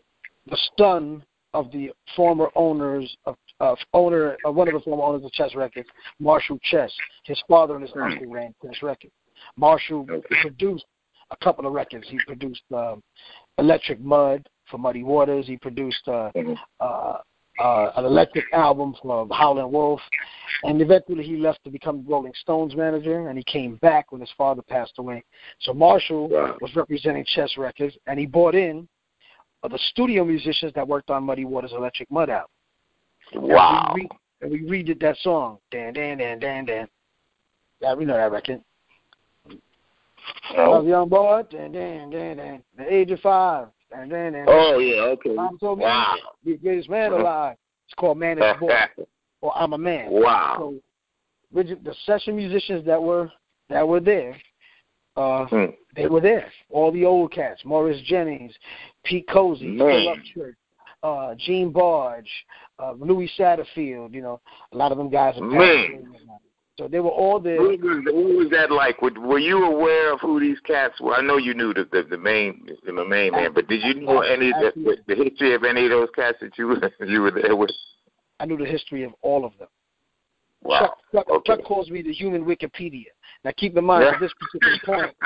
the 0.47 0.59
son 0.79 1.25
of 1.55 1.71
the 1.73 1.90
former 2.14 2.51
owners 2.55 3.17
of 3.27 3.37
of 3.61 3.79
owner 3.93 4.37
uh, 4.47 4.51
one 4.51 4.69
of 4.69 4.75
the 4.75 4.81
former 4.81 5.05
owners 5.05 5.25
of 5.25 5.33
Chess 5.33 5.55
Records, 5.55 5.88
Marshall 6.19 6.59
Chess. 6.64 6.93
His 7.25 7.43
father 7.49 7.75
and 7.75 7.83
his 7.83 7.93
Hmm. 7.93 8.03
uncle 8.03 8.27
ran 8.27 8.55
Chess 8.62 8.83
Records. 8.83 9.14
Marshall 9.57 10.07
Okay. 10.11 10.40
produced 10.43 10.85
a 11.31 11.37
couple 11.37 11.67
of 11.67 11.73
records. 11.73 12.07
He 12.09 12.19
produced 12.27 12.62
um, 12.73 13.03
Electric 13.59 14.01
Mud, 14.01 14.47
for 14.71 14.79
Muddy 14.79 15.03
Waters. 15.03 15.47
He 15.47 15.57
produced 15.57 16.07
uh, 16.09 16.31
mm-hmm. 16.35 16.55
uh, 16.81 17.19
uh, 17.62 17.93
an 17.97 18.05
electric 18.05 18.45
album 18.53 18.95
for 19.01 19.29
Howlin' 19.31 19.71
Wolf, 19.71 20.01
and 20.64 20.81
eventually 20.83 21.25
he 21.25 21.37
left 21.37 21.62
to 21.64 21.71
become 21.71 22.05
Rolling 22.07 22.33
Stones 22.40 22.75
manager, 22.75 23.29
and 23.29 23.38
he 23.38 23.45
came 23.45 23.77
back 23.77 24.11
when 24.11 24.21
his 24.21 24.31
father 24.37 24.62
passed 24.62 24.95
away. 24.99 25.23
So 25.61 25.73
Marshall 25.73 26.29
wow. 26.29 26.57
was 26.61 26.75
representing 26.75 27.25
Chess 27.35 27.57
Records, 27.57 27.97
and 28.07 28.19
he 28.19 28.27
bought 28.27 28.55
in 28.55 28.88
uh, 29.64 29.68
the 29.68 29.79
studio 29.90 30.24
musicians 30.24 30.72
that 30.74 30.87
worked 30.87 31.11
on 31.11 31.24
Muddy 31.24 31.44
Waters' 31.44 31.72
Electric 31.72 32.11
Mud 32.11 32.29
album. 32.29 32.48
Wow. 33.35 33.87
And 33.88 33.94
we, 33.94 34.03
re- 34.03 34.09
and 34.42 34.50
we 34.70 34.83
redid 34.83 35.00
that 35.00 35.16
song, 35.18 35.59
dan 35.70 35.94
dan 35.94 36.18
dan 36.18 36.38
dan 36.38 36.64
dan. 36.66 36.88
Yeah, 37.81 37.94
we 37.94 38.05
know 38.05 38.14
that 38.14 38.31
record. 38.31 38.61
Oh. 40.57 40.62
I 40.62 40.68
was 40.68 40.85
a 40.85 40.88
young 40.88 41.09
boy, 41.09 41.42
dan 41.50 41.72
dan 41.72 42.11
dan 42.11 42.37
dan. 42.37 42.62
The 42.77 42.92
age 42.92 43.11
of 43.11 43.20
five, 43.20 43.68
and 43.90 44.11
then 44.11 44.35
and 44.35 44.48
oh 44.48 44.79
yeah, 44.79 45.03
okay. 45.03 45.31
Mom 45.31 45.59
told 45.59 45.79
me 45.79 45.85
wow. 45.85 46.14
the 46.44 46.57
greatest 46.57 46.90
man 46.90 47.12
alive. 47.12 47.57
It's 47.87 47.94
called 47.94 48.18
Mannish 48.18 48.59
Boy, 48.61 48.87
or 49.40 49.57
I'm 49.57 49.72
a 49.72 49.79
Man. 49.79 50.11
Wow. 50.11 50.57
So, 50.59 50.74
the 51.53 51.94
session 52.05 52.37
musicians 52.37 52.85
that 52.87 53.03
were 53.03 53.31
that 53.70 53.87
were 53.87 54.00
there, 54.00 54.37
uh, 55.16 55.46
hmm. 55.46 55.64
they 55.94 56.07
were 56.07 56.20
there. 56.20 56.50
All 56.70 56.92
the 56.92 57.05
old 57.05 57.33
cats: 57.33 57.62
Morris 57.64 58.00
Jennings, 58.05 58.53
Pete 59.05 59.29
Cosey, 59.29 59.79
Phil 59.79 60.14
Upchurch, 60.14 60.55
uh, 61.03 61.35
Gene 61.37 61.70
Barge, 61.70 62.31
uh, 62.79 62.92
Louis 62.98 63.31
Satterfield. 63.38 64.12
You 64.12 64.22
know, 64.22 64.40
a 64.72 64.77
lot 64.77 64.92
of 64.92 64.98
them 64.98 65.11
guys 65.11 65.35
are. 65.40 65.88
So 66.77 66.88
they 66.88 66.98
were 66.98 67.11
all 67.11 67.38
there. 67.38 67.62
What 67.62 67.79
was, 67.81 68.05
what 68.05 68.37
was 68.37 68.48
that 68.50 68.72
like? 68.72 69.00
Were, 69.00 69.12
were 69.20 69.38
you 69.38 69.64
aware 69.64 70.12
of 70.12 70.18
who 70.20 70.40
these 70.40 70.59
cats 70.66 71.00
were? 71.00 71.14
I 71.14 71.22
know 71.22 71.37
you 71.37 71.55
knew 71.55 71.72
the 71.72 71.85
the, 71.92 72.03
the 72.03 72.18
main 72.18 72.66
the 72.85 72.92
main 73.05 73.31
man, 73.31 73.53
but 73.55 73.68
did 73.68 73.81
you 73.85 74.00
know 74.00 74.22
any 74.22 74.48
of 74.48 74.74
the, 74.74 74.96
the 75.07 75.14
history 75.14 75.55
of 75.55 75.62
any 75.62 75.85
of 75.85 75.90
those 75.90 76.09
cats 76.16 76.38
that 76.40 76.59
you 76.59 76.77
you 77.07 77.20
were 77.20 77.31
there 77.31 77.55
with? 77.55 77.70
I 78.40 78.46
knew 78.46 78.57
the 78.57 78.64
history 78.64 79.05
of 79.05 79.12
all 79.22 79.44
of 79.44 79.53
them. 79.59 79.68
Wow. 80.64 80.81
Chuck, 80.81 80.98
Chuck, 81.12 81.31
okay. 81.31 81.57
Chuck 81.57 81.64
calls 81.64 81.90
me 81.90 82.03
the 82.03 82.12
human 82.12 82.44
Wikipedia. 82.44 83.07
Now 83.44 83.53
keep 83.57 83.77
in 83.77 83.85
mind 83.85 84.05
at 84.05 84.18
this 84.20 84.33
particular 84.40 84.79
point, 84.85 85.16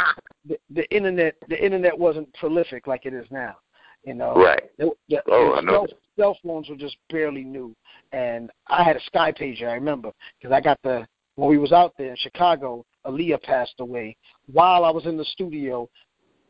the, 0.46 0.58
the 0.70 0.94
internet 0.94 1.36
the 1.48 1.64
internet 1.64 1.96
wasn't 1.96 2.32
prolific 2.34 2.86
like 2.86 3.06
it 3.06 3.14
is 3.14 3.26
now. 3.30 3.56
You 4.04 4.14
know, 4.14 4.34
right? 4.34 4.62
The, 4.78 4.90
the, 5.08 5.22
oh, 5.30 5.54
I 5.54 5.60
know. 5.60 5.86
Cell, 5.86 5.98
cell 6.16 6.38
phones 6.44 6.68
were 6.68 6.76
just 6.76 6.96
barely 7.10 7.44
new, 7.44 7.74
and 8.12 8.50
I 8.68 8.82
had 8.82 8.96
a 8.96 9.00
Sky 9.02 9.32
pager. 9.32 9.68
I 9.68 9.74
remember 9.74 10.12
because 10.40 10.54
I 10.54 10.60
got 10.60 10.78
the 10.82 11.06
when 11.36 11.48
we 11.48 11.58
was 11.58 11.72
out 11.72 11.94
there 11.98 12.10
in 12.10 12.16
Chicago, 12.16 12.84
Aaliyah 13.06 13.42
passed 13.42 13.74
away 13.78 14.16
while 14.50 14.84
I 14.84 14.90
was 14.90 15.06
in 15.06 15.16
the 15.16 15.24
studio. 15.24 15.88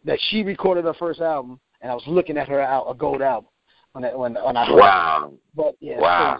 That 0.04 0.18
she 0.30 0.42
recorded 0.42 0.84
her 0.84 0.94
first 0.94 1.20
album, 1.20 1.58
and 1.82 1.90
I 1.90 1.94
was 1.94 2.04
looking 2.06 2.38
at 2.38 2.48
her 2.48 2.62
out 2.62 2.86
a 2.88 2.94
gold 2.94 3.20
album 3.20 3.50
when 3.92 4.04
I, 4.04 4.14
when 4.14 4.34
when 4.34 4.56
I 4.56 4.64
heard. 4.64 4.76
Wow. 4.76 5.30
It. 5.32 5.40
But 5.54 5.74
yeah. 5.80 6.00
Wow. 6.00 6.38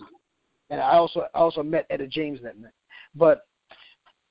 And 0.71 0.81
I 0.81 0.95
also 0.95 1.27
I 1.35 1.39
also 1.39 1.63
met 1.63 1.87
Etta 1.91 2.07
James 2.07 2.41
that 2.43 2.59
night. 2.59 2.73
But 3.15 3.47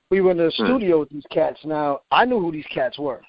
we 0.09 0.21
were 0.21 0.31
in 0.31 0.37
the 0.37 0.51
hmm. 0.55 0.65
studio 0.65 0.99
with 0.99 1.09
these 1.09 1.25
cats. 1.31 1.59
Now 1.63 2.01
I 2.11 2.25
knew 2.25 2.39
who 2.39 2.51
these 2.51 2.67
cats 2.73 2.97
were, 2.97 3.21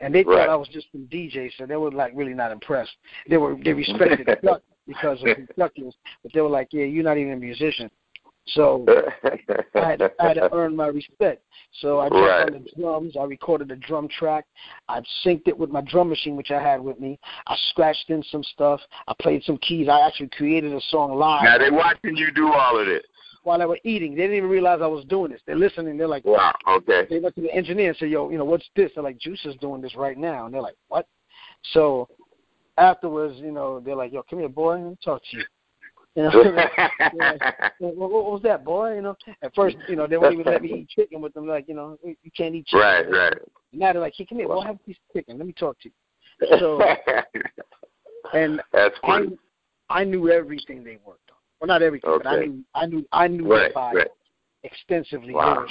and 0.00 0.14
they 0.14 0.22
right. 0.24 0.46
thought 0.46 0.52
I 0.52 0.56
was 0.56 0.68
just 0.68 0.86
some 0.92 1.08
DJ, 1.12 1.50
so 1.56 1.66
they 1.66 1.76
were 1.76 1.90
like 1.90 2.12
really 2.14 2.34
not 2.34 2.52
impressed. 2.52 2.92
They 3.28 3.36
were 3.36 3.56
they 3.62 3.72
respected 3.72 4.26
Chuck 4.44 4.62
because 4.86 5.18
of 5.22 5.36
Chuck 5.56 5.72
but 6.22 6.32
they 6.34 6.40
were 6.40 6.48
like, 6.48 6.68
yeah, 6.72 6.84
you're 6.84 7.04
not 7.04 7.18
even 7.18 7.32
a 7.32 7.36
musician. 7.36 7.90
So 8.48 8.84
I, 9.24 9.90
had, 9.90 10.02
I 10.18 10.28
had 10.28 10.34
to 10.34 10.52
earn 10.52 10.74
my 10.74 10.88
respect. 10.88 11.42
So 11.80 12.00
I 12.00 12.08
jumped 12.08 12.28
right. 12.28 12.46
on 12.46 12.52
the 12.52 12.70
drums. 12.80 13.16
I 13.18 13.24
recorded 13.24 13.70
a 13.70 13.76
drum 13.76 14.08
track. 14.08 14.46
I 14.88 15.00
synced 15.24 15.46
it 15.46 15.56
with 15.56 15.70
my 15.70 15.80
drum 15.82 16.08
machine, 16.08 16.36
which 16.36 16.50
I 16.50 16.60
had 16.60 16.80
with 16.80 16.98
me. 16.98 17.18
I 17.46 17.56
scratched 17.70 18.10
in 18.10 18.22
some 18.24 18.42
stuff. 18.42 18.80
I 19.06 19.14
played 19.20 19.44
some 19.44 19.58
keys. 19.58 19.88
I 19.88 20.06
actually 20.06 20.28
created 20.28 20.72
a 20.72 20.80
song 20.90 21.14
live. 21.16 21.44
Now 21.44 21.58
they 21.58 21.70
watching 21.70 22.16
you 22.16 22.32
do 22.32 22.52
all 22.52 22.78
of 22.78 22.86
this 22.86 23.02
while 23.44 23.58
they 23.58 23.66
were 23.66 23.78
eating. 23.84 24.14
They 24.14 24.22
didn't 24.22 24.36
even 24.36 24.50
realize 24.50 24.80
I 24.82 24.86
was 24.86 25.04
doing 25.06 25.32
this. 25.32 25.40
They're 25.46 25.56
listening. 25.56 25.96
They're 25.96 26.08
like, 26.08 26.24
"Wow, 26.24 26.52
okay." 26.68 27.06
They 27.08 27.18
went 27.18 27.34
to 27.36 27.40
the 27.40 27.52
engineer 27.52 27.88
and 27.88 27.96
said, 27.98 28.10
"Yo, 28.10 28.30
you 28.30 28.38
know 28.38 28.44
what's 28.44 28.68
this?" 28.76 28.92
They're 28.94 29.04
like, 29.04 29.18
"Juice 29.18 29.44
is 29.44 29.56
doing 29.56 29.80
this 29.80 29.94
right 29.94 30.16
now," 30.16 30.46
and 30.46 30.54
they're 30.54 30.62
like, 30.62 30.76
"What?" 30.88 31.06
So 31.72 32.08
afterwards, 32.78 33.36
you 33.38 33.52
know, 33.52 33.80
they're 33.80 33.96
like, 33.96 34.12
"Yo, 34.12 34.22
come 34.22 34.40
here, 34.40 34.48
boy, 34.48 34.74
let 34.74 34.90
me 34.90 34.98
talk 35.04 35.22
to 35.30 35.36
you." 35.38 35.44
You 36.16 36.24
know, 36.24 37.38
what, 37.78 38.10
what 38.10 38.24
was 38.32 38.42
that, 38.42 38.64
boy? 38.64 38.96
You 38.96 39.02
know, 39.02 39.16
at 39.42 39.54
first, 39.54 39.76
you 39.88 39.96
know, 39.96 40.06
they 40.06 40.18
won't 40.18 40.34
even 40.34 40.44
let 40.44 40.60
me 40.60 40.72
eat 40.80 40.88
chicken 40.90 41.22
with 41.22 41.32
them. 41.32 41.48
Like, 41.48 41.66
you 41.68 41.74
know, 41.74 41.98
you 42.04 42.30
can't 42.36 42.54
eat 42.54 42.66
chicken. 42.66 42.80
Right, 42.80 43.10
right. 43.10 43.38
Now 43.72 43.92
they're 43.92 44.02
like, 44.02 44.12
hey, 44.16 44.26
come 44.26 44.38
here, 44.38 44.46
boy, 44.46 44.60
have 44.60 44.76
a 44.76 44.78
piece 44.80 44.96
of 45.08 45.14
chicken. 45.14 45.38
Let 45.38 45.46
me 45.46 45.54
talk 45.54 45.78
to 45.80 45.88
you. 45.88 45.94
So, 46.58 46.82
and 48.34 48.60
That's 48.72 48.94
I, 49.04 49.26
I 49.88 50.04
knew 50.04 50.30
everything 50.30 50.82
they 50.82 50.98
worked 51.04 51.30
on. 51.30 51.36
Well, 51.60 51.68
not 51.68 51.82
everything, 51.82 52.10
okay. 52.10 52.22
but 52.24 52.28
I 52.28 52.44
knew, 52.44 52.64
I 52.74 52.86
knew, 52.86 53.06
I 53.12 53.28
knew 53.28 53.52
right, 53.52 53.72
the 53.72 53.80
right. 53.80 54.08
extensively. 54.64 55.32
Wow. 55.32 55.66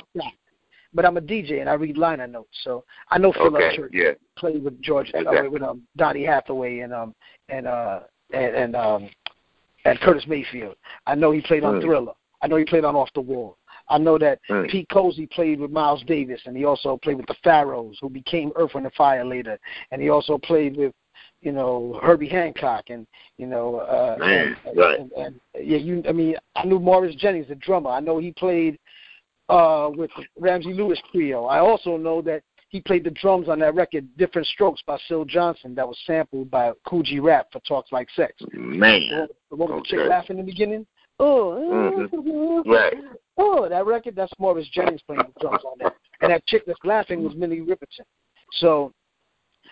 But 0.94 1.06
I'm 1.06 1.18
a 1.18 1.22
DJ 1.22 1.62
and 1.62 1.70
I 1.70 1.74
read 1.74 1.98
liner 1.98 2.28
notes, 2.28 2.58
so 2.64 2.84
I 3.10 3.18
know 3.18 3.32
Phil 3.34 3.56
okay, 3.56 3.76
Church 3.76 3.92
yeah. 3.94 4.12
played 4.38 4.64
with 4.64 4.82
George, 4.82 5.10
exactly. 5.14 5.48
uh, 5.48 5.50
with 5.50 5.64
um, 5.64 5.84
Donny 5.98 6.26
Hathaway 6.26 6.80
and 6.80 6.94
um 6.94 7.16
and 7.50 7.68
uh 7.68 8.02
and, 8.34 8.56
and 8.56 8.76
um 8.76 9.10
and 9.86 10.00
Curtis 10.00 10.26
Mayfield. 10.28 10.76
I 11.08 11.16
know 11.16 11.32
he 11.32 11.42
played 11.42 11.64
on 11.64 11.76
mm. 11.76 11.82
Thriller. 11.82 12.14
I 12.42 12.48
know 12.48 12.56
he 12.56 12.66
played 12.66 12.86
on 12.86 12.96
Off 12.96 13.10
the 13.14 13.22
Wall. 13.22 13.58
I 13.90 13.98
know 13.98 14.18
that 14.18 14.40
mm. 14.50 14.70
Pete 14.70 14.88
Cosey 14.90 15.28
played 15.28 15.60
with 15.60 15.72
Miles 15.72 16.04
Davis, 16.04 16.42
and 16.46 16.56
he 16.56 16.66
also 16.66 16.98
played 16.98 17.18
with 17.18 17.28
the 17.28 17.36
Pharaohs, 17.44 17.98
who 18.02 18.10
became 18.10 18.52
Earth 18.56 18.72
and 18.76 18.92
Fire 18.94 19.26
later. 19.26 19.60
And 19.92 20.02
he 20.02 20.10
also 20.10 20.38
played 20.38 20.78
with, 20.78 20.94
you 21.42 21.52
know, 21.52 22.00
Herbie 22.02 22.30
Hancock, 22.30 22.86
and 22.90 23.06
you 23.38 23.48
know, 23.48 23.78
uh, 23.78 24.16
Man, 24.20 24.56
and, 24.66 24.78
right. 24.78 25.00
and, 25.00 25.12
and, 25.12 25.26
and 25.56 25.68
yeah, 25.68 25.78
you. 25.78 26.04
I 26.08 26.12
mean, 26.12 26.36
I 26.56 26.66
knew 26.66 26.80
Morris 26.80 27.16
Jennings, 27.16 27.48
the 27.48 27.56
drummer. 27.56 27.90
I 27.90 28.00
know 28.00 28.20
he 28.20 28.32
played 28.32 28.80
uh, 29.50 29.90
with 29.94 30.12
Ramsey 30.40 30.74
Lewis 30.74 31.00
Trio. 31.12 31.46
I 31.46 31.60
also 31.60 31.98
know 31.98 32.22
that 32.22 32.44
he 32.72 32.80
played 32.80 33.04
the 33.04 33.12
drums 33.12 33.50
on 33.50 33.60
that 33.60 33.76
record, 33.76 34.08
Different 34.18 34.48
Strokes 34.48 34.82
by 34.88 34.98
Syl 35.08 35.26
Johnson, 35.26 35.76
that 35.76 35.88
was 35.88 35.98
sampled 36.08 36.50
by 36.50 36.72
G 37.04 37.20
Rap 37.20 37.48
for 37.52 37.60
Talks 37.68 37.92
Like 37.92 38.08
Sex. 38.16 38.34
Man. 38.54 39.28
The 39.50 39.56
one 39.58 39.76
with 39.76 39.84
the 39.84 39.90
chick 39.90 40.00
laughing 40.10 40.40
in 40.40 40.46
the 40.46 40.52
beginning? 40.52 40.88
Oh, 41.20 42.08
mm-hmm. 42.14 42.72
right. 42.72 42.94
oh, 43.38 43.68
that 43.68 43.86
record, 43.86 44.16
that's 44.16 44.32
Morris 44.40 44.68
Jennings 44.74 45.02
playing 45.06 45.22
the 45.36 45.40
drums 45.42 45.64
on 45.66 45.78
that. 45.82 45.94
And 46.22 46.32
that 46.32 46.46
chick 46.48 46.64
that's 46.66 46.80
laughing 46.86 47.24
was 47.24 47.36
Minnie 47.36 47.60
Riperton. 47.60 48.06
So 48.54 48.94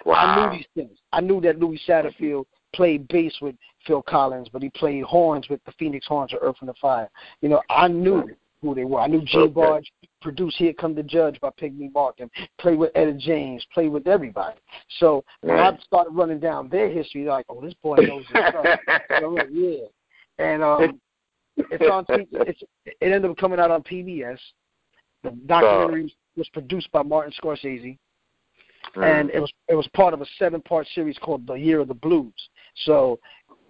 wow. 0.05 0.15
I 0.15 0.51
knew 0.51 0.57
these 0.57 0.67
things. 0.75 0.97
I 1.13 1.21
knew 1.21 1.39
that 1.41 1.57
Louis 1.57 1.81
Satterfield 1.87 2.45
played 2.75 3.07
bass 3.07 3.33
with 3.41 3.55
Phil 3.87 4.01
Collins, 4.01 4.49
but 4.51 4.61
he 4.61 4.69
played 4.69 5.03
horns 5.03 5.47
with 5.49 5.63
the 5.65 5.71
Phoenix 5.79 6.05
Horns 6.05 6.33
or 6.33 6.39
Earth 6.39 6.57
and 6.59 6.69
the 6.69 6.73
Fire. 6.81 7.09
You 7.41 7.49
know, 7.49 7.61
I 7.69 7.87
knew 7.87 8.29
who 8.61 8.75
they 8.75 8.85
were. 8.85 8.99
I 8.99 9.07
knew 9.07 9.21
Gene 9.21 9.41
okay. 9.41 9.53
Barge 9.53 9.91
produced 10.21 10.57
Here 10.57 10.73
Come 10.73 10.95
the 10.95 11.03
Judge 11.03 11.39
by 11.39 11.49
Pigmeat 11.59 11.93
Markham, 11.93 12.29
played 12.59 12.77
with 12.77 12.91
Etta 12.95 13.13
James, 13.13 13.65
played 13.73 13.89
with 13.89 14.07
everybody. 14.07 14.59
So 14.99 15.23
when 15.41 15.57
I 15.57 15.77
started 15.83 16.11
running 16.11 16.39
down 16.39 16.69
their 16.69 16.89
history, 16.89 17.23
they're 17.23 17.33
like, 17.33 17.45
oh, 17.49 17.61
this 17.61 17.73
boy 17.81 17.95
knows 17.97 18.25
his 18.27 18.43
stuff. 18.49 18.65
like, 19.09 19.47
yeah. 19.51 19.85
And 20.37 20.63
um, 20.63 20.99
it's 21.57 21.83
on. 21.91 22.05
It's, 22.09 22.61
it 22.85 22.95
ended 23.01 23.25
up 23.25 23.37
coming 23.37 23.59
out 23.59 23.71
on 23.71 23.83
PBS. 23.83 24.37
The 25.23 25.31
documentary 25.45 26.13
was 26.37 26.47
produced 26.49 26.91
by 26.91 27.03
Martin 27.03 27.33
Scorsese, 27.41 27.97
mm. 28.95 29.03
and 29.03 29.29
it 29.31 29.39
was 29.39 29.51
it 29.67 29.75
was 29.75 29.87
part 29.93 30.13
of 30.13 30.21
a 30.21 30.25
seven 30.37 30.61
part 30.61 30.87
series 30.95 31.17
called 31.17 31.45
The 31.45 31.55
Year 31.55 31.79
of 31.79 31.87
the 31.87 31.93
Blues. 31.93 32.33
So 32.85 33.19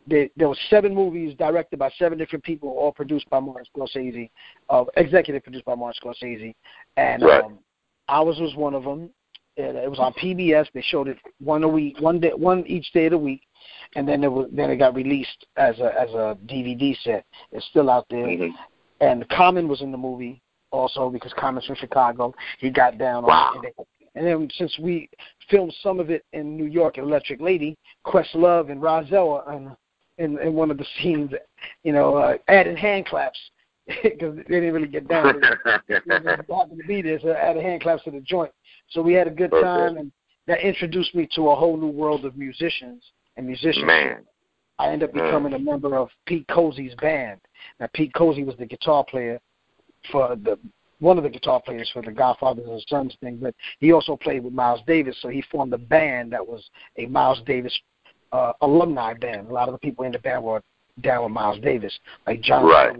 there, 0.09 0.29
there 0.35 0.49
were 0.49 0.57
seven 0.69 0.93
movies 0.93 1.35
directed 1.37 1.79
by 1.79 1.89
seven 1.97 2.17
different 2.17 2.43
people, 2.43 2.69
all 2.69 2.91
produced 2.91 3.29
by 3.29 3.39
Martin 3.39 3.65
Scorsese, 3.75 4.29
uh, 4.69 4.85
executive 4.97 5.43
produced 5.43 5.65
by 5.65 5.75
Martin 5.75 6.01
Scorsese, 6.03 6.53
and 6.97 7.23
right. 7.23 7.43
um, 7.43 7.59
ours 8.07 8.37
was 8.39 8.55
one 8.55 8.73
of 8.73 8.83
them. 8.83 9.09
It, 9.55 9.75
it 9.75 9.89
was 9.89 9.99
on 9.99 10.13
PBS. 10.13 10.67
They 10.73 10.81
showed 10.81 11.07
it 11.07 11.17
one 11.39 11.63
a 11.63 11.67
week, 11.67 11.99
one 11.99 12.19
day, 12.19 12.31
one 12.35 12.65
each 12.65 12.91
day 12.93 13.05
of 13.05 13.11
the 13.11 13.17
week, 13.17 13.41
and 13.95 14.07
then 14.07 14.23
it 14.23 14.31
was 14.31 14.49
then 14.51 14.69
it 14.69 14.77
got 14.77 14.95
released 14.95 15.45
as 15.57 15.79
a 15.79 15.93
as 15.99 16.09
a 16.11 16.37
DVD 16.45 16.97
set. 17.03 17.25
It's 17.51 17.65
still 17.67 17.89
out 17.89 18.05
there. 18.09 18.27
Mm-hmm. 18.27 18.55
And 19.01 19.27
Common 19.29 19.67
was 19.67 19.81
in 19.81 19.91
the 19.91 19.97
movie 19.97 20.41
also 20.71 21.10
because 21.10 21.33
Common's 21.37 21.65
from 21.65 21.75
Chicago. 21.75 22.33
He 22.60 22.69
got 22.69 22.97
down 22.97 23.23
wow. 23.23 23.53
on 23.55 23.65
it. 23.65 23.75
And 24.15 24.25
then 24.25 24.49
since 24.57 24.77
we 24.79 25.10
filmed 25.49 25.73
some 25.81 25.99
of 25.99 26.10
it 26.10 26.25
in 26.33 26.57
New 26.57 26.65
York 26.65 26.97
Electric 26.97 27.39
Lady, 27.39 27.77
Questlove 28.05 28.71
and 28.71 28.81
Rahzel 28.81 29.47
and 29.49 29.75
in, 30.19 30.37
in 30.39 30.53
one 30.53 30.69
of 30.69 30.77
the 30.77 30.85
scenes, 31.01 31.31
you 31.83 31.93
know, 31.93 32.15
uh, 32.15 32.37
added 32.47 32.77
hand 32.77 33.05
claps 33.05 33.39
because 34.03 34.35
they 34.35 34.43
didn't 34.43 34.73
really 34.73 34.87
get 34.87 35.07
down. 35.07 35.41
they 35.87 35.93
happened 36.09 36.47
to 36.47 36.87
be 36.87 37.01
there, 37.01 37.19
so 37.19 37.31
added 37.31 37.63
hand 37.63 37.81
claps 37.81 38.03
to 38.03 38.11
the 38.11 38.21
joint. 38.21 38.51
So 38.89 39.01
we 39.01 39.13
had 39.13 39.27
a 39.27 39.31
good 39.31 39.51
time, 39.51 39.97
and 39.97 40.11
that 40.47 40.59
introduced 40.59 41.15
me 41.15 41.27
to 41.35 41.49
a 41.49 41.55
whole 41.55 41.77
new 41.77 41.87
world 41.87 42.25
of 42.25 42.37
musicians 42.37 43.03
and 43.37 43.47
musicians. 43.47 43.85
Man. 43.85 44.25
I 44.77 44.91
ended 44.91 45.09
up 45.09 45.13
becoming 45.13 45.53
a 45.53 45.59
member 45.59 45.97
of 45.97 46.09
Pete 46.25 46.47
Cosey's 46.47 46.95
band. 47.01 47.41
Now 47.79 47.89
Pete 47.93 48.13
Cosey 48.13 48.43
was 48.43 48.55
the 48.57 48.65
guitar 48.65 49.03
player 49.03 49.39
for 50.11 50.35
the 50.37 50.57
one 50.99 51.17
of 51.17 51.23
the 51.23 51.29
guitar 51.29 51.61
players 51.61 51.89
for 51.93 52.01
the 52.01 52.11
Godfathers 52.11 52.67
and 52.67 52.83
Sons 52.87 53.15
thing, 53.21 53.37
but 53.41 53.55
he 53.79 53.93
also 53.93 54.17
played 54.17 54.43
with 54.43 54.53
Miles 54.53 54.81
Davis, 54.85 55.17
so 55.21 55.29
he 55.29 55.41
formed 55.49 55.73
a 55.73 55.77
band 55.77 56.33
that 56.33 56.45
was 56.45 56.69
a 56.97 57.05
Miles 57.05 57.41
Davis 57.45 57.77
uh, 58.32 58.54
alumni 58.62 59.13
band. 59.13 59.50
A 59.50 59.54
lot 59.54 59.67
of 59.67 59.73
the 59.73 59.80
people 59.80 60.06
in 60.06 60.12
the 60.12 60.19
band 60.19 60.44
were 60.44 60.62
down 61.02 61.23
with 61.23 61.32
Miles 61.32 61.60
Davis, 61.62 61.98
like 62.27 62.42
John 62.42 62.65
right. 62.65 62.96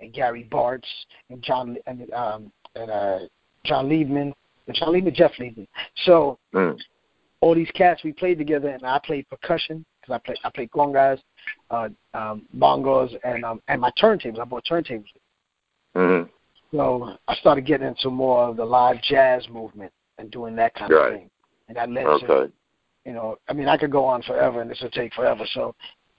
and 0.00 0.12
Gary 0.12 0.46
Bartz 0.50 0.82
and 1.30 1.42
John 1.42 1.76
and 1.86 2.10
um, 2.12 2.52
and 2.74 2.90
uh, 2.90 3.18
John 3.64 3.88
Liebman, 3.88 4.32
and 4.66 4.76
John 4.76 4.92
Liebman, 4.92 5.14
Jeff 5.14 5.32
Liebman. 5.40 5.66
So 6.04 6.38
mm. 6.54 6.78
all 7.40 7.54
these 7.54 7.70
cats 7.74 8.02
we 8.04 8.12
played 8.12 8.38
together, 8.38 8.68
and 8.68 8.84
I 8.84 9.00
played 9.04 9.28
percussion 9.28 9.84
because 10.00 10.14
I 10.14 10.18
played 10.26 10.38
I 10.44 10.50
played 10.50 10.70
congas, 10.70 11.20
uh, 11.70 11.88
um, 12.14 12.42
bongos, 12.56 13.16
and 13.24 13.44
um, 13.44 13.60
and 13.68 13.80
my 13.80 13.90
turntables. 14.00 14.40
I 14.40 14.44
bought 14.44 14.64
turntables. 14.70 15.04
Mm-hmm. 15.94 16.30
So 16.76 17.16
I 17.28 17.34
started 17.36 17.64
getting 17.64 17.86
into 17.86 18.10
more 18.10 18.48
of 18.48 18.56
the 18.56 18.64
live 18.64 19.00
jazz 19.02 19.48
movement 19.48 19.92
and 20.18 20.30
doing 20.30 20.56
that 20.56 20.74
kind 20.74 20.92
right. 20.92 21.06
of 21.06 21.18
thing, 21.18 21.30
and 21.68 21.76
that 21.76 21.90
led 21.90 22.06
okay. 22.06 22.26
to 22.26 22.52
you 23.06 23.12
know, 23.12 23.38
I 23.48 23.52
mean, 23.52 23.68
I 23.68 23.76
could 23.76 23.92
go 23.92 24.04
on 24.04 24.22
forever, 24.22 24.60
and 24.60 24.70
this 24.70 24.80
would 24.82 24.92
take 24.92 25.14
forever. 25.14 25.44
So, 25.54 25.74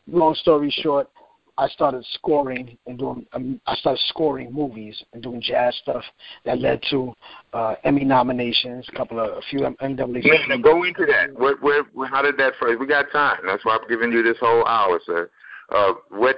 long 0.07 0.33
story 0.35 0.73
short, 0.81 1.09
I 1.57 1.67
started 1.67 2.05
scoring 2.13 2.77
and 2.87 2.97
doing. 2.97 3.25
Um, 3.33 3.59
I 3.67 3.75
started 3.75 4.01
scoring 4.07 4.53
movies 4.53 5.03
and 5.11 5.21
doing 5.21 5.41
jazz 5.41 5.75
stuff 5.81 6.03
that 6.45 6.59
led 6.59 6.81
to 6.91 7.13
uh, 7.51 7.75
Emmy 7.83 8.05
nominations, 8.05 8.87
a 8.87 8.95
couple 8.95 9.19
of 9.19 9.37
a 9.37 9.41
few 9.49 9.59
NAACP. 9.59 10.47
Now 10.47 10.57
go 10.57 10.83
into 10.83 11.05
that. 11.07 11.33
Where, 11.37 11.57
where, 11.57 12.07
how 12.07 12.21
did 12.21 12.37
that 12.37 12.53
first? 12.59 12.79
We 12.79 12.87
got 12.87 13.11
time. 13.11 13.39
That's 13.45 13.65
why 13.65 13.77
I'm 13.81 13.87
giving 13.89 14.11
you 14.11 14.23
this 14.23 14.37
whole 14.39 14.65
hour, 14.65 14.99
sir. 15.05 15.29
Uh, 15.69 15.93
what? 16.09 16.37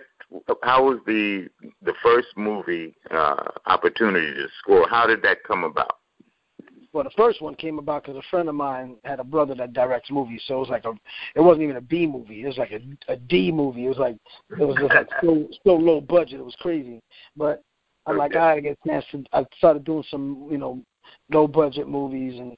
How 0.63 0.85
was 0.85 0.99
the 1.05 1.47
the 1.83 1.93
first 2.01 2.29
movie 2.37 2.95
uh, 3.11 3.51
opportunity 3.67 4.33
to 4.33 4.47
score? 4.59 4.87
How 4.89 5.05
did 5.05 5.21
that 5.23 5.43
come 5.43 5.63
about? 5.63 5.98
Well, 6.91 7.03
the 7.03 7.11
first 7.11 7.41
one 7.41 7.55
came 7.55 7.77
about 7.77 8.03
because 8.03 8.17
a 8.17 8.29
friend 8.29 8.49
of 8.49 8.55
mine 8.55 8.95
had 9.03 9.19
a 9.19 9.23
brother 9.23 9.53
that 9.55 9.73
directs 9.73 10.09
movies, 10.09 10.41
so 10.47 10.55
it 10.55 10.59
was 10.59 10.69
like 10.69 10.85
a, 10.85 10.93
it 11.35 11.41
wasn't 11.41 11.63
even 11.63 11.75
a 11.75 11.81
B 11.81 12.07
movie, 12.07 12.43
it 12.43 12.47
was 12.47 12.57
like 12.57 12.71
a, 12.71 12.81
a 13.11 13.15
D 13.15 13.51
movie. 13.51 13.85
It 13.85 13.89
was 13.89 13.97
like 13.97 14.17
it 14.59 14.65
was 14.65 14.75
just 14.79 14.93
like 14.93 15.07
so 15.21 15.47
so 15.65 15.75
low 15.75 16.01
budget, 16.01 16.39
it 16.39 16.45
was 16.45 16.55
crazy. 16.59 16.99
But 17.35 17.61
I'm 18.05 18.17
like, 18.17 18.35
I 18.35 18.59
get 18.59 18.77
a 18.83 18.89
chance 18.89 19.05
to. 19.11 19.23
I 19.33 19.45
started 19.57 19.83
doing 19.83 20.03
some, 20.09 20.47
you 20.49 20.57
know, 20.57 20.81
low 21.31 21.47
budget 21.47 21.87
movies, 21.87 22.39
and 22.39 22.57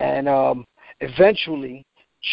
and 0.00 0.28
um 0.28 0.64
eventually 1.00 1.84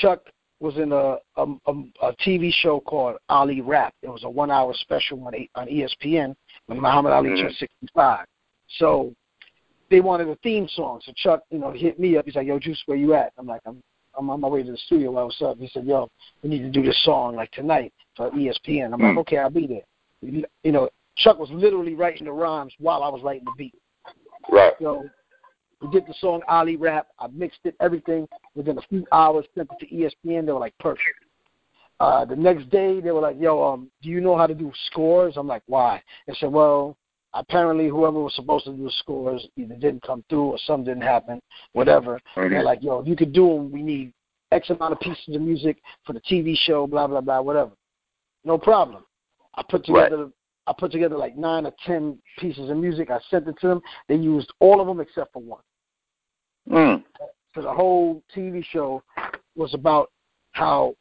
Chuck 0.01 0.21
was 0.59 0.77
in 0.77 0.91
a 0.91 1.17
a, 1.37 1.45
a, 1.65 1.73
a 2.03 2.13
TV 2.25 2.51
show 2.53 2.79
called 2.79 3.17
Ali 3.29 3.61
Rap. 3.61 3.93
It 4.03 4.09
was 4.09 4.23
a 4.23 4.29
one 4.29 4.51
hour 4.51 4.73
special 4.73 5.25
on 5.25 5.33
on 5.55 5.67
ESPN 5.67 6.35
when 6.67 6.79
Muhammad 6.79 7.13
Ali 7.13 7.29
mm-hmm. 7.29 7.41
turned 7.41 7.55
65. 7.55 8.25
So 8.77 9.13
they 9.89 10.01
wanted 10.01 10.27
a 10.27 10.35
theme 10.37 10.67
song. 10.75 11.01
So 11.05 11.11
Chuck, 11.15 11.41
you 11.49 11.59
know, 11.59 11.71
hit 11.71 11.99
me 11.99 12.17
up. 12.17 12.25
He's 12.25 12.35
like, 12.35 12.47
"Yo, 12.47 12.59
Juice, 12.59 12.81
where 12.85 12.97
you 12.97 13.13
at?" 13.13 13.33
I'm 13.37 13.47
like, 13.47 13.61
"I'm 13.65 13.81
I'm 14.17 14.29
on 14.29 14.41
my 14.41 14.47
way 14.47 14.63
to 14.63 14.71
the 14.71 14.77
studio. 14.77 15.11
What's 15.11 15.41
up?" 15.41 15.57
He 15.57 15.69
said, 15.73 15.85
"Yo, 15.85 16.09
we 16.43 16.49
need 16.49 16.59
to 16.59 16.69
do 16.69 16.83
this 16.83 17.01
song 17.03 17.35
like 17.35 17.51
tonight 17.51 17.93
for 18.15 18.29
ESPN." 18.31 18.93
I'm 18.93 19.01
like, 19.01 19.17
"Okay, 19.17 19.37
I'll 19.37 19.49
be 19.49 19.67
there." 19.67 20.43
You 20.63 20.71
know, 20.71 20.89
Chuck 21.17 21.39
was 21.39 21.49
literally 21.51 21.95
writing 21.95 22.25
the 22.25 22.31
rhymes 22.31 22.73
while 22.79 23.03
I 23.03 23.09
was 23.09 23.21
writing 23.23 23.45
the 23.45 23.53
beat. 23.57 23.75
Right. 24.51 24.73
So 24.81 25.05
we 25.81 25.89
did 25.89 26.05
the 26.07 26.13
song 26.19 26.41
Ali 26.47 26.75
Rap. 26.75 27.07
I 27.19 27.27
mixed 27.27 27.59
it, 27.63 27.75
everything. 27.79 28.27
Within 28.55 28.77
a 28.77 28.81
few 28.83 29.05
hours, 29.11 29.45
sent 29.55 29.69
it 29.79 29.85
to 29.85 29.95
ESPN. 30.27 30.45
They 30.45 30.51
were 30.51 30.59
like, 30.59 30.77
perfect. 30.79 31.03
Uh, 31.99 32.23
the 32.25 32.35
next 32.35 32.69
day, 32.69 33.01
they 33.01 33.11
were 33.11 33.21
like, 33.21 33.35
yo, 33.39 33.61
um, 33.61 33.91
do 34.01 34.09
you 34.09 34.21
know 34.21 34.37
how 34.37 34.47
to 34.47 34.55
do 34.55 34.71
scores? 34.87 35.35
I'm 35.35 35.47
like, 35.47 35.63
why? 35.67 36.01
They 36.27 36.33
said, 36.39 36.51
well, 36.51 36.97
apparently 37.33 37.87
whoever 37.87 38.19
was 38.19 38.35
supposed 38.35 38.65
to 38.65 38.71
do 38.71 38.83
the 38.83 38.91
scores 38.99 39.45
either 39.55 39.75
didn't 39.75 40.03
come 40.03 40.23
through 40.29 40.45
or 40.51 40.57
something 40.65 40.85
didn't 40.85 41.03
happen, 41.03 41.39
whatever. 41.73 42.19
Mm-hmm. 42.35 42.49
They're 42.53 42.63
like, 42.63 42.83
yo, 42.83 42.99
if 42.99 43.07
you 43.07 43.15
could 43.15 43.33
do 43.33 43.47
them, 43.47 43.71
we 43.71 43.81
need 43.81 44.13
X 44.51 44.69
amount 44.69 44.93
of 44.93 44.99
pieces 44.99 45.35
of 45.35 45.41
music 45.41 45.77
for 46.05 46.13
the 46.13 46.21
TV 46.21 46.55
show, 46.57 46.87
blah 46.87 47.07
blah 47.07 47.21
blah, 47.21 47.41
whatever. 47.41 47.71
No 48.43 48.57
problem. 48.57 49.03
I 49.55 49.63
put 49.69 49.85
together 49.85 50.17
right. 50.17 50.33
I 50.67 50.73
put 50.77 50.91
together 50.91 51.17
like 51.17 51.35
nine 51.35 51.65
or 51.65 51.73
ten 51.85 52.17
pieces 52.37 52.69
of 52.69 52.77
music. 52.77 53.09
I 53.09 53.19
sent 53.29 53.47
it 53.47 53.55
to 53.61 53.67
them. 53.67 53.81
They 54.07 54.15
used 54.15 54.51
all 54.59 54.79
of 54.79 54.87
them 54.87 54.99
except 54.99 55.33
for 55.33 55.41
one. 55.41 55.61
Mm. 56.69 57.03
So 57.55 57.61
the 57.61 57.73
whole 57.73 58.23
TV 58.35 58.63
show 58.63 59.03
was 59.55 59.73
about 59.73 60.11
how 60.51 60.95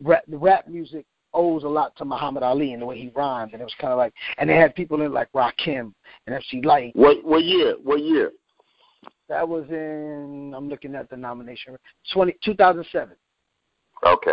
rap, 0.00 0.22
the 0.28 0.38
rap 0.38 0.68
music 0.68 1.04
owes 1.38 1.62
a 1.62 1.68
lot 1.68 1.96
to 1.96 2.04
Muhammad 2.04 2.42
Ali 2.42 2.72
and 2.72 2.82
the 2.82 2.86
way 2.86 2.98
he 2.98 3.10
rhymed, 3.14 3.52
and 3.52 3.62
it 3.62 3.64
was 3.64 3.74
kind 3.80 3.92
of 3.92 3.96
like, 3.96 4.12
and 4.36 4.50
they 4.50 4.56
had 4.56 4.74
people 4.74 5.00
in 5.00 5.12
like 5.12 5.32
Rakim 5.32 5.94
and 6.26 6.34
MC 6.34 6.60
Lyte. 6.62 6.94
What 6.94 7.24
what 7.24 7.44
year? 7.44 7.76
What 7.82 8.02
year? 8.02 8.32
That 9.28 9.48
was 9.48 9.64
in. 9.70 10.52
I'm 10.56 10.68
looking 10.68 10.94
at 10.94 11.08
the 11.08 11.16
nomination. 11.16 11.76
20, 12.12 12.36
2007. 12.44 13.14
Okay. 14.04 14.32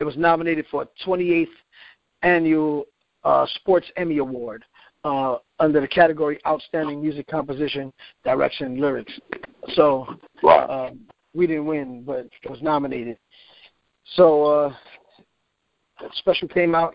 It 0.00 0.04
was 0.04 0.16
nominated 0.16 0.66
for 0.70 0.82
a 0.82 0.88
28th 1.06 1.46
annual 2.22 2.84
uh, 3.24 3.46
Sports 3.56 3.86
Emmy 3.96 4.18
Award 4.18 4.64
uh, 5.04 5.36
under 5.60 5.80
the 5.80 5.88
category 5.88 6.38
Outstanding 6.46 7.00
Music 7.00 7.26
Composition, 7.28 7.92
Direction, 8.24 8.80
Lyrics. 8.80 9.12
So 9.74 10.06
wow. 10.42 10.88
um, 10.88 11.00
we 11.34 11.46
didn't 11.46 11.66
win, 11.66 12.02
but 12.04 12.28
it 12.42 12.50
was 12.50 12.62
nominated. 12.62 13.18
So 14.14 14.44
uh, 14.44 14.74
that 16.00 16.14
special 16.14 16.48
came 16.48 16.74
out. 16.74 16.94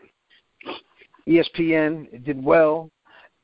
ESPN 1.28 2.12
it 2.12 2.24
did 2.24 2.44
well, 2.44 2.90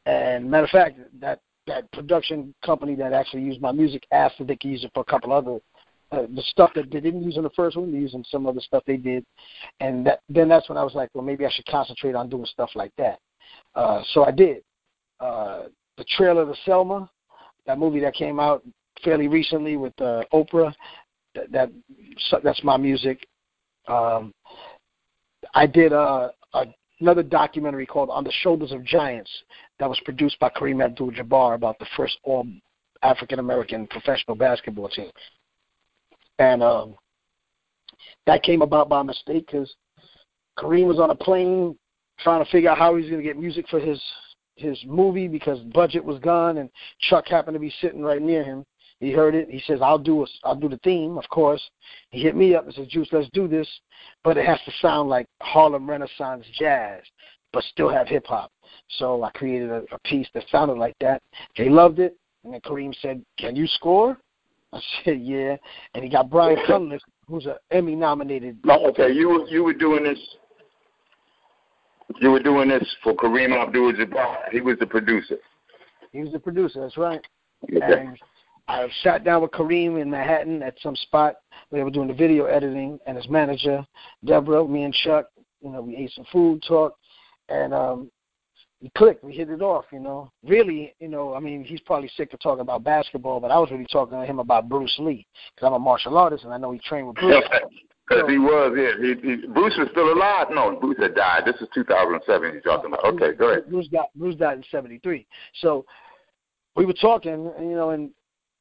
and 0.05 0.49
matter 0.49 0.63
of 0.63 0.69
fact, 0.71 0.99
that 1.19 1.39
that 1.67 1.91
production 1.91 2.53
company 2.65 2.95
that 2.95 3.13
actually 3.13 3.43
used 3.43 3.61
my 3.61 3.71
music 3.71 4.03
asked 4.11 4.35
if 4.39 4.47
they 4.47 4.55
could 4.55 4.71
use 4.71 4.83
it 4.83 4.91
for 4.93 5.01
a 5.01 5.05
couple 5.05 5.31
other 5.31 5.59
uh, 6.11 6.23
the 6.35 6.41
stuff 6.43 6.71
that 6.75 6.89
they 6.91 6.99
didn't 6.99 7.23
use 7.23 7.37
in 7.37 7.43
the 7.43 7.49
first 7.51 7.75
one, 7.75 7.91
they're 7.91 7.99
using 7.99 8.23
some 8.29 8.47
other 8.47 8.61
stuff 8.61 8.83
they 8.87 8.97
did, 8.97 9.25
and 9.79 10.05
that, 10.05 10.21
then 10.29 10.47
that's 10.47 10.69
when 10.69 10.77
I 10.77 10.83
was 10.83 10.93
like, 10.95 11.09
well, 11.13 11.23
maybe 11.23 11.45
I 11.45 11.49
should 11.51 11.65
concentrate 11.65 12.15
on 12.15 12.29
doing 12.29 12.45
stuff 12.45 12.69
like 12.75 12.91
that. 12.97 13.19
Uh, 13.75 14.01
so 14.13 14.23
I 14.23 14.31
did. 14.31 14.63
Uh, 15.19 15.63
the 15.97 16.05
trailer 16.15 16.45
to 16.45 16.53
Selma, 16.63 17.09
that 17.65 17.77
movie 17.77 17.99
that 17.99 18.13
came 18.13 18.39
out 18.39 18.63
fairly 19.03 19.27
recently 19.27 19.75
with 19.75 19.99
uh, 19.99 20.23
Oprah, 20.33 20.73
that, 21.35 21.51
that 21.51 21.71
that's 22.43 22.63
my 22.63 22.77
music. 22.77 23.27
Um, 23.87 24.33
I 25.53 25.65
did 25.65 25.93
a, 25.93 26.31
a 26.53 26.65
another 26.99 27.23
documentary 27.23 27.85
called 27.85 28.09
On 28.09 28.23
the 28.23 28.31
Shoulders 28.41 28.71
of 28.71 28.83
Giants 28.83 29.29
that 29.79 29.89
was 29.89 29.99
produced 30.03 30.39
by 30.39 30.49
Kareem 30.49 30.83
Abdul-Jabbar 30.83 31.53
about 31.53 31.77
the 31.79 31.85
first 31.95 32.17
all 32.23 32.47
African 33.03 33.39
American 33.39 33.85
professional 33.87 34.35
basketball 34.35 34.89
team, 34.89 35.11
and 36.39 36.63
um, 36.63 36.95
that 38.25 38.43
came 38.43 38.61
about 38.61 38.89
by 38.89 39.03
mistake 39.03 39.47
because 39.47 39.73
Kareem 40.57 40.87
was 40.87 40.99
on 40.99 41.11
a 41.11 41.15
plane 41.15 41.77
trying 42.19 42.43
to 42.43 42.51
figure 42.51 42.69
out 42.69 42.77
how 42.77 42.95
he 42.95 43.01
was 43.01 43.09
going 43.09 43.21
to 43.21 43.27
get 43.27 43.39
music 43.39 43.67
for 43.69 43.79
his 43.79 44.01
his 44.55 44.83
movie 44.87 45.27
because 45.27 45.59
budget 45.73 46.03
was 46.03 46.19
gone, 46.19 46.57
and 46.57 46.69
Chuck 47.09 47.27
happened 47.27 47.53
to 47.53 47.59
be 47.59 47.73
sitting 47.79 48.01
right 48.01 48.21
near 48.21 48.43
him, 48.43 48.65
he 48.99 49.11
heard 49.11 49.35
it. 49.35 49.49
He 49.49 49.61
says, 49.65 49.79
"I'll 49.81 49.99
do 49.99 50.23
a, 50.23 50.27
I'll 50.43 50.55
do 50.55 50.69
the 50.69 50.79
theme, 50.83 51.17
of 51.17 51.29
course." 51.29 51.61
He 52.09 52.21
hit 52.21 52.35
me 52.35 52.55
up 52.55 52.65
and 52.65 52.73
says, 52.73 52.87
"Juice, 52.87 53.09
let's 53.11 53.29
do 53.31 53.47
this, 53.47 53.67
but 54.23 54.37
it 54.37 54.45
has 54.45 54.59
to 54.65 54.71
sound 54.81 55.09
like 55.09 55.27
Harlem 55.41 55.89
Renaissance 55.89 56.45
jazz, 56.53 57.03
but 57.53 57.63
still 57.65 57.89
have 57.89 58.07
hip 58.07 58.25
hop." 58.25 58.51
So 58.97 59.23
I 59.23 59.29
created 59.31 59.69
a, 59.69 59.83
a 59.91 59.99
piece 60.05 60.27
that 60.33 60.45
sounded 60.51 60.77
like 60.77 60.95
that. 61.01 61.21
They 61.57 61.69
loved 61.69 61.99
it, 61.99 62.17
and 62.43 62.53
then 62.53 62.61
Kareem 62.61 62.93
said, 63.01 63.23
"Can 63.37 63.55
you 63.55 63.67
score?" 63.67 64.17
I 64.73 64.81
said, 65.05 65.21
"Yeah," 65.21 65.57
and 65.93 66.03
he 66.03 66.09
got 66.09 66.29
Brian 66.29 66.57
Cunliffe, 66.65 67.01
who's 67.27 67.45
an 67.45 67.55
Emmy 67.69 67.95
nominated. 67.95 68.57
No, 68.65 68.83
okay, 68.87 69.11
you 69.11 69.45
you 69.47 69.63
were 69.63 69.73
doing 69.73 70.03
this. 70.03 70.19
You 72.19 72.31
were 72.31 72.41
doing 72.41 72.69
this 72.69 72.95
for 73.03 73.13
Kareem 73.13 73.51
Abdul-Jabbar. 73.53 74.49
He 74.51 74.61
was 74.61 74.79
the 74.79 74.87
producer. 74.87 75.35
He 76.13 76.21
was 76.21 76.31
the 76.31 76.39
producer. 76.39 76.79
That's 76.81 76.97
right. 76.97 77.19
Okay. 77.65 77.81
And 77.81 78.17
I 78.67 78.87
sat 79.01 79.23
down 79.23 79.41
with 79.41 79.51
Kareem 79.51 80.01
in 80.01 80.09
Manhattan 80.09 80.61
at 80.61 80.75
some 80.81 80.95
spot. 80.95 81.35
We 81.71 81.81
were 81.83 81.89
doing 81.89 82.07
the 82.07 82.13
video 82.13 82.45
editing, 82.45 82.99
and 83.07 83.15
his 83.15 83.29
manager, 83.29 83.85
Deborah, 84.25 84.67
me 84.67 84.83
and 84.83 84.93
Chuck, 84.93 85.27
you 85.61 85.71
know, 85.71 85.81
we 85.81 85.95
ate 85.95 86.11
some 86.11 86.25
food, 86.31 86.63
talked, 86.67 86.99
and 87.49 87.73
um, 87.73 88.11
we 88.81 88.91
clicked. 88.97 89.23
We 89.23 89.33
hit 89.33 89.49
it 89.49 89.61
off, 89.61 89.85
you 89.91 89.99
know. 89.99 90.31
Really, 90.43 90.93
you 90.99 91.07
know, 91.07 91.33
I 91.33 91.39
mean, 91.39 91.63
he's 91.63 91.79
probably 91.81 92.09
sick 92.15 92.33
of 92.33 92.39
talking 92.39 92.61
about 92.61 92.83
basketball, 92.83 93.39
but 93.39 93.51
I 93.51 93.57
was 93.57 93.71
really 93.71 93.87
talking 93.91 94.19
to 94.19 94.25
him 94.25 94.39
about 94.39 94.69
Bruce 94.69 94.95
Lee 94.99 95.25
because 95.55 95.67
I'm 95.67 95.73
a 95.73 95.79
martial 95.79 96.17
artist, 96.17 96.43
and 96.43 96.53
I 96.53 96.57
know 96.57 96.71
he 96.71 96.79
trained 96.79 97.07
with 97.07 97.17
Bruce. 97.17 97.43
Because 98.07 98.23
so, 98.23 98.27
he 98.29 98.37
was, 98.37 98.73
yeah. 98.77 98.91
He, 99.01 99.15
he, 99.27 99.47
Bruce 99.47 99.75
was 99.77 99.89
still 99.91 100.13
alive. 100.13 100.47
No, 100.49 100.77
Bruce 100.79 100.97
had 100.97 101.13
died. 101.13 101.43
This 101.45 101.55
is 101.59 101.67
2007. 101.73 102.53
You're 102.53 102.61
talking 102.61 102.93
about. 102.93 103.03
Okay, 103.03 103.35
go 103.37 103.49
ahead. 103.49 103.69
Bruce 103.69 103.89
died. 103.89 104.05
Bruce 104.15 104.35
died 104.35 104.59
in 104.59 104.63
'73. 104.71 105.27
So 105.59 105.85
we 106.77 106.85
were 106.85 106.93
talking, 106.93 107.51
you 107.59 107.75
know, 107.75 107.89
and 107.89 108.11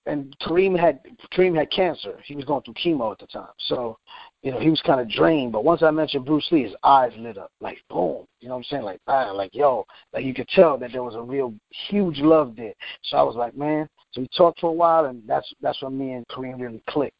and 0.07 0.36
Kareem 0.40 0.78
had 0.78 1.00
Kareem 1.32 1.57
had 1.57 1.70
cancer. 1.70 2.18
He 2.24 2.36
was 2.36 2.44
going 2.44 2.62
through 2.62 2.74
chemo 2.74 3.12
at 3.12 3.18
the 3.18 3.26
time, 3.26 3.52
so 3.68 3.98
you 4.42 4.52
know 4.52 4.61
he 4.61 4.70
was 4.70 4.80
kind 4.82 5.00
of 5.00 5.11
drained. 5.11 5.52
But 5.52 5.64
once 5.64 5.82
I 5.82 5.90
mentioned 5.90 6.24
Bruce 6.24 6.46
Lee, 6.50 6.62
his 6.64 6.74
eyes 6.82 7.12
lit 7.18 7.38
up 7.38 7.50
like 7.61 7.78
boom. 7.90 8.26
You 8.40 8.48
know 8.48 8.54
what 8.54 8.59
I'm 8.59 8.64
saying? 8.64 8.82
Like 8.84 9.00
ah, 9.07 9.32
like 9.32 9.54
yo, 9.54 9.86
like 10.12 10.24
you 10.24 10.34
could 10.34 10.48
tell 10.48 10.78
that 10.78 10.92
there 10.92 11.02
was 11.02 11.14
a 11.14 11.22
real 11.22 11.54
huge 11.88 12.18
love 12.18 12.54
there. 12.57 12.74
So 13.04 13.16
I 13.16 13.22
was 13.22 13.36
like, 13.36 13.57
man. 13.57 13.88
So 14.12 14.22
we 14.22 14.28
talked 14.36 14.61
for 14.61 14.70
a 14.70 14.72
while, 14.72 15.07
and 15.07 15.22
that's 15.26 15.52
that's 15.61 15.82
when 15.82 15.98
me 15.98 16.12
and 16.12 16.26
Kareem 16.28 16.61
really 16.61 16.82
clicked. 16.88 17.16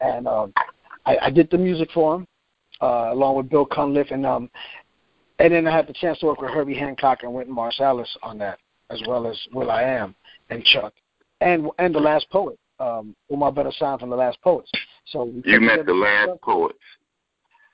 And 0.00 0.28
um, 0.28 0.52
I, 1.04 1.16
I 1.22 1.30
did 1.30 1.50
the 1.50 1.58
music 1.58 1.90
for 1.92 2.16
him. 2.16 2.26
uh, 2.80 3.12
along 3.12 3.36
with 3.36 3.48
Bill 3.48 3.66
Cunliffe, 3.66 4.10
and 4.10 4.26
um, 4.26 4.50
and 5.38 5.52
then 5.52 5.66
I 5.66 5.74
had 5.74 5.86
the 5.86 5.92
chance 5.92 6.18
to 6.20 6.26
work 6.26 6.40
with 6.40 6.50
Herbie 6.50 6.78
Hancock 6.78 7.22
and 7.22 7.32
Wynton 7.32 7.54
Marsalis 7.54 8.08
on 8.22 8.38
that, 8.38 8.58
as 8.90 9.00
well 9.06 9.26
as 9.26 9.38
will.i.am 9.52 10.14
and 10.50 10.64
Chuck, 10.64 10.92
and 11.40 11.68
and 11.78 11.94
the 11.94 12.00
Last 12.00 12.28
Poet, 12.30 12.58
um, 12.80 13.14
Umar 13.32 13.52
Bin 13.52 13.66
Hassan 13.66 13.98
from 13.98 14.10
the 14.10 14.16
Last 14.16 14.40
Poets. 14.42 14.70
So 15.06 15.32
you 15.44 15.60
met 15.60 15.86
the 15.86 15.92
Last 15.92 16.40
Poets. 16.42 16.78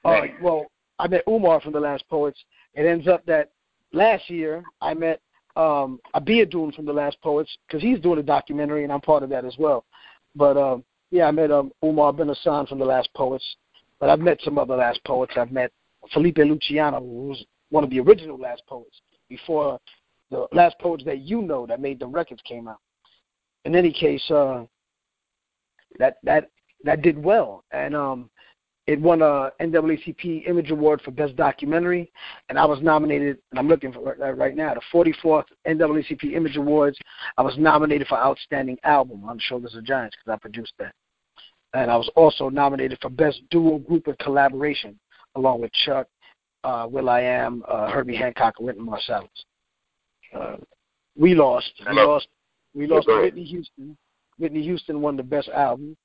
Uh, 0.05 0.23
well, 0.43 0.67
I 0.99 1.09
met 1.09 1.23
Umar 1.29 1.61
from 1.61 1.73
the 1.73 1.81
Last 1.81 2.05
Poets. 2.09 2.39
It 2.75 2.87
ends 2.87 3.07
up 3.07 3.25
that 3.27 3.51
last 3.93 4.29
year 4.29 4.63
I 4.81 4.95
met 4.95 5.21
um 5.55 6.01
Abiodun 6.17 6.75
from 6.75 6.87
the 6.87 6.93
Last 6.93 7.21
Poets 7.23 7.57
because 7.67 7.83
he's 7.83 8.01
doing 8.01 8.19
a 8.19 8.23
documentary 8.23 8.85
and 8.85 8.93
I'm 8.93 9.01
part 9.01 9.23
of 9.23 9.31
that 9.31 9.45
as 9.45 9.57
well. 9.59 9.85
But 10.35 10.57
um, 10.57 10.85
yeah, 11.11 11.27
I 11.27 11.31
met 11.31 11.51
um, 11.51 11.73
Umar 11.85 12.13
Bin 12.13 12.29
Hassan 12.29 12.67
from 12.67 12.79
the 12.79 12.85
Last 12.85 13.11
Poets. 13.15 13.45
But 14.01 14.09
I've 14.09 14.19
met 14.19 14.41
some 14.43 14.59
other 14.59 14.77
Last 14.77 14.99
Poets. 15.05 15.35
I've 15.37 15.53
met 15.53 15.71
Felipe 16.13 16.39
Luciano, 16.39 16.99
who's 16.99 17.45
one 17.71 17.85
of 17.85 17.91
the 17.91 18.01
original 18.01 18.37
Last 18.37 18.63
Poets 18.67 19.01
before 19.29 19.79
the 20.31 20.49
Last 20.53 20.77
Poets 20.81 21.05
that 21.05 21.21
you 21.21 21.43
know 21.43 21.67
that 21.67 21.81
made 21.81 22.01
the 22.01 22.07
records 22.07 22.41
came 22.43 22.67
out. 22.67 22.81
In 23.65 23.77
any 23.77 23.93
case, 23.93 24.29
uh, 24.31 24.65
that 25.99 26.17
that 26.25 26.51
that 26.85 27.03
did 27.03 27.23
well, 27.23 27.65
and 27.71 27.95
um, 27.95 28.31
it 28.87 29.01
won 29.01 29.23
a 29.23 29.51
NAACP 29.61 30.49
Image 30.49 30.71
Award 30.71 31.01
for 31.03 31.13
Best 31.13 31.37
Documentary, 31.37 32.11
and 32.49 32.59
I 32.59 32.65
was 32.65 32.81
nominated. 32.83 33.39
And 33.51 33.59
I'm 33.59 33.69
looking 33.69 33.93
for 33.93 34.17
that 34.19 34.37
right 34.37 34.57
now. 34.57 34.75
The 34.75 34.81
44th 34.93 35.45
NAACP 35.67 36.35
Image 36.35 36.57
Awards. 36.57 36.99
I 37.39 37.43
was 37.43 37.57
nominated 37.57 38.09
for 38.09 38.19
Outstanding 38.19 38.79
Album 38.83 39.25
on 39.25 39.37
the 39.37 39.43
Shoulders 39.43 39.75
of 39.77 39.85
Giants 39.85 40.17
because 40.17 40.37
I 40.37 40.41
produced 40.41 40.73
that, 40.79 40.95
and 41.75 41.91
I 41.91 41.97
was 41.97 42.11
also 42.17 42.49
nominated 42.49 42.99
for 43.01 43.11
Best 43.11 43.41
Duo 43.51 43.79
Group 43.79 44.09
and 44.09 44.19
Collaboration 44.19 44.99
along 45.35 45.61
with 45.61 45.73
Chuck, 45.85 46.07
uh, 46.65 46.87
will.i.am, 46.91 47.63
uh, 47.69 47.91
Herbie 47.91 48.17
Hancock, 48.17 48.55
and 48.59 48.67
Wynton 48.67 48.87
Marsalis. 48.87 49.29
Uh, 50.35 50.57
we 51.17 51.35
lost. 51.35 51.73
We 51.89 51.97
lost. 51.97 52.29
We 52.75 52.87
lost 52.87 53.07
to 53.09 53.21
Whitney 53.21 53.45
Houston. 53.45 53.97
Whitney 54.39 54.63
Houston 54.63 55.01
won 55.01 55.17
the 55.17 55.23
best 55.23 55.49
album 55.49 55.97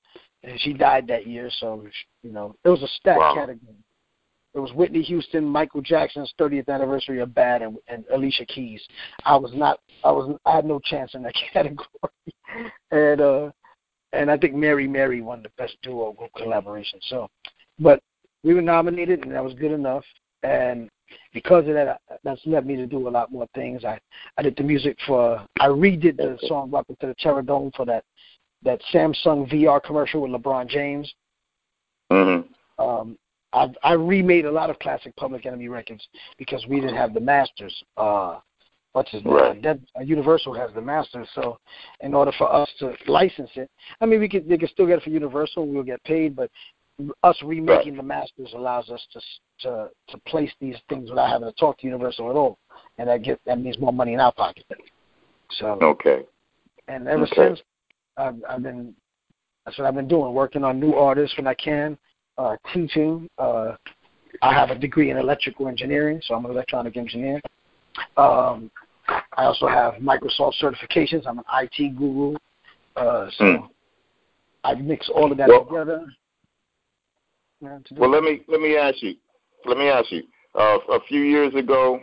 and 0.43 0.59
she 0.61 0.73
died 0.73 1.07
that 1.07 1.27
year. 1.27 1.49
So 1.59 1.85
you 2.23 2.31
know, 2.31 2.55
it 2.63 2.69
was 2.69 2.81
a 2.81 2.87
stacked 2.87 3.19
wow. 3.19 3.35
category. 3.35 3.75
It 4.53 4.59
was 4.59 4.73
Whitney 4.73 5.03
Houston, 5.03 5.43
Michael 5.45 5.81
Jackson's 5.81 6.33
30th 6.39 6.69
anniversary 6.69 7.19
of 7.19 7.35
Bad, 7.35 7.61
and, 7.61 7.77
and 7.87 8.05
Alicia 8.11 8.45
Keys. 8.45 8.81
I 9.23 9.35
was 9.35 9.51
not, 9.53 9.79
I 10.03 10.11
was, 10.11 10.35
I 10.45 10.55
had 10.55 10.65
no 10.65 10.79
chance 10.79 11.13
in 11.13 11.21
that 11.23 11.35
category, 11.53 11.87
and 12.91 13.21
uh, 13.21 13.51
and 14.13 14.31
I 14.31 14.37
think 14.37 14.55
Mary 14.55 14.87
Mary 14.87 15.21
won 15.21 15.43
the 15.43 15.51
best 15.57 15.77
duo 15.83 16.13
group 16.13 16.31
collaboration. 16.35 16.99
So, 17.07 17.27
but 17.77 18.01
we 18.43 18.53
were 18.53 18.61
nominated, 18.61 19.23
and 19.23 19.33
that 19.33 19.43
was 19.43 19.53
good 19.53 19.71
enough. 19.71 20.05
And 20.43 20.89
because 21.33 21.67
of 21.67 21.73
that, 21.73 21.87
I, 21.87 22.15
that's 22.23 22.41
led 22.45 22.65
me 22.65 22.75
to 22.75 22.85
do 22.85 23.07
a 23.07 23.09
lot 23.09 23.31
more 23.31 23.47
things. 23.53 23.83
I 23.85 23.99
I 24.37 24.41
did 24.41 24.55
the 24.55 24.63
music 24.63 24.97
for, 25.05 25.45
I 25.59 25.67
redid 25.67 26.17
the 26.17 26.37
song 26.47 26.71
"Welcome 26.71 26.97
to 27.01 27.07
the 27.07 27.15
Terror 27.19 27.41
Dome" 27.41 27.71
for 27.75 27.85
that 27.85 28.03
that 28.63 28.81
Samsung 28.93 29.51
VR 29.51 29.81
commercial 29.83 30.21
with 30.21 30.31
LeBron 30.31 30.67
James. 30.67 31.13
Mm-hmm. 32.11 32.83
Um, 32.83 33.17
I, 33.53 33.67
I 33.83 33.93
remade 33.93 34.45
a 34.45 34.51
lot 34.51 34.69
of 34.69 34.79
classic 34.79 35.15
Public 35.15 35.45
Enemy 35.45 35.67
records 35.67 36.07
because 36.37 36.65
we 36.67 36.79
didn't 36.79 36.95
have 36.95 37.13
the 37.13 37.19
masters. 37.19 37.75
Uh, 37.95 38.39
what's 38.93 39.11
his 39.11 39.23
right. 39.25 39.61
name? 39.61 39.85
uh, 39.97 40.01
Universal 40.01 40.53
has 40.53 40.71
the 40.73 40.81
masters, 40.81 41.27
so 41.33 41.57
in 42.01 42.13
order 42.13 42.31
for 42.37 42.51
us 42.51 42.69
to 42.79 42.93
license 43.07 43.49
it, 43.55 43.69
I 44.01 44.05
mean, 44.05 44.19
we 44.19 44.29
could 44.29 44.47
they 44.47 44.57
could 44.57 44.69
still 44.69 44.87
get 44.87 44.97
it 44.97 45.03
for 45.03 45.09
Universal, 45.09 45.67
we'll 45.67 45.83
get 45.83 46.03
paid, 46.03 46.35
but 46.35 46.49
us 47.23 47.37
remaking 47.43 47.93
right. 47.93 47.97
the 47.97 48.03
masters 48.03 48.51
allows 48.55 48.89
us 48.89 49.05
to 49.13 49.21
to 49.61 49.89
to 50.09 50.17
place 50.27 50.51
these 50.59 50.75
things 50.89 51.09
without 51.09 51.29
having 51.29 51.47
to 51.47 51.55
talk 51.55 51.77
to 51.79 51.85
Universal 51.85 52.29
at 52.29 52.35
all, 52.35 52.57
and 52.97 53.07
that 53.07 53.23
get 53.23 53.39
that 53.45 53.59
means 53.59 53.79
more 53.79 53.93
money 53.93 54.13
in 54.13 54.19
our 54.19 54.33
pocket. 54.33 54.65
So 55.51 55.77
okay. 55.81 56.23
And 56.87 57.07
ever 57.07 57.23
okay. 57.23 57.35
since 57.35 57.61
I've, 58.17 58.35
I've 58.49 58.63
been 58.63 58.95
that's 59.65 59.77
what 59.77 59.85
I've 59.85 59.95
been 59.95 60.07
doing, 60.07 60.33
working 60.33 60.63
on 60.63 60.79
new 60.79 60.93
artists 60.93 61.35
when 61.37 61.45
I 61.45 61.53
can, 61.53 61.97
uh, 62.37 62.55
teaching. 62.73 63.29
Uh, 63.37 63.75
I 64.41 64.53
have 64.53 64.69
a 64.69 64.75
degree 64.75 65.09
in 65.11 65.17
electrical 65.17 65.67
engineering, 65.67 66.21
so 66.23 66.35
I'm 66.35 66.45
an 66.45 66.51
electronic 66.51 66.95
engineer. 66.95 67.41
Um, 68.15 68.71
I 69.07 69.43
also 69.43 69.67
have 69.67 69.95
Microsoft 69.95 70.53
certifications. 70.61 71.25
I'm 71.27 71.39
an 71.39 71.45
IT 71.61 71.97
guru. 71.97 72.35
Uh, 72.95 73.29
so 73.37 73.43
mm. 73.43 73.69
I 74.63 74.75
mix 74.75 75.09
all 75.13 75.31
of 75.31 75.37
that 75.37 75.49
well, 75.49 75.65
together. 75.65 76.05
Well, 77.61 78.09
let 78.09 78.23
me 78.23 78.41
let 78.47 78.61
me 78.61 78.77
ask 78.77 79.01
you. 79.01 79.15
Let 79.65 79.77
me 79.77 79.89
ask 79.89 80.11
you. 80.11 80.23
Uh, 80.55 80.77
a 80.89 80.99
few 81.07 81.21
years 81.21 81.53
ago, 81.55 81.99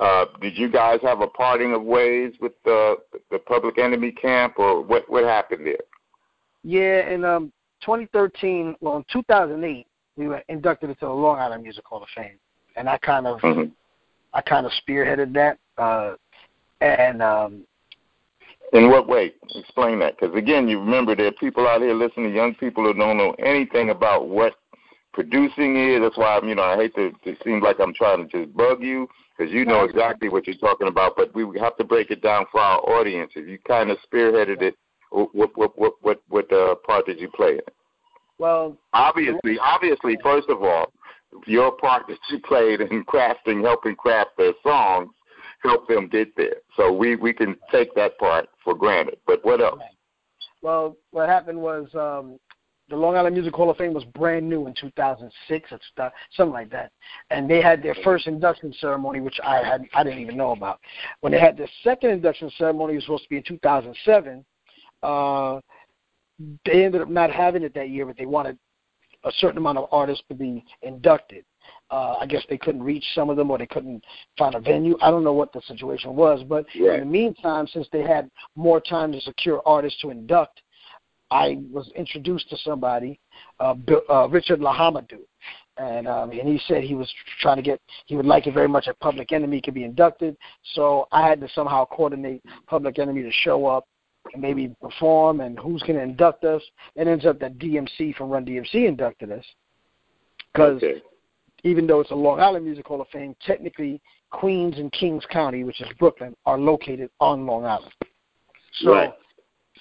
uh, 0.00 0.26
did 0.40 0.56
you 0.56 0.70
guys 0.70 0.98
have 1.02 1.20
a 1.20 1.26
parting 1.26 1.74
of 1.74 1.82
ways 1.82 2.34
with 2.40 2.52
the 2.64 2.96
the 3.30 3.38
Public 3.38 3.78
Enemy 3.78 4.12
camp, 4.12 4.54
or 4.58 4.82
what 4.82 5.08
what 5.08 5.24
happened 5.24 5.66
there? 5.66 5.76
Yeah, 6.62 7.08
in 7.08 7.24
um 7.24 7.52
2013, 7.82 8.76
well, 8.80 8.96
in 8.96 9.04
2008, 9.12 9.86
we 10.16 10.28
were 10.28 10.42
inducted 10.48 10.90
into 10.90 11.06
the 11.06 11.12
Long 11.12 11.38
Island 11.38 11.62
Music 11.62 11.84
Hall 11.84 12.02
of 12.02 12.08
Fame, 12.14 12.38
and 12.76 12.88
I 12.88 12.98
kind 12.98 13.26
of 13.26 13.40
mm-hmm. 13.40 13.70
I 14.32 14.40
kind 14.42 14.66
of 14.66 14.72
spearheaded 14.86 15.32
that. 15.34 15.58
Uh, 15.78 16.14
and 16.80 17.22
um, 17.22 17.66
in 18.72 18.90
what 18.90 19.08
way? 19.08 19.32
Explain 19.54 19.98
that, 20.00 20.18
because 20.18 20.34
again, 20.36 20.68
you 20.68 20.78
remember 20.78 21.14
there 21.14 21.26
are 21.26 21.32
people 21.32 21.66
out 21.66 21.80
here 21.80 21.94
listening, 21.94 22.34
young 22.34 22.54
people 22.54 22.84
who 22.84 22.94
don't 22.94 23.16
know 23.16 23.34
anything 23.38 23.90
about 23.90 24.28
what 24.28 24.54
producing 25.12 25.76
is. 25.76 26.00
That's 26.00 26.16
why 26.16 26.36
I'm, 26.36 26.48
you 26.48 26.54
know, 26.54 26.62
I 26.62 26.76
hate 26.76 26.94
to. 26.94 27.12
It 27.24 27.38
seems 27.44 27.62
like 27.62 27.80
I'm 27.80 27.94
trying 27.94 28.28
to 28.28 28.38
just 28.38 28.56
bug 28.56 28.82
you 28.82 29.08
because 29.36 29.52
you 29.52 29.64
know 29.64 29.84
exactly 29.84 30.28
what 30.28 30.46
you're 30.46 30.56
talking 30.56 30.88
about. 30.88 31.14
But 31.16 31.34
we 31.34 31.58
have 31.58 31.76
to 31.78 31.84
break 31.84 32.10
it 32.10 32.22
down 32.22 32.46
for 32.52 32.60
our 32.60 32.78
audience. 32.80 33.32
If 33.34 33.48
you 33.48 33.58
kind 33.66 33.90
of 33.90 33.98
spearheaded 34.06 34.62
it, 34.62 34.74
what 35.10 35.56
what 35.56 35.78
what 35.78 35.94
what 36.02 36.20
what 36.28 36.52
uh, 36.52 36.74
part 36.86 37.06
did 37.06 37.20
you 37.20 37.28
play 37.30 37.52
in 37.52 37.58
it? 37.58 37.74
Well, 38.38 38.76
obviously, 38.92 39.58
obviously, 39.58 40.18
first 40.22 40.48
of 40.50 40.62
all, 40.62 40.92
your 41.46 41.72
part 41.72 42.06
that 42.08 42.18
you 42.30 42.38
played 42.40 42.80
in 42.80 43.04
crafting, 43.08 43.62
helping 43.62 43.96
craft 43.96 44.30
their 44.36 44.52
songs, 44.62 45.10
helped 45.62 45.88
them 45.88 46.08
get 46.08 46.34
there. 46.36 46.56
So 46.76 46.92
we 46.92 47.16
we 47.16 47.32
can 47.32 47.56
take 47.70 47.94
that 47.94 48.18
part 48.18 48.48
for 48.62 48.74
granted. 48.74 49.18
But 49.26 49.44
what 49.44 49.60
else? 49.60 49.80
Well, 50.62 50.96
what 51.10 51.28
happened 51.28 51.60
was 51.60 51.86
um, 51.94 52.38
the 52.88 52.96
Long 52.96 53.16
Island 53.16 53.34
Music 53.34 53.54
Hall 53.54 53.70
of 53.70 53.76
Fame 53.76 53.92
was 53.92 54.04
brand 54.04 54.48
new 54.48 54.66
in 54.66 54.74
2006, 54.74 55.72
or 55.72 56.12
something 56.32 56.52
like 56.52 56.70
that, 56.70 56.92
and 57.30 57.50
they 57.50 57.60
had 57.60 57.82
their 57.82 57.96
first 58.04 58.26
induction 58.26 58.72
ceremony, 58.80 59.20
which 59.20 59.38
I 59.44 59.64
had 59.64 59.84
I 59.94 60.04
didn't 60.04 60.20
even 60.20 60.36
know 60.36 60.52
about. 60.52 60.80
When 61.20 61.32
they 61.32 61.40
had 61.40 61.56
their 61.56 61.68
second 61.82 62.10
induction 62.10 62.50
ceremony, 62.56 62.94
it 62.94 62.96
was 62.96 63.04
supposed 63.04 63.24
to 63.24 63.28
be 63.28 63.36
in 63.38 63.42
2007. 63.42 64.44
Uh, 65.02 65.60
they 66.64 66.84
ended 66.84 67.00
up 67.02 67.08
not 67.08 67.30
having 67.30 67.62
it 67.62 67.74
that 67.74 67.90
year, 67.90 68.06
but 68.06 68.16
they 68.16 68.26
wanted 68.26 68.58
a 69.24 69.32
certain 69.38 69.58
amount 69.58 69.78
of 69.78 69.88
artists 69.90 70.24
to 70.28 70.34
be 70.34 70.64
inducted. 70.82 71.44
Uh, 71.90 72.16
I 72.20 72.26
guess 72.26 72.42
they 72.48 72.58
couldn't 72.58 72.82
reach 72.82 73.04
some 73.14 73.30
of 73.30 73.36
them, 73.36 73.50
or 73.50 73.58
they 73.58 73.66
couldn't 73.66 74.04
find 74.36 74.54
a 74.54 74.60
venue. 74.60 74.96
I 75.00 75.10
don't 75.10 75.22
know 75.22 75.32
what 75.32 75.52
the 75.52 75.60
situation 75.62 76.16
was, 76.16 76.42
but 76.42 76.66
yeah. 76.74 76.94
in 76.94 77.00
the 77.00 77.06
meantime, 77.06 77.68
since 77.68 77.86
they 77.92 78.02
had 78.02 78.28
more 78.56 78.80
time 78.80 79.12
to 79.12 79.20
secure 79.20 79.62
artists 79.64 80.00
to 80.00 80.10
induct, 80.10 80.62
I 81.30 81.58
was 81.72 81.90
introduced 81.96 82.50
to 82.50 82.56
somebody, 82.58 83.20
uh, 83.60 83.74
Bill, 83.74 84.02
uh, 84.08 84.28
Richard 84.28 84.60
Lahamadou, 84.60 85.20
and 85.76 86.08
um, 86.08 86.30
and 86.30 86.48
he 86.48 86.60
said 86.66 86.84
he 86.84 86.94
was 86.94 87.12
trying 87.40 87.56
to 87.56 87.62
get 87.62 87.80
he 88.06 88.16
would 88.16 88.26
like 88.26 88.46
it 88.46 88.54
very 88.54 88.68
much 88.68 88.86
if 88.88 88.98
Public 89.00 89.32
Enemy 89.32 89.60
could 89.60 89.74
be 89.74 89.84
inducted. 89.84 90.36
So 90.74 91.06
I 91.12 91.26
had 91.26 91.40
to 91.40 91.48
somehow 91.48 91.84
coordinate 91.84 92.42
Public 92.66 92.98
Enemy 92.98 93.22
to 93.22 93.32
show 93.32 93.66
up 93.66 93.86
and 94.32 94.42
maybe 94.42 94.74
perform 94.80 95.40
and 95.40 95.58
who's 95.58 95.82
going 95.82 95.96
to 95.96 96.02
induct 96.02 96.44
us. 96.44 96.62
It 96.94 97.06
ends 97.06 97.26
up 97.26 97.38
that 97.40 97.58
DMC 97.58 98.14
from 98.16 98.30
Run 98.30 98.44
DMC 98.44 98.86
inducted 98.86 99.32
us 99.32 99.44
because 100.52 100.76
okay. 100.76 101.02
Even 101.66 101.86
though 101.86 102.00
it's 102.00 102.12
a 102.12 102.14
Long 102.14 102.40
Island 102.40 102.64
Music 102.64 102.86
Hall 102.86 103.00
of 103.00 103.08
Fame, 103.08 103.34
technically 103.44 104.00
Queens 104.30 104.78
and 104.78 104.90
Kings 104.92 105.24
County, 105.30 105.64
which 105.64 105.80
is 105.80 105.88
Brooklyn, 105.98 106.34
are 106.46 106.58
located 106.58 107.10
on 107.20 107.44
Long 107.44 107.64
Island. 107.64 107.92
So 108.80 108.92
right. 108.92 109.12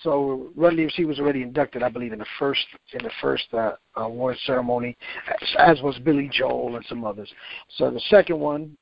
So 0.02 0.52
Run 0.56 0.76
DMC 0.76 1.06
was 1.06 1.20
already 1.20 1.42
inducted, 1.42 1.82
I 1.82 1.90
believe, 1.90 2.12
in 2.12 2.20
the 2.20 2.26
first 2.38 2.66
in 2.94 3.04
the 3.04 3.12
first 3.22 3.46
uh, 3.54 3.74
award 3.96 4.38
ceremony, 4.46 4.98
as, 5.42 5.78
as 5.78 5.82
was 5.82 5.98
Billy 6.00 6.30
Joel 6.32 6.76
and 6.76 6.86
some 6.90 7.06
others. 7.06 7.32
So 7.78 7.90
the 7.90 8.02
second 8.10 8.40
one, 8.40 8.76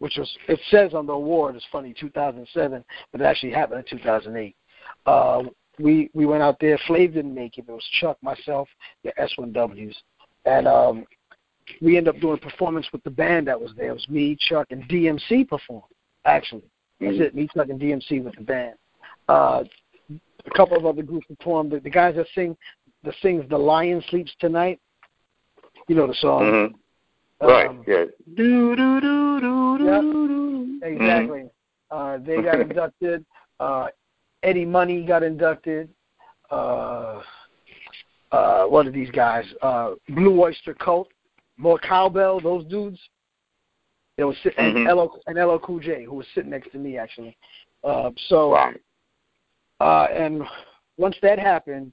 which 0.00 0.16
was 0.16 0.30
it 0.48 0.58
says 0.70 0.92
on 0.92 1.06
the 1.06 1.12
award, 1.12 1.56
is 1.56 1.62
funny, 1.70 1.94
2007, 1.98 2.84
but 3.12 3.20
it 3.20 3.24
actually 3.24 3.52
happened 3.52 3.84
in 3.90 3.98
2008. 3.98 4.56
Uh, 5.04 5.42
we 5.78 6.10
we 6.14 6.26
went 6.26 6.42
out 6.42 6.56
there. 6.60 6.78
Flav 6.88 7.14
didn't 7.14 7.34
make 7.34 7.58
it. 7.58 7.66
It 7.68 7.72
was 7.72 7.84
Chuck, 8.00 8.16
myself, 8.22 8.68
the 9.04 9.12
S1Ws, 9.20 9.94
and 10.46 10.66
um, 10.66 11.06
we 11.80 11.96
ended 11.96 12.14
up 12.14 12.20
doing 12.20 12.34
a 12.34 12.50
performance 12.50 12.86
with 12.92 13.02
the 13.04 13.10
band 13.10 13.48
that 13.48 13.60
was 13.60 13.72
there. 13.76 13.90
It 13.90 13.94
was 13.94 14.08
me, 14.08 14.36
Chuck, 14.48 14.66
and 14.70 14.82
DMC 14.88 15.48
performed. 15.48 15.84
Actually, 16.24 16.64
that's 17.00 17.14
mm-hmm. 17.14 17.22
it. 17.22 17.34
Me, 17.34 17.48
Chuck, 17.54 17.68
and 17.68 17.80
DMC 17.80 18.24
with 18.24 18.34
the 18.36 18.42
band. 18.42 18.74
Uh, 19.28 19.64
a 20.10 20.50
couple 20.56 20.76
of 20.76 20.86
other 20.86 21.02
groups 21.02 21.26
performed. 21.26 21.72
The, 21.72 21.80
the 21.80 21.90
guys 21.90 22.14
that 22.16 22.26
sing, 22.34 22.56
the 23.02 23.12
sings 23.22 23.48
"The 23.48 23.58
Lion 23.58 24.02
Sleeps 24.10 24.32
Tonight." 24.40 24.80
You 25.88 25.94
know 25.94 26.06
the 26.06 26.14
song. 26.14 26.42
Mm-hmm. 26.42 27.46
Right. 27.46 27.68
Um, 27.68 27.84
yeah. 27.86 28.04
Do 28.36 28.76
do 28.76 29.00
do 29.00 29.40
do 29.40 29.78
do. 29.78 30.78
Yep. 30.82 30.92
Exactly. 30.92 31.40
Mm-hmm. 31.40 31.46
Uh, 31.90 32.18
they 32.18 32.42
got 32.42 32.60
inducted. 32.60 33.24
Uh, 33.60 33.86
Eddie 34.42 34.64
Money 34.64 35.04
got 35.04 35.22
inducted. 35.22 35.88
Uh, 36.50 37.20
uh, 38.32 38.64
what 38.64 38.86
are 38.86 38.90
these 38.90 39.10
guys? 39.10 39.44
Uh, 39.62 39.92
Blue 40.10 40.40
Oyster 40.40 40.74
Cult, 40.74 41.08
more 41.56 41.78
cowbell. 41.78 42.40
Those 42.40 42.64
dudes. 42.66 42.98
They 44.16 44.24
was 44.24 44.36
sitting, 44.42 44.64
mm-hmm. 44.64 44.86
and 44.86 44.98
LL 44.98 45.20
and 45.26 45.38
LL 45.38 45.58
Cool 45.58 45.80
J, 45.80 46.04
who 46.04 46.14
was 46.14 46.26
sitting 46.34 46.50
next 46.50 46.72
to 46.72 46.78
me 46.78 46.96
actually. 46.96 47.36
Uh, 47.84 48.10
so, 48.28 48.50
wow. 48.50 48.72
uh, 49.80 50.06
and 50.10 50.42
once 50.96 51.16
that 51.20 51.38
happened, 51.38 51.92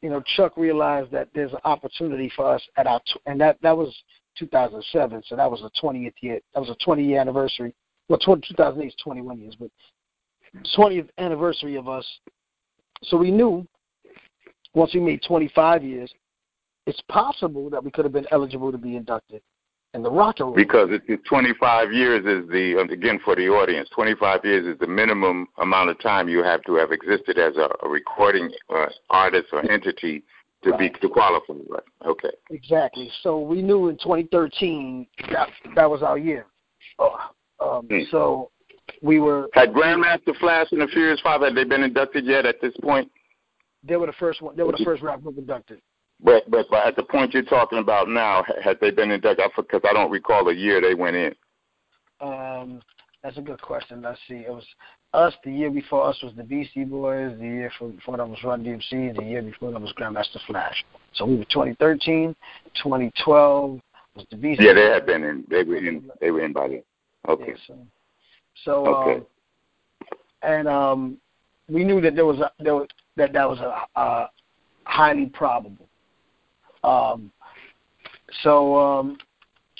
you 0.00 0.10
know, 0.10 0.22
Chuck 0.36 0.56
realized 0.56 1.10
that 1.12 1.28
there's 1.34 1.52
an 1.52 1.60
opportunity 1.64 2.32
for 2.34 2.54
us 2.54 2.62
at 2.76 2.86
our, 2.86 3.00
t- 3.00 3.20
and 3.26 3.40
that 3.40 3.58
that 3.62 3.76
was 3.76 3.94
2007, 4.38 5.22
so 5.26 5.36
that 5.36 5.50
was 5.50 5.60
the 5.60 5.70
20th 5.80 6.14
year. 6.22 6.40
That 6.54 6.60
was 6.60 6.70
a 6.70 6.84
20 6.84 7.04
year 7.04 7.20
anniversary. 7.20 7.74
Well, 8.08 8.18
20, 8.18 8.48
2008 8.48 8.88
is 8.88 8.94
21 9.02 9.38
years, 9.38 9.56
but 9.58 9.70
20th 10.76 11.08
anniversary 11.18 11.76
of 11.76 11.88
us. 11.88 12.06
So 13.04 13.16
we 13.16 13.30
knew 13.30 13.66
once 14.74 14.94
we 14.94 15.00
made 15.00 15.22
25 15.26 15.84
years, 15.84 16.12
it's 16.86 17.00
possible 17.08 17.70
that 17.70 17.82
we 17.82 17.90
could 17.90 18.04
have 18.04 18.12
been 18.12 18.26
eligible 18.30 18.72
to 18.72 18.78
be 18.78 18.96
inducted 18.96 19.42
in 19.94 20.02
the 20.02 20.10
rock 20.10 20.36
and 20.38 20.48
roll. 20.48 20.56
Because 20.56 20.88
it's 20.90 21.28
25 21.28 21.92
years 21.92 22.20
is 22.20 22.48
the 22.50 22.80
um, 22.80 22.90
again 22.90 23.20
for 23.24 23.36
the 23.36 23.48
audience. 23.48 23.88
25 23.94 24.44
years 24.44 24.66
is 24.66 24.78
the 24.80 24.86
minimum 24.86 25.46
amount 25.58 25.90
of 25.90 26.00
time 26.00 26.28
you 26.28 26.42
have 26.42 26.62
to 26.64 26.74
have 26.74 26.92
existed 26.92 27.38
as 27.38 27.56
a, 27.56 27.68
a 27.84 27.88
recording 27.88 28.50
uh, 28.74 28.86
artist 29.10 29.48
or 29.52 29.70
entity 29.70 30.22
to 30.64 30.70
right. 30.70 30.78
be 30.78 31.00
to 31.00 31.08
qualify. 31.08 31.54
Right. 31.68 31.82
Okay. 32.06 32.30
Exactly. 32.50 33.10
So 33.22 33.40
we 33.40 33.62
knew 33.62 33.88
in 33.88 33.96
2013 33.98 35.06
that 35.30 35.48
that 35.74 35.90
was 35.90 36.02
our 36.02 36.18
year. 36.18 36.46
Uh, 36.98 37.10
um, 37.60 37.86
hmm. 37.88 38.00
So 38.10 38.50
we 39.02 39.20
were. 39.20 39.48
Had 39.52 39.72
Grandmaster 39.72 40.36
Flash 40.40 40.68
and 40.72 40.80
the 40.80 40.88
Furious 40.88 41.20
Five 41.20 41.42
had 41.42 41.54
they 41.54 41.64
been 41.64 41.82
inducted 41.82 42.24
yet 42.24 42.46
at 42.46 42.60
this 42.60 42.74
point? 42.82 43.10
They 43.84 43.96
were 43.96 44.06
the 44.06 44.12
first 44.12 44.40
one. 44.40 44.56
They 44.56 44.62
were 44.62 44.72
the 44.72 44.84
first 44.84 45.02
rap 45.02 45.22
group 45.22 45.38
inducted. 45.38 45.80
But, 46.24 46.48
but 46.50 46.66
but 46.70 46.86
at 46.86 46.96
the 46.96 47.02
point 47.02 47.34
you're 47.34 47.42
talking 47.42 47.78
about 47.78 48.08
now, 48.08 48.44
had 48.62 48.78
they 48.80 48.90
been 48.90 49.10
inducted? 49.10 49.50
Because 49.56 49.80
I 49.88 49.92
don't 49.92 50.10
recall 50.10 50.44
the 50.44 50.54
year 50.54 50.80
they 50.80 50.94
went 50.94 51.16
in. 51.16 51.34
Um, 52.20 52.80
that's 53.22 53.38
a 53.38 53.40
good 53.40 53.60
question. 53.60 54.02
Let's 54.02 54.20
see. 54.28 54.34
It 54.34 54.50
was 54.50 54.64
us. 55.14 55.34
The 55.44 55.52
year 55.52 55.70
before 55.70 56.06
us 56.06 56.18
was 56.22 56.32
the 56.36 56.44
Beastie 56.44 56.84
Boys. 56.84 57.36
The 57.38 57.44
year 57.44 57.72
before 57.78 58.16
that 58.16 58.28
was 58.28 58.38
Run 58.44 58.64
DMC. 58.64 59.16
The 59.16 59.24
year 59.24 59.42
before 59.42 59.72
that 59.72 59.80
was 59.80 59.92
Grandmaster 59.98 60.38
Flash. 60.46 60.84
So 61.14 61.26
we 61.26 61.36
were 61.36 61.44
2013, 61.44 62.34
2012 62.82 63.80
was 64.14 64.26
the 64.30 64.36
Beastie. 64.36 64.64
Yeah, 64.64 64.74
they 64.74 64.86
had 64.86 65.06
been 65.06 65.24
in. 65.24 65.44
They 65.50 65.64
were 65.64 65.76
in. 65.76 66.10
They 66.20 66.30
were 66.30 66.44
in 66.44 66.52
by 66.52 66.68
then. 66.68 66.82
Okay. 67.28 67.44
Yeah, 67.48 67.54
so, 67.66 67.78
so 68.64 68.86
okay. 68.86 69.16
Um, 69.16 69.26
and 70.42 70.68
um, 70.68 71.16
we 71.68 71.84
knew 71.84 72.00
that 72.00 72.14
there 72.14 72.26
was 72.26 72.38
a, 72.40 72.50
there 72.60 72.74
was, 72.74 72.88
that 73.16 73.32
that 73.32 73.48
was 73.48 73.58
a, 73.60 74.00
a 74.00 74.30
highly 74.84 75.26
probable. 75.26 75.86
Um, 76.84 77.30
so 78.42 78.76
um, 78.76 79.18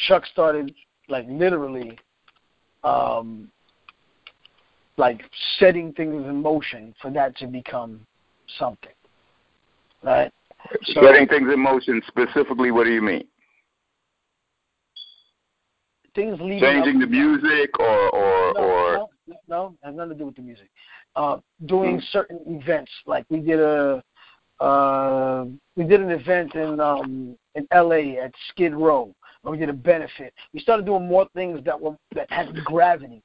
Chuck 0.07 0.25
started 0.27 0.75
like 1.09 1.27
literally 1.29 1.99
um, 2.85 3.51
like 4.97 5.23
setting 5.59 5.93
things 5.93 6.25
in 6.27 6.43
motion 6.43 6.95
for 7.01 7.11
that 7.11 7.37
to 7.39 7.47
become 7.47 8.07
something. 8.59 8.93
Right? 10.03 10.33
So, 10.85 11.01
setting 11.03 11.27
things 11.29 11.53
in 11.53 11.61
motion 11.61 12.03
specifically 12.07 12.71
what 12.71 12.85
do 12.85 12.93
you 12.93 13.03
mean? 13.03 13.25
Things 16.15 16.39
leading 16.41 16.61
changing 16.61 16.99
the 16.99 17.07
music 17.07 17.79
or 17.79 18.15
or 18.15 18.53
no, 18.55 18.61
or 18.61 19.09
no, 19.27 19.37
no, 19.49 19.75
has 19.83 19.95
nothing 19.95 20.11
to 20.11 20.19
do 20.19 20.27
with 20.27 20.37
the 20.37 20.43
music. 20.43 20.69
Uh, 21.17 21.39
doing 21.67 21.97
hmm. 21.97 22.05
certain 22.11 22.41
events 22.47 22.91
like 23.07 23.25
we 23.29 23.41
did 23.41 23.61
a 23.61 24.03
uh, 24.63 25.45
we 25.77 25.85
did 25.85 26.01
an 26.01 26.11
event 26.11 26.55
in 26.55 26.79
um, 26.81 27.37
in 27.55 27.67
LA 27.75 28.23
at 28.23 28.33
Skid 28.49 28.75
Row. 28.75 29.15
Where 29.43 29.51
we 29.51 29.59
did 29.59 29.69
a 29.69 29.73
benefit. 29.73 30.33
We 30.55 30.61
started 30.61 30.87
doing 30.87 31.09
more 31.09 31.27
things 31.35 31.65
that 31.65 31.81
were 31.81 31.97
that 32.15 32.31
had 32.31 32.55
gravity 32.65 33.23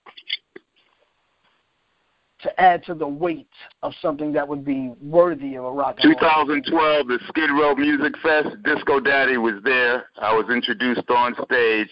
to 2.41 2.61
add 2.61 2.83
to 2.85 2.95
the 2.95 3.07
weight 3.07 3.47
of 3.83 3.93
something 4.01 4.31
that 4.33 4.47
would 4.47 4.65
be 4.65 4.93
worthy 5.01 5.55
of 5.55 5.65
a 5.65 5.71
rock. 5.71 5.97
2012, 6.01 7.07
the 7.07 7.19
Skid 7.27 7.49
Row 7.51 7.75
Music 7.75 8.13
Fest. 8.21 8.49
Disco 8.63 8.99
Daddy 8.99 9.37
was 9.37 9.55
there. 9.63 10.05
I 10.19 10.33
was 10.33 10.45
introduced 10.51 11.09
on 11.09 11.35
stage 11.45 11.89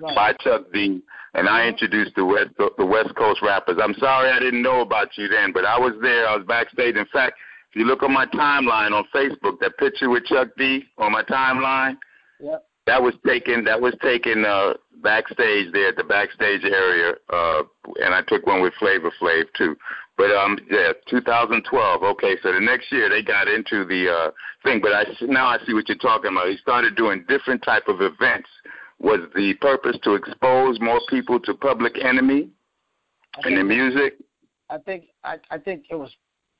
right. 0.00 0.14
by 0.16 0.32
Chuck 0.40 0.62
D, 0.72 1.00
and 1.34 1.48
I 1.48 1.66
introduced 1.68 2.16
the 2.16 2.24
West 2.24 2.50
the 2.78 2.86
West 2.86 3.14
Coast 3.14 3.42
rappers. 3.42 3.78
I'm 3.80 3.94
sorry 3.94 4.30
I 4.30 4.40
didn't 4.40 4.62
know 4.62 4.80
about 4.80 5.08
you 5.16 5.28
then, 5.28 5.52
but 5.52 5.64
I 5.64 5.78
was 5.78 5.94
there. 6.02 6.28
I 6.28 6.36
was 6.36 6.44
backstage. 6.46 6.96
In 6.96 7.06
fact, 7.12 7.34
if 7.72 7.76
you 7.76 7.86
look 7.86 8.02
on 8.02 8.12
my 8.12 8.26
timeline 8.26 8.92
on 8.92 9.04
Facebook, 9.14 9.58
that 9.60 9.78
picture 9.78 10.10
with 10.10 10.26
Chuck 10.26 10.48
D 10.58 10.84
on 10.98 11.10
my 11.12 11.22
timeline, 11.22 11.96
yep. 12.38 12.66
that 12.86 13.02
was 13.02 13.14
taken. 13.26 13.64
That 13.64 13.80
was 13.80 13.94
taken 14.02 14.44
uh, 14.44 14.74
backstage 15.02 15.72
there 15.72 15.88
at 15.88 15.96
the 15.96 16.04
backstage 16.04 16.64
area, 16.64 17.14
uh, 17.32 17.62
and 17.96 18.12
I 18.12 18.20
took 18.28 18.46
one 18.46 18.60
with 18.60 18.74
Flavor 18.78 19.10
Flav 19.18 19.44
too. 19.56 19.74
But 20.18 20.32
um, 20.32 20.58
yeah, 20.70 20.92
2012. 21.08 22.02
Okay, 22.02 22.36
so 22.42 22.52
the 22.52 22.60
next 22.60 22.92
year 22.92 23.08
they 23.08 23.22
got 23.22 23.48
into 23.48 23.86
the 23.86 24.12
uh, 24.12 24.30
thing. 24.64 24.82
But 24.82 24.92
I 24.92 25.04
now 25.22 25.46
I 25.46 25.56
see 25.64 25.72
what 25.72 25.88
you're 25.88 25.96
talking 25.96 26.30
about. 26.30 26.50
He 26.50 26.58
started 26.58 26.94
doing 26.94 27.24
different 27.26 27.62
type 27.62 27.88
of 27.88 28.02
events. 28.02 28.50
Was 28.98 29.20
the 29.34 29.54
purpose 29.62 29.96
to 30.04 30.14
expose 30.14 30.78
more 30.78 31.00
people 31.08 31.40
to 31.40 31.54
Public 31.54 31.94
Enemy 32.04 32.50
and 33.44 33.56
the 33.56 33.64
music? 33.64 34.18
I 34.68 34.76
think 34.76 35.04
I, 35.24 35.38
I 35.50 35.56
think 35.56 35.84
it 35.90 35.96
was 35.96 36.10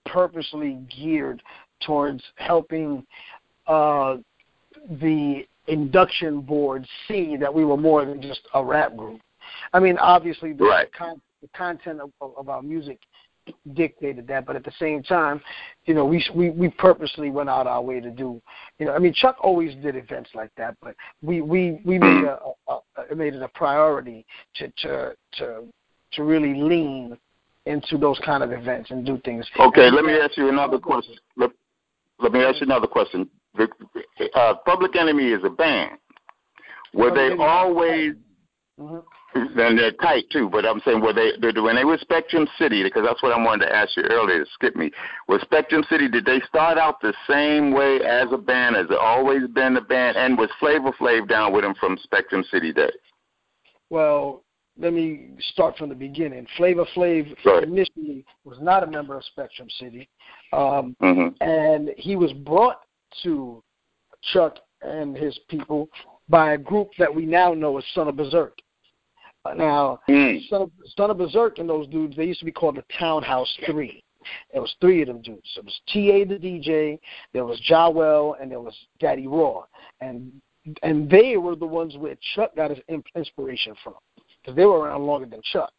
purposely 0.07 0.79
geared 0.95 1.43
towards 1.81 2.23
helping 2.37 3.07
uh, 3.67 4.17
the 5.01 5.47
induction 5.69 6.41
board 6.41 6.87
see 7.09 7.37
that 7.37 7.53
we 7.53 7.65
were 7.65 7.77
more 7.77 8.05
than 8.05 8.21
just 8.21 8.41
a 8.55 8.65
rap 8.65 8.97
group. 8.97 9.21
I 9.73 9.81
mean, 9.81 9.99
obviously, 9.99 10.53
the, 10.53 10.65
right. 10.65 10.93
con- 10.93 11.21
the 11.41 11.49
content 11.49 12.01
of, 12.01 12.11
of 12.21 12.49
our 12.49 12.63
music 12.63 12.99
dictated 13.75 14.27
that, 14.29 14.47
but 14.47 14.57
at 14.57 14.65
the 14.65 14.73
same 14.79 15.03
time, 15.03 15.41
you 15.85 15.95
know, 15.95 16.05
we 16.05 16.25
we 16.35 16.51
we 16.51 16.69
purposely 16.69 17.31
went 17.31 17.49
out 17.49 17.67
our 17.67 17.83
way 17.83 18.01
to 18.01 18.11
do, 18.11 18.41
you 18.79 18.87
know, 18.87 18.95
I 18.95 18.99
mean, 18.99 19.13
Chuck 19.13 19.37
always 19.41 19.75
did 19.83 19.97
events 19.97 20.31
like 20.35 20.51
that, 20.57 20.77
but 20.81 20.95
we 21.23 21.41
we 21.41 21.81
we 21.85 21.99
made 21.99 22.25
a, 22.25 22.39
a, 22.69 22.79
a 23.11 23.15
made 23.15 23.35
it 23.35 23.43
a 23.43 23.49
priority 23.49 24.25
to 24.57 24.73
to 24.83 25.17
to 25.39 25.65
to 26.13 26.23
really 26.23 26.55
lean 26.55 27.19
into 27.67 27.97
those 27.97 28.19
kind 28.25 28.43
of 28.43 28.53
events 28.53 28.91
and 28.91 29.07
do 29.07 29.21
things. 29.25 29.47
Okay, 29.59 29.91
let 29.91 30.05
me 30.05 30.15
ask 30.15 30.37
you 30.37 30.49
another 30.49 30.79
question. 30.79 31.15
Let, 31.37 31.51
let 32.19 32.33
me 32.33 32.41
ask 32.41 32.61
you 32.61 32.67
another 32.67 32.87
question. 32.87 33.29
The, 33.57 33.69
uh, 34.35 34.55
Public 34.67 34.97
Enemy 34.97 35.29
is 35.29 35.43
a 35.45 35.51
band. 35.51 35.99
Were 36.95 37.15
they 37.15 37.35
always? 37.43 38.15
Mm-hmm. 38.81 38.99
And 39.35 39.79
they're 39.79 39.93
tight 39.93 40.25
too, 40.31 40.51
but 40.51 40.67
I'm 40.67 40.83
saying 40.85 41.01
were 41.01 41.15
they 41.15 41.33
when 41.59 41.75
they 41.75 41.87
were 41.87 41.97
Spectrum 41.99 42.47
City 42.59 42.83
because 42.83 43.03
that's 43.07 43.23
what 43.23 43.33
I 43.33 43.43
wanted 43.43 43.65
to 43.65 43.75
ask 43.75 43.97
you 43.97 44.03
earlier. 44.03 44.45
Skip 44.53 44.77
me. 44.77 44.91
Was 45.27 45.41
Spectrum 45.41 45.85
City? 45.89 46.07
Did 46.07 46.27
they 46.27 46.43
start 46.47 46.77
out 46.77 47.01
the 47.01 47.15
same 47.27 47.73
way 47.73 48.01
as 48.05 48.27
a 48.31 48.37
band? 48.37 48.77
Has 48.77 48.87
it 48.91 48.99
always 48.99 49.47
been 49.49 49.79
a 49.79 49.81
band? 49.81 50.19
And 50.19 50.37
was 50.37 50.51
Flavor 50.61 50.93
Flav 51.01 51.31
down 51.31 51.51
with 51.55 51.63
them 51.63 51.75
from 51.81 51.97
Spectrum 52.03 52.45
City 52.51 52.75
days? 52.75 52.91
Well, 53.89 54.42
let 54.79 54.93
me 54.93 55.31
start 55.53 55.77
from 55.77 55.89
the 55.89 55.95
beginning. 55.95 56.47
Flavor 56.57 56.87
Flav 56.95 57.63
initially 57.63 58.25
was 58.45 58.59
not 58.61 58.83
a 58.83 58.87
member 58.87 59.17
of 59.17 59.25
Spectrum 59.25 59.69
City, 59.79 60.09
um, 60.53 60.97
mm-hmm. 61.03 61.29
and 61.41 61.91
he 61.97 62.17
was 62.17 62.33
brought 62.33 62.81
to 63.23 63.63
Chuck 64.33 64.59
and 64.81 65.17
his 65.17 65.39
people 65.49 65.89
by 66.29 66.53
a 66.53 66.59
group 66.59 66.91
that 66.99 67.15
we 67.15 67.27
now 67.27 67.53
know 67.53 67.77
as 67.79 67.85
Son 67.95 68.09
of 68.09 68.17
Bazerk. 68.17 68.53
Now, 69.57 69.99
mm. 70.09 70.49
Son, 70.49 70.63
of, 70.63 70.71
Son 70.97 71.11
of 71.11 71.17
Bazerk 71.17 71.59
and 71.59 71.69
those 71.69 71.89
dudes, 71.89 72.17
they 72.17 72.25
used 72.25 72.39
to 72.41 72.47
be 72.47 72.53
called 72.53 72.77
the 72.77 72.85
Townhouse 72.99 73.53
Three. 73.67 74.03
There 74.53 74.63
was 74.63 74.73
three 74.81 75.03
of 75.03 75.09
them 75.09 75.21
dudes. 75.21 75.51
It 75.57 75.65
was 75.65 75.81
T.A. 75.89 76.25
the 76.25 76.37
DJ, 76.37 77.01
there 77.33 77.45
was 77.45 77.61
Jawell, 77.69 78.41
and 78.41 78.51
there 78.51 78.61
was 78.61 78.77
Daddy 79.01 79.27
Raw. 79.27 79.65
And 80.01 80.33
and 80.85 81.11
they 81.11 81.37
were 81.37 81.57
the 81.57 81.67
ones 81.67 81.97
where 81.97 82.17
Chuck 82.35 82.55
got 82.55 82.71
his 82.71 82.79
inspiration 83.17 83.75
from 83.83 83.95
because 84.43 84.57
they 84.57 84.65
were 84.65 84.81
around 84.81 85.07
longer 85.07 85.27
than 85.27 85.41
Chuck. 85.53 85.73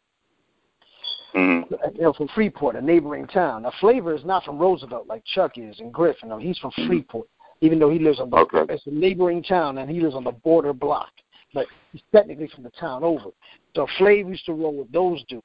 Mm-hmm. 1.34 2.00
Know, 2.00 2.12
from 2.12 2.28
Freeport, 2.28 2.76
a 2.76 2.80
neighboring 2.80 3.26
town. 3.26 3.62
Now, 3.62 3.72
Flavor 3.80 4.14
is 4.14 4.24
not 4.24 4.44
from 4.44 4.56
Roosevelt 4.56 5.08
like 5.08 5.24
Chuck 5.24 5.58
is 5.58 5.80
in 5.80 5.90
Griffin. 5.90 6.28
No, 6.28 6.38
he's 6.38 6.58
from 6.58 6.70
mm-hmm. 6.72 6.86
Freeport, 6.86 7.28
even 7.60 7.78
though 7.78 7.90
he 7.90 7.98
lives 7.98 8.20
on 8.20 8.30
the 8.30 8.36
okay. 8.36 8.72
it's 8.72 8.86
a 8.86 8.90
neighboring 8.90 9.42
town 9.42 9.78
and 9.78 9.90
he 9.90 10.00
lives 10.00 10.14
on 10.14 10.22
the 10.22 10.30
border 10.30 10.72
block. 10.72 11.10
But 11.52 11.66
he's 11.92 12.02
technically 12.12 12.48
from 12.48 12.62
the 12.62 12.70
town 12.70 13.02
over. 13.02 13.30
So 13.74 13.86
Flav 13.98 14.28
used 14.28 14.46
to 14.46 14.52
roll 14.52 14.76
with 14.76 14.92
those 14.92 15.24
dudes. 15.28 15.44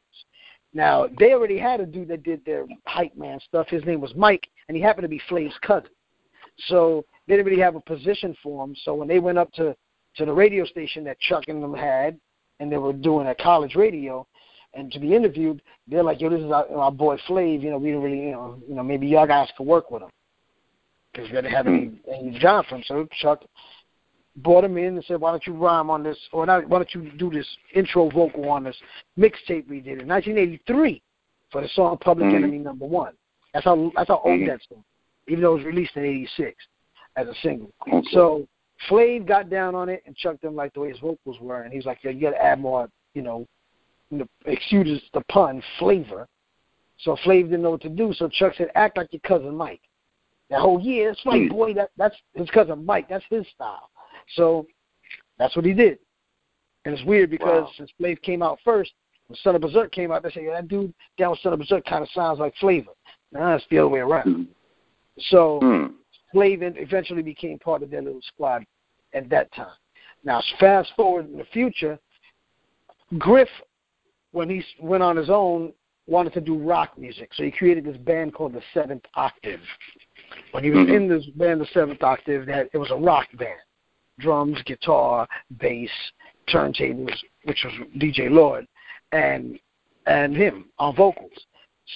Now 0.73 1.07
they 1.19 1.33
already 1.33 1.57
had 1.57 1.79
a 1.79 1.85
dude 1.85 2.09
that 2.09 2.23
did 2.23 2.45
their 2.45 2.65
hype 2.85 3.15
man 3.15 3.39
stuff. 3.47 3.67
His 3.69 3.83
name 3.85 4.01
was 4.01 4.13
Mike, 4.15 4.47
and 4.67 4.77
he 4.77 4.83
happened 4.83 5.03
to 5.03 5.09
be 5.09 5.21
Flav's 5.29 5.57
cousin. 5.63 5.89
So 6.67 7.05
they 7.27 7.35
didn't 7.35 7.47
really 7.47 7.61
have 7.61 7.75
a 7.75 7.81
position 7.81 8.35
for 8.43 8.63
him. 8.63 8.75
So 8.83 8.93
when 8.93 9.07
they 9.07 9.19
went 9.19 9.39
up 9.39 9.51
to 9.53 9.75
to 10.17 10.25
the 10.25 10.33
radio 10.33 10.65
station 10.65 11.03
that 11.05 11.19
Chuck 11.19 11.45
and 11.47 11.63
them 11.63 11.73
had, 11.73 12.19
and 12.59 12.71
they 12.71 12.77
were 12.77 12.93
doing 12.93 13.27
a 13.27 13.35
college 13.35 13.75
radio, 13.75 14.25
and 14.73 14.91
to 14.91 14.99
be 14.99 15.15
interviewed, 15.15 15.61
they're 15.87 16.03
like, 16.03 16.21
"Yo, 16.21 16.29
this 16.29 16.41
is 16.41 16.51
our, 16.51 16.67
our 16.75 16.91
boy 16.91 17.17
Flav. 17.27 17.61
You 17.61 17.71
know, 17.71 17.77
we 17.77 17.91
don't 17.91 18.03
really, 18.03 18.19
you 18.19 18.31
know, 18.31 18.61
you 18.67 18.75
know, 18.75 18.83
maybe 18.83 19.07
y'all 19.07 19.27
guys 19.27 19.49
could 19.57 19.65
work 19.65 19.91
with 19.91 20.03
him 20.03 20.09
because 21.11 21.29
we 21.29 21.35
didn't 21.35 21.51
have 21.51 21.67
any, 21.67 21.91
any 22.11 22.37
job 22.39 22.65
for 22.67 22.75
him." 22.75 22.83
So 22.85 23.07
Chuck 23.21 23.43
brought 24.37 24.63
him 24.63 24.77
in 24.77 24.95
and 24.95 25.05
said, 25.05 25.19
"Why 25.19 25.31
don't 25.31 25.45
you 25.47 25.53
rhyme 25.53 25.89
on 25.89 26.03
this, 26.03 26.17
or 26.31 26.45
not? 26.45 26.67
Why 26.67 26.79
don't 26.79 26.93
you 26.93 27.11
do 27.17 27.29
this 27.29 27.47
intro 27.73 28.09
vocal 28.09 28.49
on 28.49 28.63
this 28.63 28.77
mixtape 29.17 29.67
we 29.67 29.79
did 29.79 30.01
in 30.01 30.07
1983 30.07 31.01
for 31.51 31.61
the 31.61 31.69
song 31.69 31.97
Public 31.97 32.27
mm-hmm. 32.27 32.43
Enemy 32.43 32.57
Number 32.59 32.85
One? 32.85 33.13
That's 33.53 33.65
how 33.65 33.91
that's 33.95 34.09
how 34.09 34.21
old 34.23 34.39
mm-hmm. 34.39 34.49
that 34.49 34.59
song, 34.69 34.83
even 35.27 35.41
though 35.41 35.55
it 35.55 35.57
was 35.59 35.65
released 35.65 35.95
in 35.95 36.05
'86 36.05 36.55
as 37.15 37.27
a 37.27 37.33
single. 37.41 37.71
Okay. 37.87 38.07
So 38.11 38.47
Flav 38.87 39.27
got 39.27 39.49
down 39.49 39.75
on 39.75 39.89
it 39.89 40.03
and 40.05 40.15
Chuck 40.15 40.39
didn't 40.41 40.55
like 40.55 40.73
the 40.73 40.79
way 40.81 40.89
his 40.89 40.99
vocals 40.99 41.37
were, 41.39 41.63
and 41.63 41.73
he's 41.73 41.85
like, 41.85 41.99
"Yeah, 42.03 42.11
you 42.11 42.21
got 42.21 42.31
to 42.31 42.43
add 42.43 42.59
more, 42.59 42.89
you 43.13 43.21
know, 43.21 43.45
excuse 44.45 45.01
the 45.13 45.21
pun, 45.29 45.61
flavor." 45.79 46.27
So 46.99 47.15
Flav 47.25 47.43
didn't 47.43 47.61
know 47.61 47.71
what 47.71 47.81
to 47.81 47.89
do, 47.89 48.13
so 48.13 48.29
Chuck 48.29 48.53
said, 48.57 48.69
"Act 48.75 48.97
like 48.97 49.11
your 49.11 49.21
cousin 49.21 49.55
Mike." 49.55 49.81
That 50.49 50.61
whole 50.61 50.79
yeah, 50.79 51.07
that's 51.07 51.25
right, 51.25 51.41
mm. 51.41 51.49
boy. 51.49 51.73
That 51.73 51.91
that's 51.97 52.15
his 52.33 52.49
cousin 52.49 52.85
Mike. 52.85 53.07
That's 53.09 53.25
his 53.29 53.45
style. 53.53 53.89
So 54.35 54.65
that's 55.37 55.55
what 55.55 55.65
he 55.65 55.73
did. 55.73 55.99
And 56.85 56.93
it's 56.93 57.03
weird 57.05 57.29
because 57.29 57.63
wow. 57.63 57.71
since 57.77 57.91
Flav 57.99 58.21
came 58.21 58.41
out 58.41 58.59
first, 58.63 58.91
when 59.27 59.37
Son 59.43 59.55
of 59.55 59.61
Bazerk 59.61 59.91
came 59.91 60.11
out, 60.11 60.23
they 60.23 60.31
said, 60.31 60.43
yeah, 60.43 60.53
that 60.53 60.67
dude 60.67 60.93
down 61.17 61.31
with 61.31 61.39
Son 61.41 61.53
of 61.53 61.59
Bazerk 61.59 61.85
kind 61.85 62.03
of 62.03 62.09
sounds 62.11 62.39
like 62.39 62.53
Flavor. 62.55 62.91
Now 63.31 63.55
it's 63.55 63.65
the 63.69 63.79
other 63.79 63.89
way 63.89 63.99
around. 63.99 64.25
Mm. 64.25 64.47
So 65.29 65.59
mm. 65.61 65.93
Flavor 66.31 66.71
eventually 66.75 67.21
became 67.21 67.59
part 67.59 67.83
of 67.83 67.89
their 67.89 68.01
little 68.01 68.21
squad 68.21 68.63
at 69.13 69.29
that 69.29 69.51
time. 69.53 69.67
Now, 70.23 70.41
fast 70.59 70.91
forward 70.95 71.29
in 71.29 71.37
the 71.37 71.45
future, 71.45 71.97
Griff, 73.17 73.49
when 74.31 74.49
he 74.49 74.63
went 74.79 75.01
on 75.01 75.15
his 75.15 75.29
own, 75.29 75.73
wanted 76.07 76.33
to 76.33 76.41
do 76.41 76.57
rock 76.57 76.97
music. 76.97 77.31
So 77.33 77.43
he 77.43 77.51
created 77.51 77.85
this 77.85 77.97
band 77.97 78.33
called 78.33 78.53
the 78.53 78.61
Seventh 78.73 79.03
Octave. 79.15 79.61
When 80.51 80.63
he 80.63 80.69
was 80.69 80.85
mm-hmm. 80.85 80.95
in 80.95 81.09
this 81.09 81.25
band, 81.35 81.61
the 81.61 81.67
Seventh 81.73 82.03
Octave, 82.03 82.45
that 82.47 82.69
it 82.73 82.77
was 82.77 82.91
a 82.91 82.95
rock 82.95 83.27
band 83.37 83.59
drums, 84.19 84.61
guitar, 84.65 85.27
bass, 85.59 85.89
turntables, 86.49 87.13
which 87.45 87.63
was 87.63 87.73
DJ 87.97 88.29
Lord, 88.29 88.67
and 89.11 89.57
and 90.05 90.35
him 90.35 90.65
on 90.77 90.95
vocals. 90.95 91.31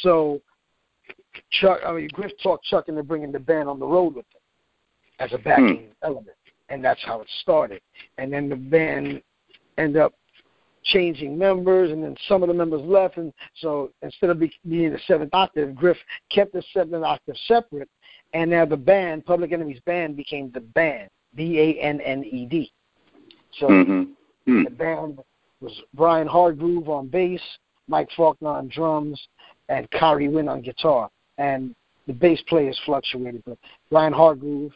So 0.02 0.42
Chuck, 1.52 1.80
I 1.86 1.92
mean 1.94 2.10
Griff 2.14 2.32
talked 2.42 2.66
Chuck 2.66 2.90
into 2.90 3.04
bringing 3.04 3.32
the 3.32 3.40
band 3.40 3.70
on 3.70 3.80
the 3.80 3.86
road 3.86 4.16
with 4.16 4.26
him 4.26 4.42
as 5.20 5.34
a 5.34 5.38
backing 5.38 5.88
hmm. 5.88 5.92
element, 6.04 6.38
and 6.70 6.84
that's 6.84 7.04
how 7.06 7.22
it 7.22 7.28
started. 7.42 7.82
And 8.18 8.32
then 8.32 8.50
the 8.50 8.56
band 8.56 9.22
ended 9.78 10.02
up 10.02 10.14
changing 10.86 11.38
members, 11.38 11.92
and 11.92 12.04
then 12.04 12.16
some 12.28 12.44
of 12.44 12.50
the 12.50 12.54
members 12.54 12.82
left, 12.82 13.18
and 13.18 13.32
so 13.56 13.92
instead 14.02 14.30
of 14.30 14.40
being 14.40 14.92
the 14.92 15.00
seventh 15.08 15.34
octave, 15.34 15.76
Griff 15.76 15.98
kept 16.30 16.54
the 16.54 16.64
seventh 16.74 17.06
octave 17.06 17.36
separate, 17.48 17.90
and 18.34 18.52
now 18.52 18.66
the 18.66 18.76
band, 18.76 19.26
Public 19.26 19.52
Enemy's 19.54 19.80
band, 19.86 20.18
became 20.18 20.52
the 20.52 20.60
band. 20.60 21.10
B 21.36 21.60
A 21.60 21.82
N 21.82 22.02
N 22.02 22.24
E 22.24 22.46
D. 22.46 22.72
So 23.60 23.68
mm-hmm. 23.68 24.64
the 24.64 24.70
band 24.70 25.20
was 25.62 25.74
Brian 25.94 26.28
Hargrove 26.28 26.90
on 26.90 27.08
bass, 27.08 27.42
Mike 27.88 28.10
Faulkner 28.16 28.50
on 28.50 28.68
drums, 28.68 29.22
and 29.70 29.90
Khari 29.92 30.32
Wynn 30.32 30.50
on 30.50 30.62
guitar. 30.62 31.10
And 31.38 31.76
the 32.08 32.14
bass 32.14 32.42
players 32.48 32.80
fluctuated, 32.86 33.44
but 33.46 33.58
Brian 33.90 34.14
Hargrove 34.14 34.72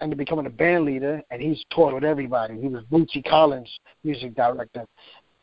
ended 0.00 0.16
up 0.16 0.18
becoming 0.18 0.46
a 0.46 0.50
band 0.50 0.84
leader, 0.84 1.22
and 1.30 1.42
he's 1.42 1.62
toured 1.70 1.94
with 1.94 2.04
everybody. 2.04 2.58
He 2.60 2.68
was 2.68 2.82
Bootsy 2.84 3.24
Collins' 3.28 3.70
music 4.02 4.34
director. 4.34 4.86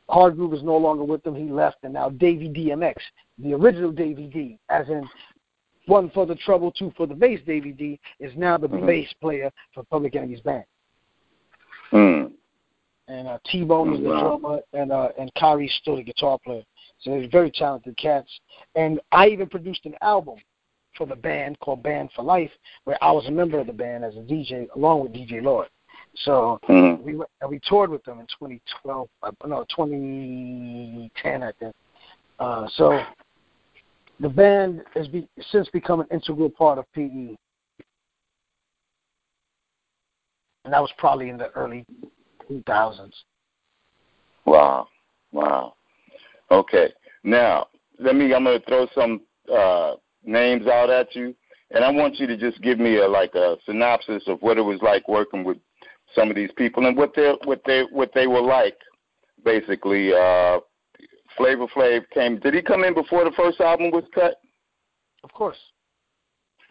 Hargrove 0.09 0.53
is 0.53 0.63
no 0.63 0.78
longer 0.78 1.03
with 1.03 1.24
them. 1.24 1.36
He 1.36 1.51
left, 1.51 1.78
and 1.84 1.93
now 1.93 2.09
Davey 2.09 2.49
DMX, 2.49 2.95
the 3.39 3.53
original 3.53 3.91
Davey 3.91 4.28
D, 4.28 4.57
as 4.70 4.88
in 4.89 5.07
one 5.86 6.09
for 6.11 6.26
the 6.26 6.36
trouble, 6.36 6.72
two 6.72 6.93
for 6.97 7.07
the 7.07 7.13
bass, 7.13 7.39
Davey 7.45 7.72
D, 7.72 7.99
is 8.20 8.32
now 8.36 8.57
the 8.57 8.68
mm-hmm. 8.68 8.86
bass 8.86 9.07
player 9.22 9.51
for 9.74 9.84
Public 9.84 10.15
Enemy's 10.15 10.41
band. 10.41 10.63
Mm. 11.91 12.32
And 13.07 13.28
uh, 13.28 13.38
T 13.49 13.63
Bone 13.63 13.93
is 13.93 13.99
the 14.01 14.09
drummer, 14.09 14.59
and 14.74 14.91
uh, 14.91 15.09
and 15.18 15.32
Khari's 15.36 15.74
still 15.82 15.95
the 15.95 16.03
guitar 16.03 16.38
player. 16.43 16.63
So 16.99 17.11
they're 17.11 17.30
very 17.30 17.51
talented 17.51 17.95
cats. 17.97 18.30
And 18.76 18.99
I 19.11 19.28
even 19.28 19.47
produced 19.47 19.86
an 19.86 19.95
album 20.01 20.38
for 20.97 21.05
the 21.07 21.15
band 21.15 21.59
called 21.59 21.83
Band 21.83 22.09
for 22.15 22.23
Life, 22.23 22.51
where 22.85 23.01
I 23.03 23.11
was 23.11 23.25
a 23.27 23.31
member 23.31 23.59
of 23.59 23.67
the 23.67 23.73
band 23.73 24.03
as 24.03 24.15
a 24.15 24.19
DJ 24.19 24.67
along 24.75 25.01
with 25.01 25.13
DJ 25.13 25.41
Lord. 25.41 25.67
So 26.23 26.59
mm-hmm. 26.67 27.03
we 27.03 27.11
and 27.41 27.49
we 27.49 27.59
toured 27.67 27.89
with 27.89 28.03
them 28.03 28.19
in 28.19 28.25
2012, 28.25 29.07
uh, 29.23 29.31
no 29.45 29.65
2010, 29.75 31.43
I 31.43 31.51
think. 31.59 31.75
Uh, 32.39 32.67
so 32.75 32.99
the 34.19 34.29
band 34.29 34.83
has 34.95 35.07
be, 35.07 35.27
since 35.51 35.69
become 35.69 35.99
an 35.99 36.07
integral 36.11 36.49
part 36.49 36.79
of 36.79 36.85
PE. 36.93 37.35
And 40.65 40.73
that 40.73 40.81
was 40.81 40.91
probably 40.97 41.29
in 41.29 41.37
the 41.37 41.49
early 41.51 41.85
2000s. 42.49 43.11
Wow. 44.45 44.87
Wow. 45.31 45.75
Okay. 46.51 46.91
Now, 47.23 47.67
let 47.99 48.15
me, 48.15 48.33
I'm 48.33 48.43
going 48.43 48.59
to 48.59 48.65
throw 48.65 48.87
some 48.93 49.21
uh, 49.53 49.95
names 50.28 50.67
out 50.67 50.89
at 50.89 51.15
you. 51.15 51.36
And 51.71 51.84
I 51.84 51.91
want 51.91 52.19
you 52.19 52.28
to 52.28 52.38
just 52.38 52.61
give 52.61 52.80
me 52.80 52.97
a 52.97 53.07
like 53.07 53.36
a 53.36 53.57
synopsis 53.65 54.23
of 54.28 54.41
what 54.41 54.57
it 54.57 54.61
was 54.61 54.80
like 54.82 55.07
working 55.07 55.43
with 55.43 55.57
some 56.15 56.30
of 56.30 56.36
these 56.36 56.51
people 56.55 56.86
and 56.86 56.95
what 56.95 57.13
they 57.15 57.34
what 57.43 57.61
they 57.65 57.84
what 57.91 58.11
they 58.13 58.28
were 58.28 58.41
like, 58.41 58.78
basically. 59.43 60.13
Uh, 60.13 60.59
Flavor 61.36 61.67
Flav 61.67 62.01
came. 62.13 62.39
Did 62.39 62.55
he 62.55 62.61
come 62.61 62.84
in 62.84 62.93
before 62.93 63.23
the 63.23 63.32
first 63.36 63.59
album 63.61 63.91
was 63.91 64.03
cut? 64.13 64.41
Of 65.23 65.32
course. 65.34 65.57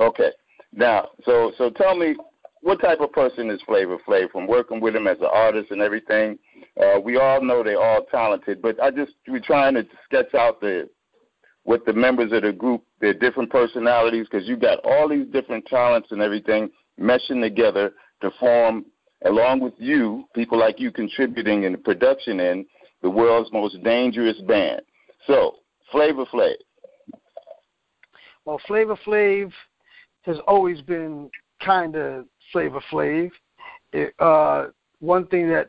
Okay. 0.00 0.30
Now, 0.72 1.09
so 1.24 1.52
so 1.57 1.70
tell 1.70 1.96
me, 1.96 2.16
what 2.62 2.80
type 2.80 3.00
of 3.00 3.12
person 3.12 3.50
is 3.50 3.61
Flavor 3.62 3.98
Flav? 4.07 4.30
From 4.30 4.46
working 4.46 4.80
with 4.80 4.96
him 4.96 5.07
as 5.07 5.18
an 5.20 5.28
artist 5.32 5.70
and 5.70 5.80
everything, 5.80 6.38
uh, 6.82 6.98
we 7.00 7.16
all 7.16 7.42
know 7.42 7.62
they're 7.62 7.80
all 7.80 8.04
talented, 8.11 8.61
but 8.61 8.82
I 8.82 8.90
just 8.90 9.12
we're 9.28 9.40
trying 9.40 9.74
to 9.74 9.86
sketch 10.04 10.34
out 10.34 10.61
the 10.61 10.88
with 11.66 11.84
the 11.84 11.92
members 11.92 12.32
of 12.32 12.42
the 12.42 12.52
group, 12.52 12.82
their 13.00 13.12
different 13.12 13.50
personalities, 13.50 14.26
because 14.30 14.48
you 14.48 14.56
got 14.56 14.78
all 14.84 15.08
these 15.08 15.26
different 15.32 15.66
talents 15.66 16.08
and 16.12 16.22
everything 16.22 16.70
meshing 16.98 17.42
together 17.42 17.92
to 18.22 18.30
form, 18.38 18.86
along 19.24 19.60
with 19.60 19.74
you, 19.76 20.24
people 20.34 20.58
like 20.58 20.78
you 20.78 20.92
contributing 20.92 21.64
in 21.64 21.72
the 21.72 21.78
production 21.78 22.38
in 22.38 22.64
the 23.02 23.10
world's 23.10 23.52
most 23.52 23.82
dangerous 23.82 24.40
band. 24.46 24.80
So, 25.26 25.56
Flavor 25.90 26.24
Flav. 26.26 26.54
Well, 28.44 28.60
Flavor 28.66 28.96
Flav 29.04 29.52
has 30.22 30.36
always 30.46 30.80
been 30.80 31.28
kind 31.60 31.96
of 31.96 32.26
Flavor 32.52 32.80
Flav. 32.90 33.30
It, 33.92 34.14
uh, 34.20 34.66
one 35.00 35.26
thing 35.26 35.48
that 35.48 35.68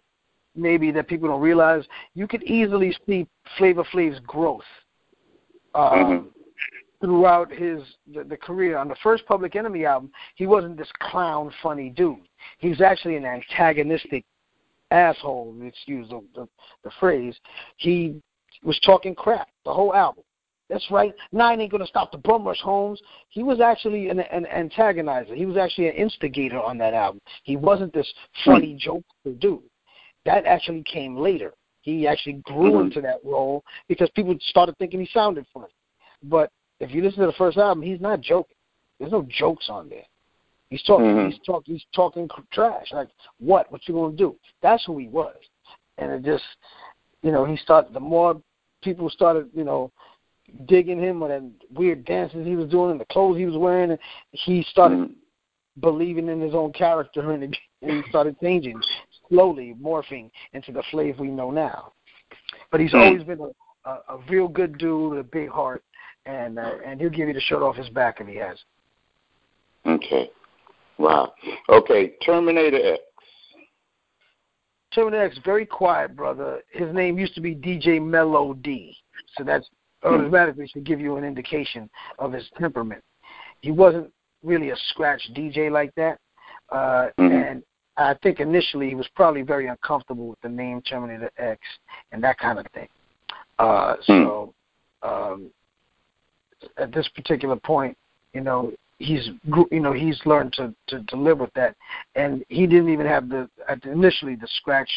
maybe 0.56 0.92
that 0.92 1.08
people 1.08 1.28
don't 1.28 1.42
realize, 1.42 1.86
you 2.14 2.28
could 2.28 2.44
easily 2.44 2.96
see 3.08 3.28
Flavor 3.58 3.84
Flav's 3.84 4.20
growth 4.20 4.64
uh, 5.78 5.94
mm-hmm. 5.94 6.28
throughout 7.00 7.52
his 7.52 7.82
the, 8.14 8.24
the 8.24 8.38
career. 8.38 8.78
On 8.78 8.88
the 8.88 8.96
first 9.04 9.26
Public 9.26 9.56
Enemy 9.56 9.86
album, 9.86 10.12
he 10.36 10.48
wasn't 10.48 10.78
this 10.78 10.92
clown, 11.00 11.54
funny 11.62 11.90
dude. 11.90 12.18
He 12.58 12.70
was 12.70 12.82
actually 12.82 13.16
an 13.16 13.26
antagonistic 13.26 14.26
asshole, 14.92 15.56
excuse 15.64 16.10
the, 16.10 16.24
the, 16.36 16.48
the 16.84 16.92
phrase, 17.00 17.36
he 17.78 18.22
was 18.64 18.80
talking 18.86 19.14
crap 19.14 19.48
the 19.66 19.74
whole 19.74 19.94
album. 19.94 20.24
That's 20.70 20.90
right. 20.92 21.14
Nine 21.32 21.62
ain't 21.62 21.72
gonna 21.72 21.88
stop 21.88 22.12
the 22.12 22.18
bum 22.18 22.46
rush, 22.46 22.60
Holmes. 22.60 23.02
He 23.30 23.42
was 23.42 23.62
actually 23.62 24.10
an, 24.10 24.20
an 24.20 24.46
antagonizer. 24.46 25.34
He 25.36 25.46
was 25.46 25.56
actually 25.56 25.88
an 25.88 25.96
instigator 25.96 26.60
on 26.60 26.78
that 26.80 26.94
album. 26.94 27.22
He 27.44 27.56
wasn't 27.56 27.94
this 27.94 28.12
funny 28.44 28.76
joke 28.78 29.06
dude. 29.40 29.62
That 30.26 30.46
actually 30.46 30.84
came 30.84 31.16
later. 31.16 31.54
He 31.88 32.06
actually 32.06 32.42
grew 32.44 32.74
mm-hmm. 32.74 32.88
into 32.88 33.00
that 33.00 33.22
role 33.24 33.64
because 33.88 34.10
people 34.10 34.36
started 34.42 34.78
thinking 34.78 35.00
he 35.00 35.10
sounded 35.14 35.46
funny. 35.54 35.72
But 36.22 36.52
if 36.82 36.92
you 36.92 37.02
listen 37.02 37.22
to 37.22 37.28
the 37.28 37.38
first 37.38 37.58
album, 37.58 37.82
he's 37.82 38.02
not 38.02 38.20
joking. 38.20 38.58
There's 39.00 39.14
no 39.14 39.26
jokes 39.30 39.68
on 39.70 39.88
there. 39.88 40.04
He's 40.70 40.84
talking. 40.84 41.06
Mm-hmm. 41.06 41.30
He's 41.30 41.40
talking. 41.46 41.76
He's 41.76 41.86
talking 41.96 42.28
trash. 42.52 42.88
Like 42.92 43.08
what? 43.40 43.72
What 43.72 43.88
you 43.88 43.94
gonna 43.94 44.18
do? 44.18 44.36
That's 44.62 44.84
who 44.84 44.98
he 44.98 45.08
was. 45.08 45.38
And 45.98 46.12
it 46.12 46.26
just, 46.26 46.44
you 47.22 47.32
know, 47.32 47.46
he 47.46 47.56
started. 47.56 47.94
The 47.94 48.02
more 48.02 48.42
people 48.84 49.10
started, 49.10 49.48
you 49.54 49.64
know, 49.64 49.90
digging 50.66 51.00
him 51.00 51.24
and 51.24 51.54
weird 51.74 52.04
dances 52.04 52.46
he 52.46 52.58
was 52.58 52.70
doing 52.70 52.92
and 52.92 53.00
the 53.00 53.06
clothes 53.06 53.38
he 53.38 53.46
was 53.46 53.56
wearing, 53.56 53.92
and 53.92 54.00
he 54.32 54.62
started 54.64 54.98
mm-hmm. 54.98 55.80
believing 55.80 56.28
in 56.28 56.42
his 56.42 56.54
own 56.54 56.74
character, 56.74 57.32
and, 57.32 57.44
and 57.82 58.04
he 58.04 58.10
started 58.10 58.38
changing 58.42 58.82
slowly, 59.30 59.76
morphing 59.82 60.30
into 60.54 60.72
the 60.72 60.84
Flav 60.92 61.20
we 61.20 61.28
know 61.28 61.52
now. 61.52 61.94
But 62.72 62.82
he's 62.82 62.92
mm-hmm. 62.92 63.00
always 63.00 63.24
been 63.24 63.40
a, 63.40 63.90
a, 63.90 64.16
a 64.16 64.18
real 64.30 64.48
good 64.48 64.78
dude, 64.78 65.12
with 65.12 65.20
a 65.20 65.24
big 65.24 65.50
heart, 65.50 65.84
and 66.26 66.60
uh, 66.60 66.74
and 66.86 67.00
he'll 67.00 67.10
give 67.10 67.28
you 67.28 67.34
the 67.34 67.42
shirt 67.42 67.62
off 67.62 67.76
his 67.76 67.90
back 67.90 68.20
if 68.20 68.28
he 68.28 68.36
has. 68.36 68.58
Okay. 69.86 70.30
Wow. 70.98 71.34
Okay, 71.70 72.14
Terminator 72.26 72.94
X. 72.94 73.04
Terminator 74.94 75.26
X, 75.26 75.40
very 75.46 75.66
quiet, 75.66 76.16
brother. 76.16 76.62
His 76.72 76.94
name 76.94 77.18
used 77.18 77.36
to 77.36 77.42
be 77.42 77.56
DJ 77.56 78.04
Melody, 78.04 78.98
so 79.38 79.44
that's 79.44 79.68
automatically 80.04 80.68
should 80.68 80.86
give 80.86 81.00
you 81.00 81.18
an 81.18 81.24
indication 81.24 81.90
of 82.20 82.34
his 82.34 82.46
temperament. 82.58 83.04
He 83.62 83.72
wasn't 83.72 84.12
really 84.44 84.72
a 84.72 84.76
scratch 84.90 85.22
DJ 85.36 85.72
like 85.72 85.94
that, 85.96 86.20
uh, 86.70 87.10
mm-hmm. 87.20 87.32
and 87.32 87.64
I 87.98 88.16
think 88.22 88.40
initially 88.40 88.90
he 88.90 88.96
was 88.96 89.08
probably 89.16 89.42
very 89.42 89.68
uncomfortable 89.68 90.28
with 90.28 90.42
the 90.42 90.50
name 90.50 90.82
Terminator 90.82 91.32
X 91.38 91.60
and 92.12 92.24
that 92.24 92.38
kind 92.38 92.60
of 92.60 92.66
thing. 92.74 92.88
Uh, 93.60 93.96
hmm. 94.06 94.24
so 94.24 94.54
um, 95.02 95.52
at 96.78 96.94
this 96.94 97.08
particular 97.16 97.56
point, 97.56 97.98
you 98.34 98.42
know, 98.42 98.72
he's 99.00 99.30
you 99.72 99.80
know 99.80 99.94
he's 99.94 100.20
learned 100.26 100.54
to, 100.54 100.74
to 100.88 101.04
to 101.04 101.16
live 101.16 101.40
with 101.40 101.54
that, 101.56 101.76
and 102.16 102.44
he 102.50 102.68
didn't 102.68 102.90
even 102.90 103.06
have 103.06 103.30
the 103.30 103.50
initially 103.84 104.36
the 104.36 104.48
scratch 104.58 104.90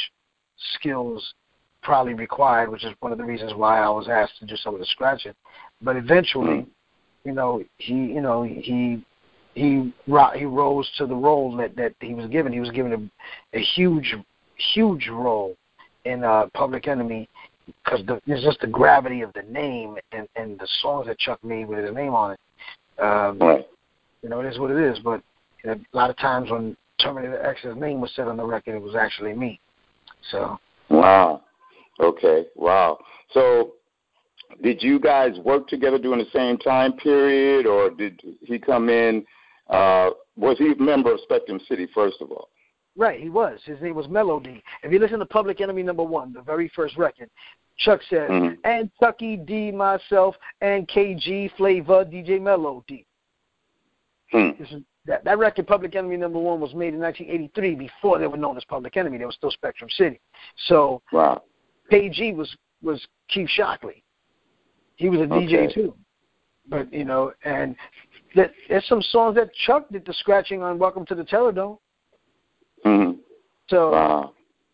skills 0.74 1.34
probably 1.82 2.12
required, 2.12 2.70
which 2.70 2.84
is 2.84 2.92
one 3.00 3.12
of 3.12 3.18
the 3.18 3.24
reasons 3.24 3.54
why 3.54 3.80
I 3.80 3.88
was 3.88 4.08
asked 4.08 4.38
to 4.40 4.46
do 4.46 4.56
some 4.56 4.74
of 4.74 4.80
the 4.80 4.86
scratching. 4.86 5.32
But 5.80 5.96
eventually, 5.96 6.60
hmm. 6.60 7.28
you 7.28 7.32
know, 7.32 7.62
he 7.78 7.94
you 7.94 8.20
know 8.20 8.42
he 8.42 9.02
he 9.54 9.92
he 10.36 10.44
rose 10.44 10.90
to 10.98 11.06
the 11.06 11.14
role 11.14 11.56
that 11.56 11.76
that 11.76 11.94
he 12.00 12.14
was 12.14 12.26
given. 12.28 12.52
He 12.52 12.60
was 12.60 12.70
given 12.70 12.92
a, 12.92 13.56
a 13.56 13.60
huge 13.60 14.14
huge 14.74 15.08
role 15.08 15.56
in 16.04 16.24
uh, 16.24 16.46
Public 16.54 16.88
Enemy 16.88 17.28
because 17.66 18.00
it's 18.26 18.44
just 18.44 18.60
the 18.60 18.66
gravity 18.66 19.22
of 19.22 19.32
the 19.34 19.42
name 19.42 19.96
and 20.12 20.28
and 20.36 20.58
the 20.58 20.68
songs 20.80 21.06
that 21.06 21.18
Chuck 21.18 21.42
made 21.44 21.68
with 21.68 21.84
his 21.84 21.94
name 21.94 22.14
on 22.14 22.32
it. 22.32 22.40
Um, 23.02 23.38
right. 23.38 23.66
You 24.22 24.28
know, 24.28 24.40
it 24.40 24.46
is 24.46 24.58
what 24.58 24.70
it 24.70 24.78
is. 24.78 24.98
But 24.98 25.22
you 25.64 25.70
know, 25.70 25.80
a 25.92 25.96
lot 25.96 26.10
of 26.10 26.16
times 26.18 26.50
when 26.50 26.76
Terminator 27.00 27.42
X's 27.44 27.76
name 27.76 28.00
was 28.00 28.10
said 28.14 28.28
on 28.28 28.36
the 28.36 28.44
record, 28.44 28.74
it 28.74 28.82
was 28.82 28.94
actually 28.94 29.32
me. 29.32 29.60
So. 30.30 30.58
Wow. 30.90 31.42
Okay. 31.98 32.46
Wow. 32.56 32.98
So 33.32 33.74
did 34.62 34.82
you 34.82 35.00
guys 35.00 35.38
work 35.38 35.68
together 35.68 35.98
during 35.98 36.18
the 36.18 36.30
same 36.32 36.58
time 36.58 36.92
period, 36.94 37.66
or 37.66 37.90
did 37.90 38.20
he 38.42 38.58
come 38.58 38.88
in? 38.88 39.24
Uh, 39.70 40.10
was 40.36 40.58
he 40.58 40.72
a 40.72 40.76
member 40.76 41.12
of 41.12 41.20
Spectrum 41.22 41.60
City 41.68 41.86
first 41.94 42.16
of 42.20 42.30
all? 42.30 42.48
Right, 42.96 43.20
he 43.20 43.30
was. 43.30 43.60
His 43.64 43.80
name 43.80 43.94
was 43.94 44.08
Melody. 44.08 44.62
If 44.82 44.92
you 44.92 44.98
listen 44.98 45.20
to 45.20 45.26
Public 45.26 45.60
Enemy 45.60 45.84
number 45.84 46.02
one, 46.02 46.32
the 46.32 46.42
very 46.42 46.70
first 46.74 46.96
record, 46.96 47.30
Chuck 47.78 48.00
says, 48.10 48.28
mm-hmm. 48.28 48.54
and 48.64 48.90
Tucky 49.00 49.36
D, 49.36 49.70
myself, 49.70 50.34
and 50.60 50.88
KG 50.88 51.50
Flavor, 51.56 52.04
DJ 52.04 52.40
Melody. 52.40 53.06
Hmm. 54.32 54.50
This 54.58 54.70
is, 54.70 54.82
that, 55.06 55.24
that 55.24 55.38
record, 55.38 55.66
Public 55.66 55.94
Enemy 55.94 56.16
number 56.16 56.38
one, 56.38 56.60
was 56.60 56.74
made 56.74 56.94
in 56.94 57.00
1983 57.00 57.74
before 57.76 58.18
they 58.18 58.26
were 58.26 58.36
known 58.36 58.56
as 58.56 58.64
Public 58.64 58.96
Enemy. 58.96 59.18
They 59.18 59.24
were 59.24 59.32
still 59.32 59.50
Spectrum 59.50 59.88
City. 59.96 60.20
So 60.66 61.00
wow. 61.12 61.42
KG 61.90 62.34
was 62.34 62.54
was 62.82 63.04
Keith 63.28 63.48
Shocklee. 63.58 64.02
He 64.96 65.08
was 65.08 65.20
a 65.20 65.24
okay. 65.24 65.46
DJ 65.46 65.74
too. 65.74 65.94
But 66.68 66.92
you 66.92 67.04
know, 67.04 67.32
and 67.44 67.74
that 68.34 68.52
there's 68.68 68.86
some 68.86 69.02
songs 69.02 69.36
that 69.36 69.52
Chuck 69.66 69.88
did 69.90 70.04
the 70.06 70.14
scratching 70.14 70.62
on 70.62 70.78
Welcome 70.78 71.06
to 71.06 71.14
the 71.14 71.24
Terrordome. 71.24 71.78
Mm-hmm. 72.84 73.18
So 73.68 73.92
wow. 73.92 74.32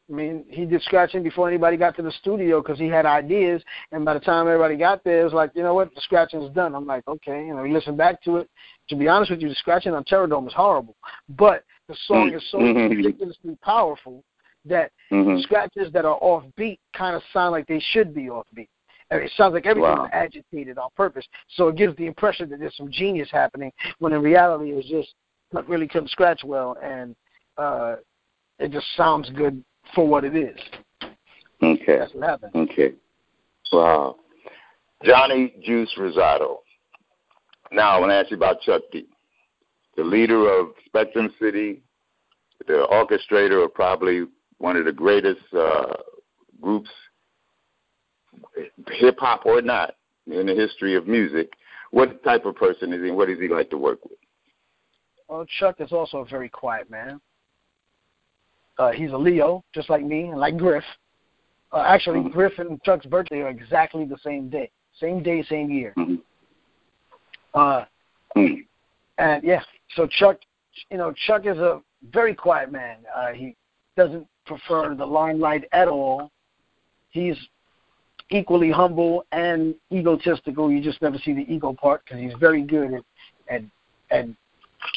I 0.09 0.13
mean, 0.13 0.45
he 0.49 0.65
did 0.65 0.83
scratching 0.83 1.25
before 1.25 1.49
anybody 1.49 1.77
got 1.77 1.97
to 1.97 2.03
the 2.03 2.13
studio 2.13 2.63
because 2.63 2.79
he 2.79 2.87
had 2.87 3.07
ideas. 3.07 3.63
And 3.91 4.05
by 4.05 4.15
the 4.15 4.21
time 4.21 4.47
everybody 4.47 4.77
got 4.77 5.03
there, 5.03 5.23
it 5.23 5.25
was 5.25 5.33
like, 5.33 5.51
you 5.55 5.65
know 5.65 5.75
what, 5.75 5.93
the 5.95 6.01
scratching 6.01 6.43
is 6.43 6.55
done. 6.55 6.77
I'm 6.77 6.87
like, 6.87 7.07
okay, 7.09 7.45
you 7.45 7.55
know, 7.55 7.65
he 7.65 7.73
listened 7.73 7.97
back 7.97 8.23
to 8.23 8.37
it. 8.37 8.51
To 8.89 8.97
be 8.97 9.09
honest 9.09 9.33
with 9.33 9.41
you, 9.41 9.49
the 9.49 9.55
scratching 9.57 9.95
on 9.95 10.05
Terrordome 10.05 10.47
is 10.47 10.53
horrible, 10.53 10.95
but 11.29 11.65
the 11.89 11.97
song 12.07 12.33
is 12.33 12.43
so 12.51 12.59
mm-hmm. 12.59 12.95
ridiculously 12.95 13.59
powerful 13.63 14.23
that 14.65 14.93
mm-hmm. 15.11 15.41
scratches 15.41 15.93
that 15.93 16.05
are 16.05 16.21
offbeat 16.21 16.79
kind 16.97 17.17
of 17.17 17.23
sound 17.33 17.53
like 17.53 17.67
they 17.67 17.83
should 17.91 18.15
be 18.15 18.25
offbeat. 18.27 18.69
It 19.11 19.31
sounds 19.37 19.55
like 19.55 19.67
everything's 19.67 19.99
wow. 19.99 20.09
agitated 20.13 20.79
on 20.79 20.89
purpose. 20.97 21.25
So 21.51 21.69
it 21.69 21.77
gives 21.77 21.97
the 21.97 22.07
impression 22.07 22.49
that 22.51 22.59
there's 22.59 22.77
some 22.77 22.91
genius 22.91 23.29
happening 23.31 23.73
when 23.99 24.13
in 24.13 24.21
reality 24.21 24.73
it 24.73 24.75
was 24.75 24.87
just 24.87 25.15
not 25.53 25.69
really 25.69 25.87
couldn't 25.87 26.11
scratch 26.11 26.43
well 26.45 26.77
and 26.83 27.15
uh 27.57 27.97
it 28.59 28.73
just 28.73 28.87
sounds 28.97 29.31
good 29.31 29.63
for 29.95 30.07
what 30.09 30.25
it 30.25 30.35
is. 30.35 30.59
Okay. 31.63 31.99
That's 31.99 32.13
what 32.15 32.29
happened. 32.29 32.53
Okay. 32.55 32.95
Wow. 33.73 34.17
Johnny 35.05 35.55
Juice 35.65 35.95
Rosado. 35.99 36.59
Now 37.73 37.97
I 37.97 38.01
want 38.01 38.11
to 38.11 38.15
ask 38.15 38.31
you 38.31 38.37
about 38.37 38.61
Chuck 38.61 38.83
D, 38.93 39.07
the 39.97 40.05
leader 40.05 40.49
of 40.49 40.69
Spectrum 40.87 41.33
City, 41.41 41.83
the 42.67 42.87
orchestrator 42.91 43.65
of 43.65 43.75
probably 43.75 44.25
one 44.59 44.77
of 44.77 44.85
the 44.85 44.93
greatest 44.93 45.43
uh, 45.57 45.93
groups, 46.61 46.91
hip 48.91 49.19
hop 49.19 49.47
or 49.47 49.63
not, 49.63 49.95
in 50.27 50.47
the 50.47 50.55
history 50.55 50.95
of 50.95 51.07
music. 51.07 51.53
What 51.91 52.23
type 52.25 52.45
of 52.47 52.57
person 52.57 52.93
is 52.93 53.03
he? 53.03 53.11
What 53.11 53.29
does 53.29 53.39
he 53.39 53.49
like 53.49 53.71
to 53.71 53.79
work 53.79 54.05
with? 54.05 54.19
Well, 55.29 55.47
Chuck 55.59 55.77
is 55.81 55.93
also 55.93 56.19
a 56.19 56.25
very 56.25 56.49
quiet 56.49 56.91
man. 56.91 57.21
Uh, 58.79 58.91
he's 58.93 59.13
a 59.13 59.17
Leo, 59.17 59.65
just 59.75 59.89
like 59.89 60.05
me, 60.05 60.25
and 60.25 60.39
like 60.39 60.57
Griff. 60.57 60.85
Uh, 61.73 61.85
actually, 61.87 62.21
mm-hmm. 62.21 62.31
Griff 62.31 62.59
and 62.59 62.83
Chuck's 62.83 63.07
birthday 63.07 63.41
are 63.41 63.49
exactly 63.49 64.05
the 64.05 64.19
same 64.23 64.49
day, 64.49 64.71
same 65.01 65.23
day, 65.23 65.43
same 65.49 65.71
year. 65.71 65.95
Mm-hmm. 65.97 66.17
Uh, 67.55 67.85
mm-hmm. 68.37 68.61
and 69.19 69.43
yeah, 69.43 69.63
so 69.95 70.07
Chuck, 70.07 70.39
you 70.91 70.99
know, 70.99 71.13
Chuck 71.27 71.47
is 71.47 71.57
a 71.57 71.81
very 72.13 72.35
quiet 72.35 72.71
man. 72.71 72.99
Uh, 73.15 73.33
he 73.33 73.57
doesn't 73.97 74.27
prefer 74.45 74.95
the 74.95 75.07
limelight 75.07 75.65
at 75.73 75.89
all. 75.89 76.31
He's 77.11 77.37
equally 78.31 78.71
humble 78.71 79.25
and 79.33 79.75
egotistical. 79.93 80.71
You 80.71 80.83
just 80.83 81.01
never 81.03 81.19
see 81.19 81.33
the 81.33 81.53
ego 81.53 81.73
part 81.73 82.05
because 82.05 82.21
he's 82.21 82.35
very 82.39 82.63
good 82.63 82.95
at, 82.95 83.03
at 83.49 83.63
at 84.11 84.27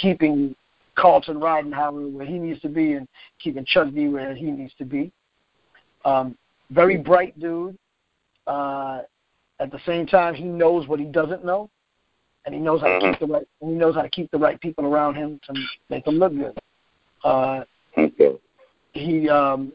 keeping 0.02 0.56
Carlton 0.96 1.40
Ridenhour 1.40 2.12
where 2.12 2.26
he 2.26 2.38
needs 2.38 2.62
to 2.62 2.70
be 2.70 2.94
and 2.94 3.08
keeping 3.42 3.66
Chuck 3.66 3.94
D 3.94 4.08
where 4.08 4.36
he 4.36 4.46
needs 4.46 4.74
to 4.78 4.86
be. 4.86 5.12
Um, 6.06 6.38
very 6.72 6.98
bright 6.98 7.40
dude. 7.40 7.78
Uh, 8.48 9.02
at 9.60 9.72
the 9.72 9.80
same 9.86 10.08
time, 10.08 10.34
he 10.34 10.44
knows 10.44 10.88
what 10.88 11.00
he 11.00 11.06
doesn't 11.06 11.44
know, 11.44 11.70
and 12.46 12.56
he 12.56 12.62
knows 12.62 12.82
how 12.82 12.88
to 12.88 13.00
keep 13.00 13.10
mm-hmm. 13.16 13.26
the 13.26 13.34
right. 13.34 13.48
He 13.60 13.68
knows 13.68 13.96
how 13.96 14.02
to 14.02 14.10
keep 14.10 14.32
the 14.32 14.38
right 14.38 14.60
people 14.62 14.86
around 14.86 15.16
him 15.16 15.40
to 15.46 15.62
make 15.90 16.08
him 16.08 16.16
look 16.16 16.34
good. 16.34 16.58
Uh. 17.24 17.64
He 18.94 19.30
um, 19.30 19.74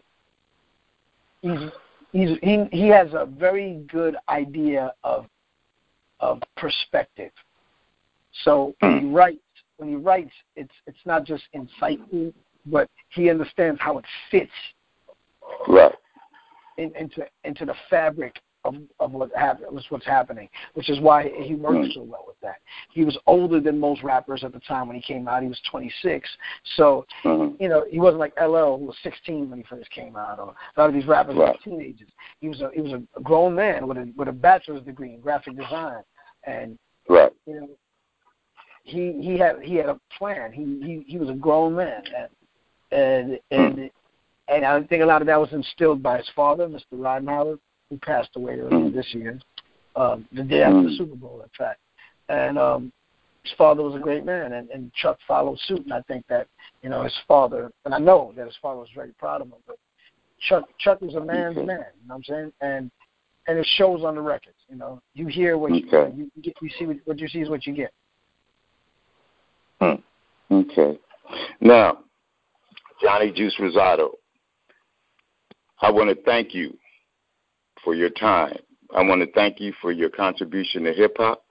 he's 1.42 1.70
he's 2.14 2.38
he 2.42 2.64
he 2.72 2.88
has 2.88 3.08
a 3.12 3.26
very 3.26 3.84
good 3.90 4.16
idea 4.30 4.94
of 5.02 5.26
of 6.20 6.40
perspective. 6.56 7.32
So 8.44 8.74
when 8.80 9.00
he 9.00 9.06
hmm. 9.06 9.12
writes, 9.12 9.38
when 9.76 9.90
he 9.90 9.96
writes, 9.96 10.32
it's 10.56 10.72
it's 10.86 11.04
not 11.04 11.24
just 11.24 11.42
insightful, 11.54 12.32
but 12.64 12.88
he 13.10 13.28
understands 13.28 13.80
how 13.80 13.98
it 13.98 14.04
fits 14.30 14.50
right 15.68 15.92
in, 16.78 16.94
into 16.96 17.26
into 17.42 17.66
the 17.66 17.74
fabric 17.90 18.40
of 18.64 18.74
of 19.00 19.12
what 19.12 19.30
was 19.70 19.84
what's 19.88 20.06
happening, 20.06 20.48
which 20.74 20.88
is 20.88 21.00
why 21.00 21.30
he 21.42 21.54
worked 21.54 21.92
so 21.92 22.02
well 22.02 22.24
with 22.26 22.40
that. 22.42 22.56
He 22.92 23.04
was 23.04 23.16
older 23.26 23.60
than 23.60 23.78
most 23.78 24.02
rappers 24.02 24.42
at 24.44 24.52
the 24.52 24.60
time 24.60 24.86
when 24.88 24.96
he 24.96 25.02
came 25.02 25.28
out. 25.28 25.42
He 25.42 25.48
was 25.48 25.60
26, 25.70 26.28
so 26.76 27.04
mm-hmm. 27.24 27.62
you 27.62 27.68
know 27.68 27.84
he 27.90 27.98
wasn't 27.98 28.20
like 28.20 28.32
LL 28.40 28.78
who 28.78 28.86
was 28.86 28.96
16 29.02 29.50
when 29.50 29.58
he 29.58 29.64
first 29.64 29.90
came 29.90 30.16
out, 30.16 30.38
or 30.38 30.54
a 30.76 30.80
lot 30.80 30.88
of 30.88 30.94
these 30.94 31.06
rappers 31.06 31.36
right. 31.36 31.54
were 31.54 31.70
teenagers. 31.70 32.08
He 32.40 32.48
was 32.48 32.60
a 32.60 32.70
he 32.74 32.80
was 32.80 32.92
a 32.92 33.20
grown 33.20 33.54
man 33.54 33.86
with 33.86 33.98
a 33.98 34.12
with 34.16 34.28
a 34.28 34.32
bachelor's 34.32 34.82
degree 34.82 35.14
in 35.14 35.20
graphic 35.20 35.56
design, 35.56 36.02
and 36.44 36.78
right. 37.08 37.32
you 37.46 37.60
know 37.60 37.68
he 38.84 39.18
he 39.20 39.38
had 39.38 39.60
he 39.62 39.76
had 39.76 39.88
a 39.88 40.00
plan. 40.18 40.52
He 40.52 40.62
he 40.86 41.04
he 41.06 41.18
was 41.18 41.30
a 41.30 41.34
grown 41.34 41.74
man, 41.74 42.02
and 42.16 42.28
and 42.92 43.38
and, 43.50 43.76
mm. 43.76 43.90
and 44.48 44.64
I 44.64 44.82
think 44.84 45.02
a 45.02 45.06
lot 45.06 45.22
of 45.22 45.26
that 45.26 45.40
was 45.40 45.52
instilled 45.52 46.02
by 46.02 46.18
his 46.18 46.30
father, 46.34 46.68
Mr. 46.68 46.94
Ridenhour, 46.94 47.58
who 47.94 47.98
passed 47.98 48.30
away 48.36 48.54
earlier 48.54 48.90
mm. 48.90 48.94
this 48.94 49.06
year, 49.12 49.38
um, 49.96 50.26
the 50.32 50.42
day 50.42 50.62
after 50.62 50.78
mm. 50.78 50.88
the 50.88 50.96
Super 50.96 51.14
Bowl, 51.14 51.40
in 51.42 51.50
fact. 51.56 51.80
And 52.28 52.58
um, 52.58 52.92
his 53.42 53.52
father 53.56 53.82
was 53.82 53.94
a 53.94 53.98
great 53.98 54.24
man, 54.24 54.52
and, 54.52 54.68
and 54.70 54.92
Chuck 54.94 55.18
followed 55.28 55.58
suit. 55.66 55.84
And 55.84 55.92
I 55.92 56.00
think 56.02 56.24
that 56.28 56.48
you 56.82 56.88
know 56.88 57.02
his 57.02 57.14
father, 57.28 57.70
and 57.84 57.94
I 57.94 57.98
know 57.98 58.32
that 58.36 58.46
his 58.46 58.56
father 58.60 58.80
was 58.80 58.88
very 58.94 59.12
proud 59.12 59.42
of 59.42 59.48
him. 59.48 59.54
But 59.66 59.76
Chuck 60.48 60.64
Chuck 60.78 61.00
was 61.00 61.14
a 61.14 61.20
man's 61.20 61.56
man. 61.56 61.66
You 61.66 61.68
know 61.68 61.82
what 62.06 62.14
I'm 62.16 62.24
saying? 62.24 62.52
And 62.60 62.90
and 63.46 63.58
it 63.58 63.66
shows 63.76 64.02
on 64.02 64.14
the 64.14 64.22
records. 64.22 64.56
You 64.68 64.76
know, 64.76 65.00
you 65.12 65.26
hear 65.26 65.58
what 65.58 65.74
you, 65.74 65.86
okay. 65.86 66.16
you, 66.16 66.30
you 66.34 66.42
get, 66.42 66.54
you 66.62 66.70
see 66.78 66.86
what, 66.86 66.96
what 67.04 67.18
you 67.18 67.28
see 67.28 67.40
is 67.40 67.50
what 67.50 67.66
you 67.66 67.74
get. 67.74 67.92
Hmm. 69.80 69.94
Okay. 70.50 70.98
Now, 71.60 71.98
Johnny 73.02 73.30
Juice 73.30 73.54
Rosado, 73.60 74.12
I 75.82 75.90
want 75.90 76.08
to 76.08 76.22
thank 76.24 76.54
you 76.54 76.74
for 77.84 77.94
your 77.94 78.10
time. 78.10 78.56
I 78.94 79.02
want 79.02 79.20
to 79.22 79.32
thank 79.32 79.60
you 79.60 79.72
for 79.80 79.92
your 79.92 80.10
contribution 80.10 80.84
to 80.84 80.92
hip 80.92 81.16
hop. 81.18 81.44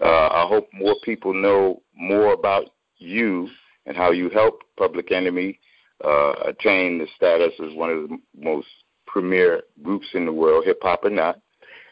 Uh, 0.00 0.28
I 0.28 0.46
hope 0.48 0.68
more 0.72 0.96
people 1.04 1.34
know 1.34 1.82
more 1.94 2.32
about 2.32 2.70
you 2.98 3.48
and 3.86 3.96
how 3.96 4.12
you 4.12 4.30
helped 4.30 4.64
Public 4.78 5.12
Enemy 5.12 5.58
uh, 6.04 6.32
attain 6.46 6.98
the 6.98 7.06
status 7.16 7.52
as 7.62 7.74
one 7.74 7.90
of 7.90 8.08
the 8.08 8.18
most 8.36 8.68
premier 9.06 9.62
groups 9.82 10.06
in 10.14 10.24
the 10.24 10.32
world, 10.32 10.64
hip 10.64 10.78
hop 10.82 11.04
or 11.04 11.10
not, 11.10 11.40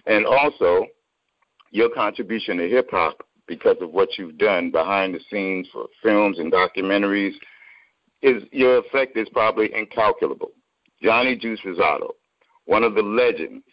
and 0.07 0.25
also 0.25 0.87
your 1.71 1.91
contribution 1.91 2.57
to 2.59 2.69
hip 2.69 2.89
hop 2.91 3.27
because 3.47 3.77
of 3.81 3.91
what 3.91 4.17
you've 4.17 4.39
done 4.39 4.71
behind 4.71 5.15
the 5.15 5.21
scenes 5.31 5.67
for 5.73 5.87
films 6.03 6.39
and 6.39 6.53
documentaries 6.53 7.35
is 8.23 8.43
your 8.53 8.79
effect 8.79 9.17
is 9.17 9.29
probably 9.31 9.75
incalculable. 9.75 10.51
Johnny 11.03 11.37
Juice 11.37 11.61
Rosado, 11.65 12.11
one 12.69 12.85
of 12.85 12.95
the 12.95 13.03
legends 13.03 13.65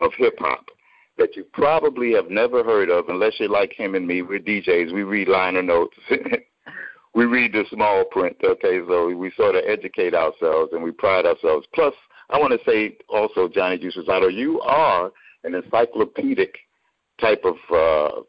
of 0.00 0.12
hip 0.16 0.36
hop 0.38 0.66
that 1.18 1.34
you 1.34 1.44
probably 1.52 2.12
have 2.12 2.30
never 2.30 2.62
heard 2.62 2.88
of 2.88 3.08
unless 3.08 3.34
you're 3.38 3.48
like 3.48 3.72
him 3.72 3.96
and 3.96 4.06
me. 4.06 4.22
We're 4.22 4.38
DJs. 4.38 4.94
We 4.94 5.02
read 5.02 5.26
liner 5.28 5.62
notes. 5.62 5.96
we 7.14 7.24
read 7.24 7.52
the 7.52 7.64
small 7.72 8.04
print, 8.04 8.36
okay? 8.42 8.78
So 8.86 9.12
we 9.14 9.32
sort 9.36 9.56
of 9.56 9.64
educate 9.66 10.14
ourselves 10.14 10.72
and 10.72 10.82
we 10.82 10.92
pride 10.92 11.26
ourselves. 11.26 11.66
Plus, 11.74 11.92
I 12.30 12.38
want 12.38 12.52
to 12.52 12.70
say 12.70 12.96
also, 13.08 13.48
Johnny 13.48 13.78
Rosado, 13.78 14.32
you 14.32 14.60
are 14.60 15.10
an 15.42 15.56
encyclopedic 15.56 16.54
type 17.20 17.44
of 17.44 17.56
uh, 17.74 18.20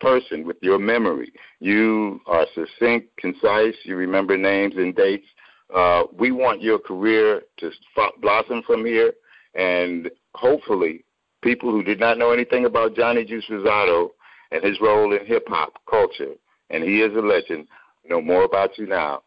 person 0.00 0.44
with 0.44 0.56
your 0.60 0.78
memory. 0.80 1.32
You 1.60 2.20
are 2.26 2.46
succinct, 2.54 3.16
concise. 3.16 3.76
You 3.84 3.94
remember 3.94 4.36
names 4.36 4.74
and 4.76 4.94
dates. 4.94 5.26
Uh, 5.74 6.04
we 6.18 6.32
want 6.32 6.62
your 6.62 6.78
career 6.78 7.42
to 7.58 7.70
blossom 8.20 8.62
from 8.66 8.84
here, 8.84 9.12
and 9.54 10.10
hopefully, 10.34 11.04
people 11.42 11.70
who 11.70 11.82
did 11.82 12.00
not 12.00 12.18
know 12.18 12.32
anything 12.32 12.64
about 12.64 12.94
Johnny 12.96 13.24
Juice 13.24 13.44
Rosado 13.50 14.10
and 14.50 14.64
his 14.64 14.80
role 14.80 15.12
in 15.14 15.24
hip 15.26 15.44
hop 15.48 15.74
culture, 15.88 16.34
and 16.70 16.82
he 16.82 17.02
is 17.02 17.16
a 17.16 17.20
legend, 17.20 17.68
know 18.08 18.20
more 18.20 18.44
about 18.44 18.78
you 18.78 18.86
now. 18.86 19.22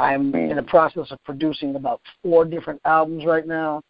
I'm 0.00 0.34
in 0.34 0.56
the 0.56 0.62
process 0.62 1.10
of 1.10 1.22
producing 1.24 1.76
about 1.76 2.00
four 2.22 2.46
different 2.46 2.80
albums 2.86 3.26
right 3.26 3.46
now. 3.46 3.82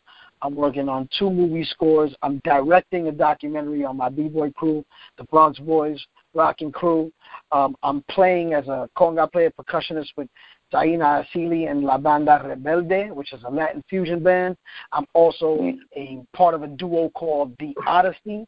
I'm 0.43 0.57
working 0.57 0.89
on 0.89 1.09
two 1.17 1.31
movie 1.31 1.65
scores. 1.65 2.13
I'm 2.23 2.41
directing 2.45 3.07
a 3.07 3.13
documentary 3.13 3.85
on 3.85 3.97
my 3.97 4.09
b-boy 4.09 4.51
crew, 4.53 4.85
the 5.19 5.25
Bronx 5.25 5.61
Boys 5.61 6.05
Rocking 6.35 6.73
Crew. 6.73 7.13
Um, 7.53 7.77
I'm 7.85 8.03
playing 8.11 8.55
as 8.55 8.67
a 8.67 8.89
conga 8.99 9.31
player, 9.31 9.53
percussionist 9.53 10.09
with 10.17 10.29
Taina 10.73 11.25
Asili 11.25 11.71
and 11.71 11.85
La 11.85 11.97
Banda 11.97 12.43
Rebelde, 12.45 13.15
which 13.15 13.33
is 13.33 13.43
a 13.45 13.51
Latin 13.51 13.85
fusion 13.89 14.21
band. 14.21 14.57
I'm 14.91 15.07
also 15.15 15.59
mm. 15.59 15.77
a 15.97 16.25
part 16.37 16.55
of 16.55 16.65
a 16.65 16.69
duo 16.69 17.11
called 17.11 17.55
The 17.61 17.73
Odyssey, 17.87 18.47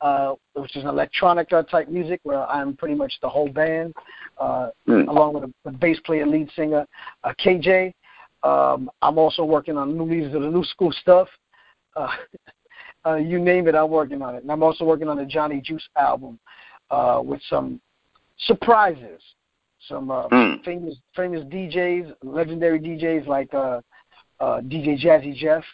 uh, 0.00 0.34
which 0.54 0.76
is 0.76 0.84
an 0.84 0.90
electronica 0.90 1.68
type 1.68 1.88
music 1.88 2.20
where 2.22 2.46
I'm 2.46 2.76
pretty 2.76 2.94
much 2.94 3.12
the 3.22 3.28
whole 3.28 3.48
band, 3.48 3.94
uh, 4.38 4.70
mm. 4.88 5.08
along 5.08 5.34
with 5.34 5.44
a, 5.44 5.68
a, 5.68 5.72
bass 5.72 5.98
player, 6.00 6.26
lead 6.26 6.50
singer, 6.54 6.86
uh, 7.24 7.32
KJ. 7.44 7.92
Um, 8.42 8.90
I'm 9.02 9.18
also 9.18 9.44
working 9.44 9.76
on 9.76 9.96
new 9.96 10.26
of 10.26 10.32
the 10.32 10.50
new 10.50 10.64
school 10.64 10.92
stuff. 10.92 11.28
Uh, 11.94 12.08
uh, 13.06 13.14
you 13.16 13.38
name 13.38 13.68
it, 13.68 13.74
I'm 13.74 13.90
working 13.90 14.22
on 14.22 14.34
it. 14.34 14.42
And 14.42 14.52
I'm 14.52 14.62
also 14.62 14.84
working 14.84 15.08
on 15.08 15.16
the 15.16 15.24
Johnny 15.24 15.60
Juice 15.60 15.88
album 15.96 16.38
uh, 16.90 17.20
with 17.24 17.40
some 17.48 17.80
surprises 18.38 19.20
some 19.88 20.10
uh, 20.10 20.28
mm. 20.28 20.64
famous 20.64 20.96
famous 21.14 21.42
DJs, 21.44 22.12
legendary 22.22 22.80
DJs 22.80 23.26
like 23.26 23.52
uh, 23.54 23.80
uh, 24.40 24.60
DJ 24.60 25.00
Jazzy 25.00 25.34
Jeff 25.34 25.64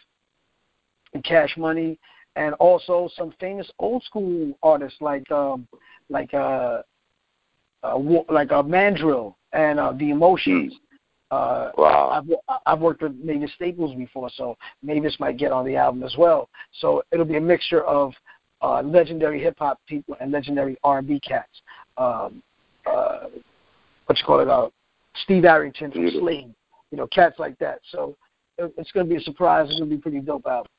and 1.15 1.25
Cash 1.25 1.57
Money, 1.57 1.99
and 2.37 2.55
also 2.55 3.09
some 3.17 3.33
famous 3.39 3.71
old 3.79 4.03
school 4.05 4.57
artists 4.63 5.01
like 5.01 5.31
um, 5.31 5.67
like 6.09 6.33
uh, 6.35 6.83
uh, 7.83 7.99
like 8.31 8.53
uh, 8.53 8.63
Mandrill 8.63 9.37
and 9.53 9.79
uh, 9.79 9.93
the 9.93 10.11
Emotions. 10.11 10.75
Uh, 11.31 11.71
wow. 11.79 12.11
I've, 12.11 12.59
I've 12.67 12.81
worked 12.81 13.03
with 13.03 13.15
Mavis 13.17 13.51
Staples 13.55 13.95
before, 13.97 14.31
so 14.37 14.57
Mavis 14.83 15.17
might 15.19 15.39
get 15.39 15.51
on 15.51 15.65
the 15.65 15.77
album 15.77 16.03
as 16.03 16.15
well. 16.19 16.51
So 16.81 17.03
it'll 17.11 17.25
be 17.25 17.39
a 17.39 17.41
mixture 17.41 17.83
of 17.85 18.13
uh, 18.61 18.83
legendary 18.83 19.43
hip 19.43 19.57
hop 19.59 19.81
people 19.87 20.15
and 20.21 20.31
legendary 20.31 20.77
R&B 20.85 21.21
cats. 21.21 21.63
Um, 21.97 22.43
uh, 22.87 23.29
what 24.07 24.19
you 24.19 24.25
call 24.27 24.41
it, 24.41 24.49
uh, 24.49 24.69
Steve 25.25 25.47
Arrington 25.47 25.91
from 25.91 26.11
Slave, 26.11 26.51
you 26.91 26.99
know, 26.99 27.07
cats 27.07 27.39
like 27.39 27.59
that. 27.59 27.81
So 27.91 28.15
it's 28.59 28.93
going 28.93 29.07
to 29.07 29.11
be 29.11 29.17
a 29.17 29.25
surprise. 29.25 29.69
It's 29.71 29.79
going 29.79 29.89
to 29.89 29.97
be 29.97 30.03
pretty 30.03 30.21
dope 30.21 30.47
album. 30.47 30.71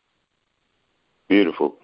Beautiful. 1.34 1.77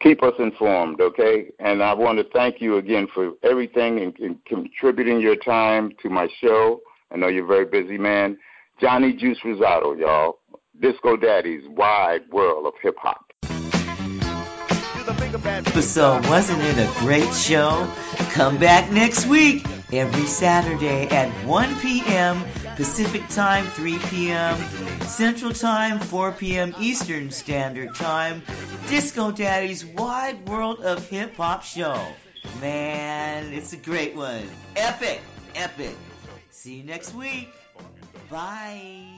Keep 0.00 0.22
us 0.22 0.34
informed, 0.38 1.00
okay? 1.00 1.50
And 1.58 1.82
I 1.82 1.92
want 1.92 2.18
to 2.18 2.24
thank 2.32 2.60
you 2.60 2.76
again 2.76 3.08
for 3.12 3.32
everything 3.42 3.98
and, 3.98 4.16
and 4.20 4.44
contributing 4.44 5.20
your 5.20 5.34
time 5.34 5.90
to 6.02 6.08
my 6.08 6.28
show. 6.40 6.80
I 7.10 7.16
know 7.16 7.26
you're 7.26 7.42
a 7.42 7.48
very 7.48 7.64
busy 7.64 7.98
man. 7.98 8.38
Johnny 8.80 9.12
Juice 9.12 9.40
Rosado, 9.44 9.98
y'all. 9.98 10.38
Disco 10.80 11.16
Daddy's 11.16 11.64
wide 11.68 12.30
world 12.30 12.64
of 12.64 12.74
hip 12.80 12.94
hop. 12.96 13.32
So, 15.80 16.20
wasn't 16.30 16.62
it 16.62 16.78
a 16.78 17.00
great 17.00 17.34
show? 17.34 17.92
Come 18.34 18.58
back 18.58 18.92
next 18.92 19.26
week, 19.26 19.66
every 19.92 20.26
Saturday 20.26 21.08
at 21.08 21.28
1 21.44 21.80
p.m. 21.80 22.44
Pacific 22.76 23.28
Time, 23.28 23.66
3 23.66 23.98
p.m. 23.98 24.56
Central 25.02 25.52
Time, 25.52 25.98
4 25.98 26.32
p.m. 26.32 26.74
Eastern 26.80 27.30
Standard 27.30 27.94
Time. 27.94 28.42
Disco 28.88 29.30
Daddy's 29.30 29.84
Wide 29.84 30.48
World 30.48 30.80
of 30.80 31.06
Hip 31.08 31.36
Hop 31.36 31.62
Show. 31.62 32.00
Man, 32.60 33.52
it's 33.52 33.72
a 33.72 33.76
great 33.76 34.14
one. 34.14 34.48
Epic, 34.76 35.20
epic. 35.54 35.96
See 36.50 36.76
you 36.76 36.84
next 36.84 37.14
week. 37.14 37.52
Bye. 38.30 39.11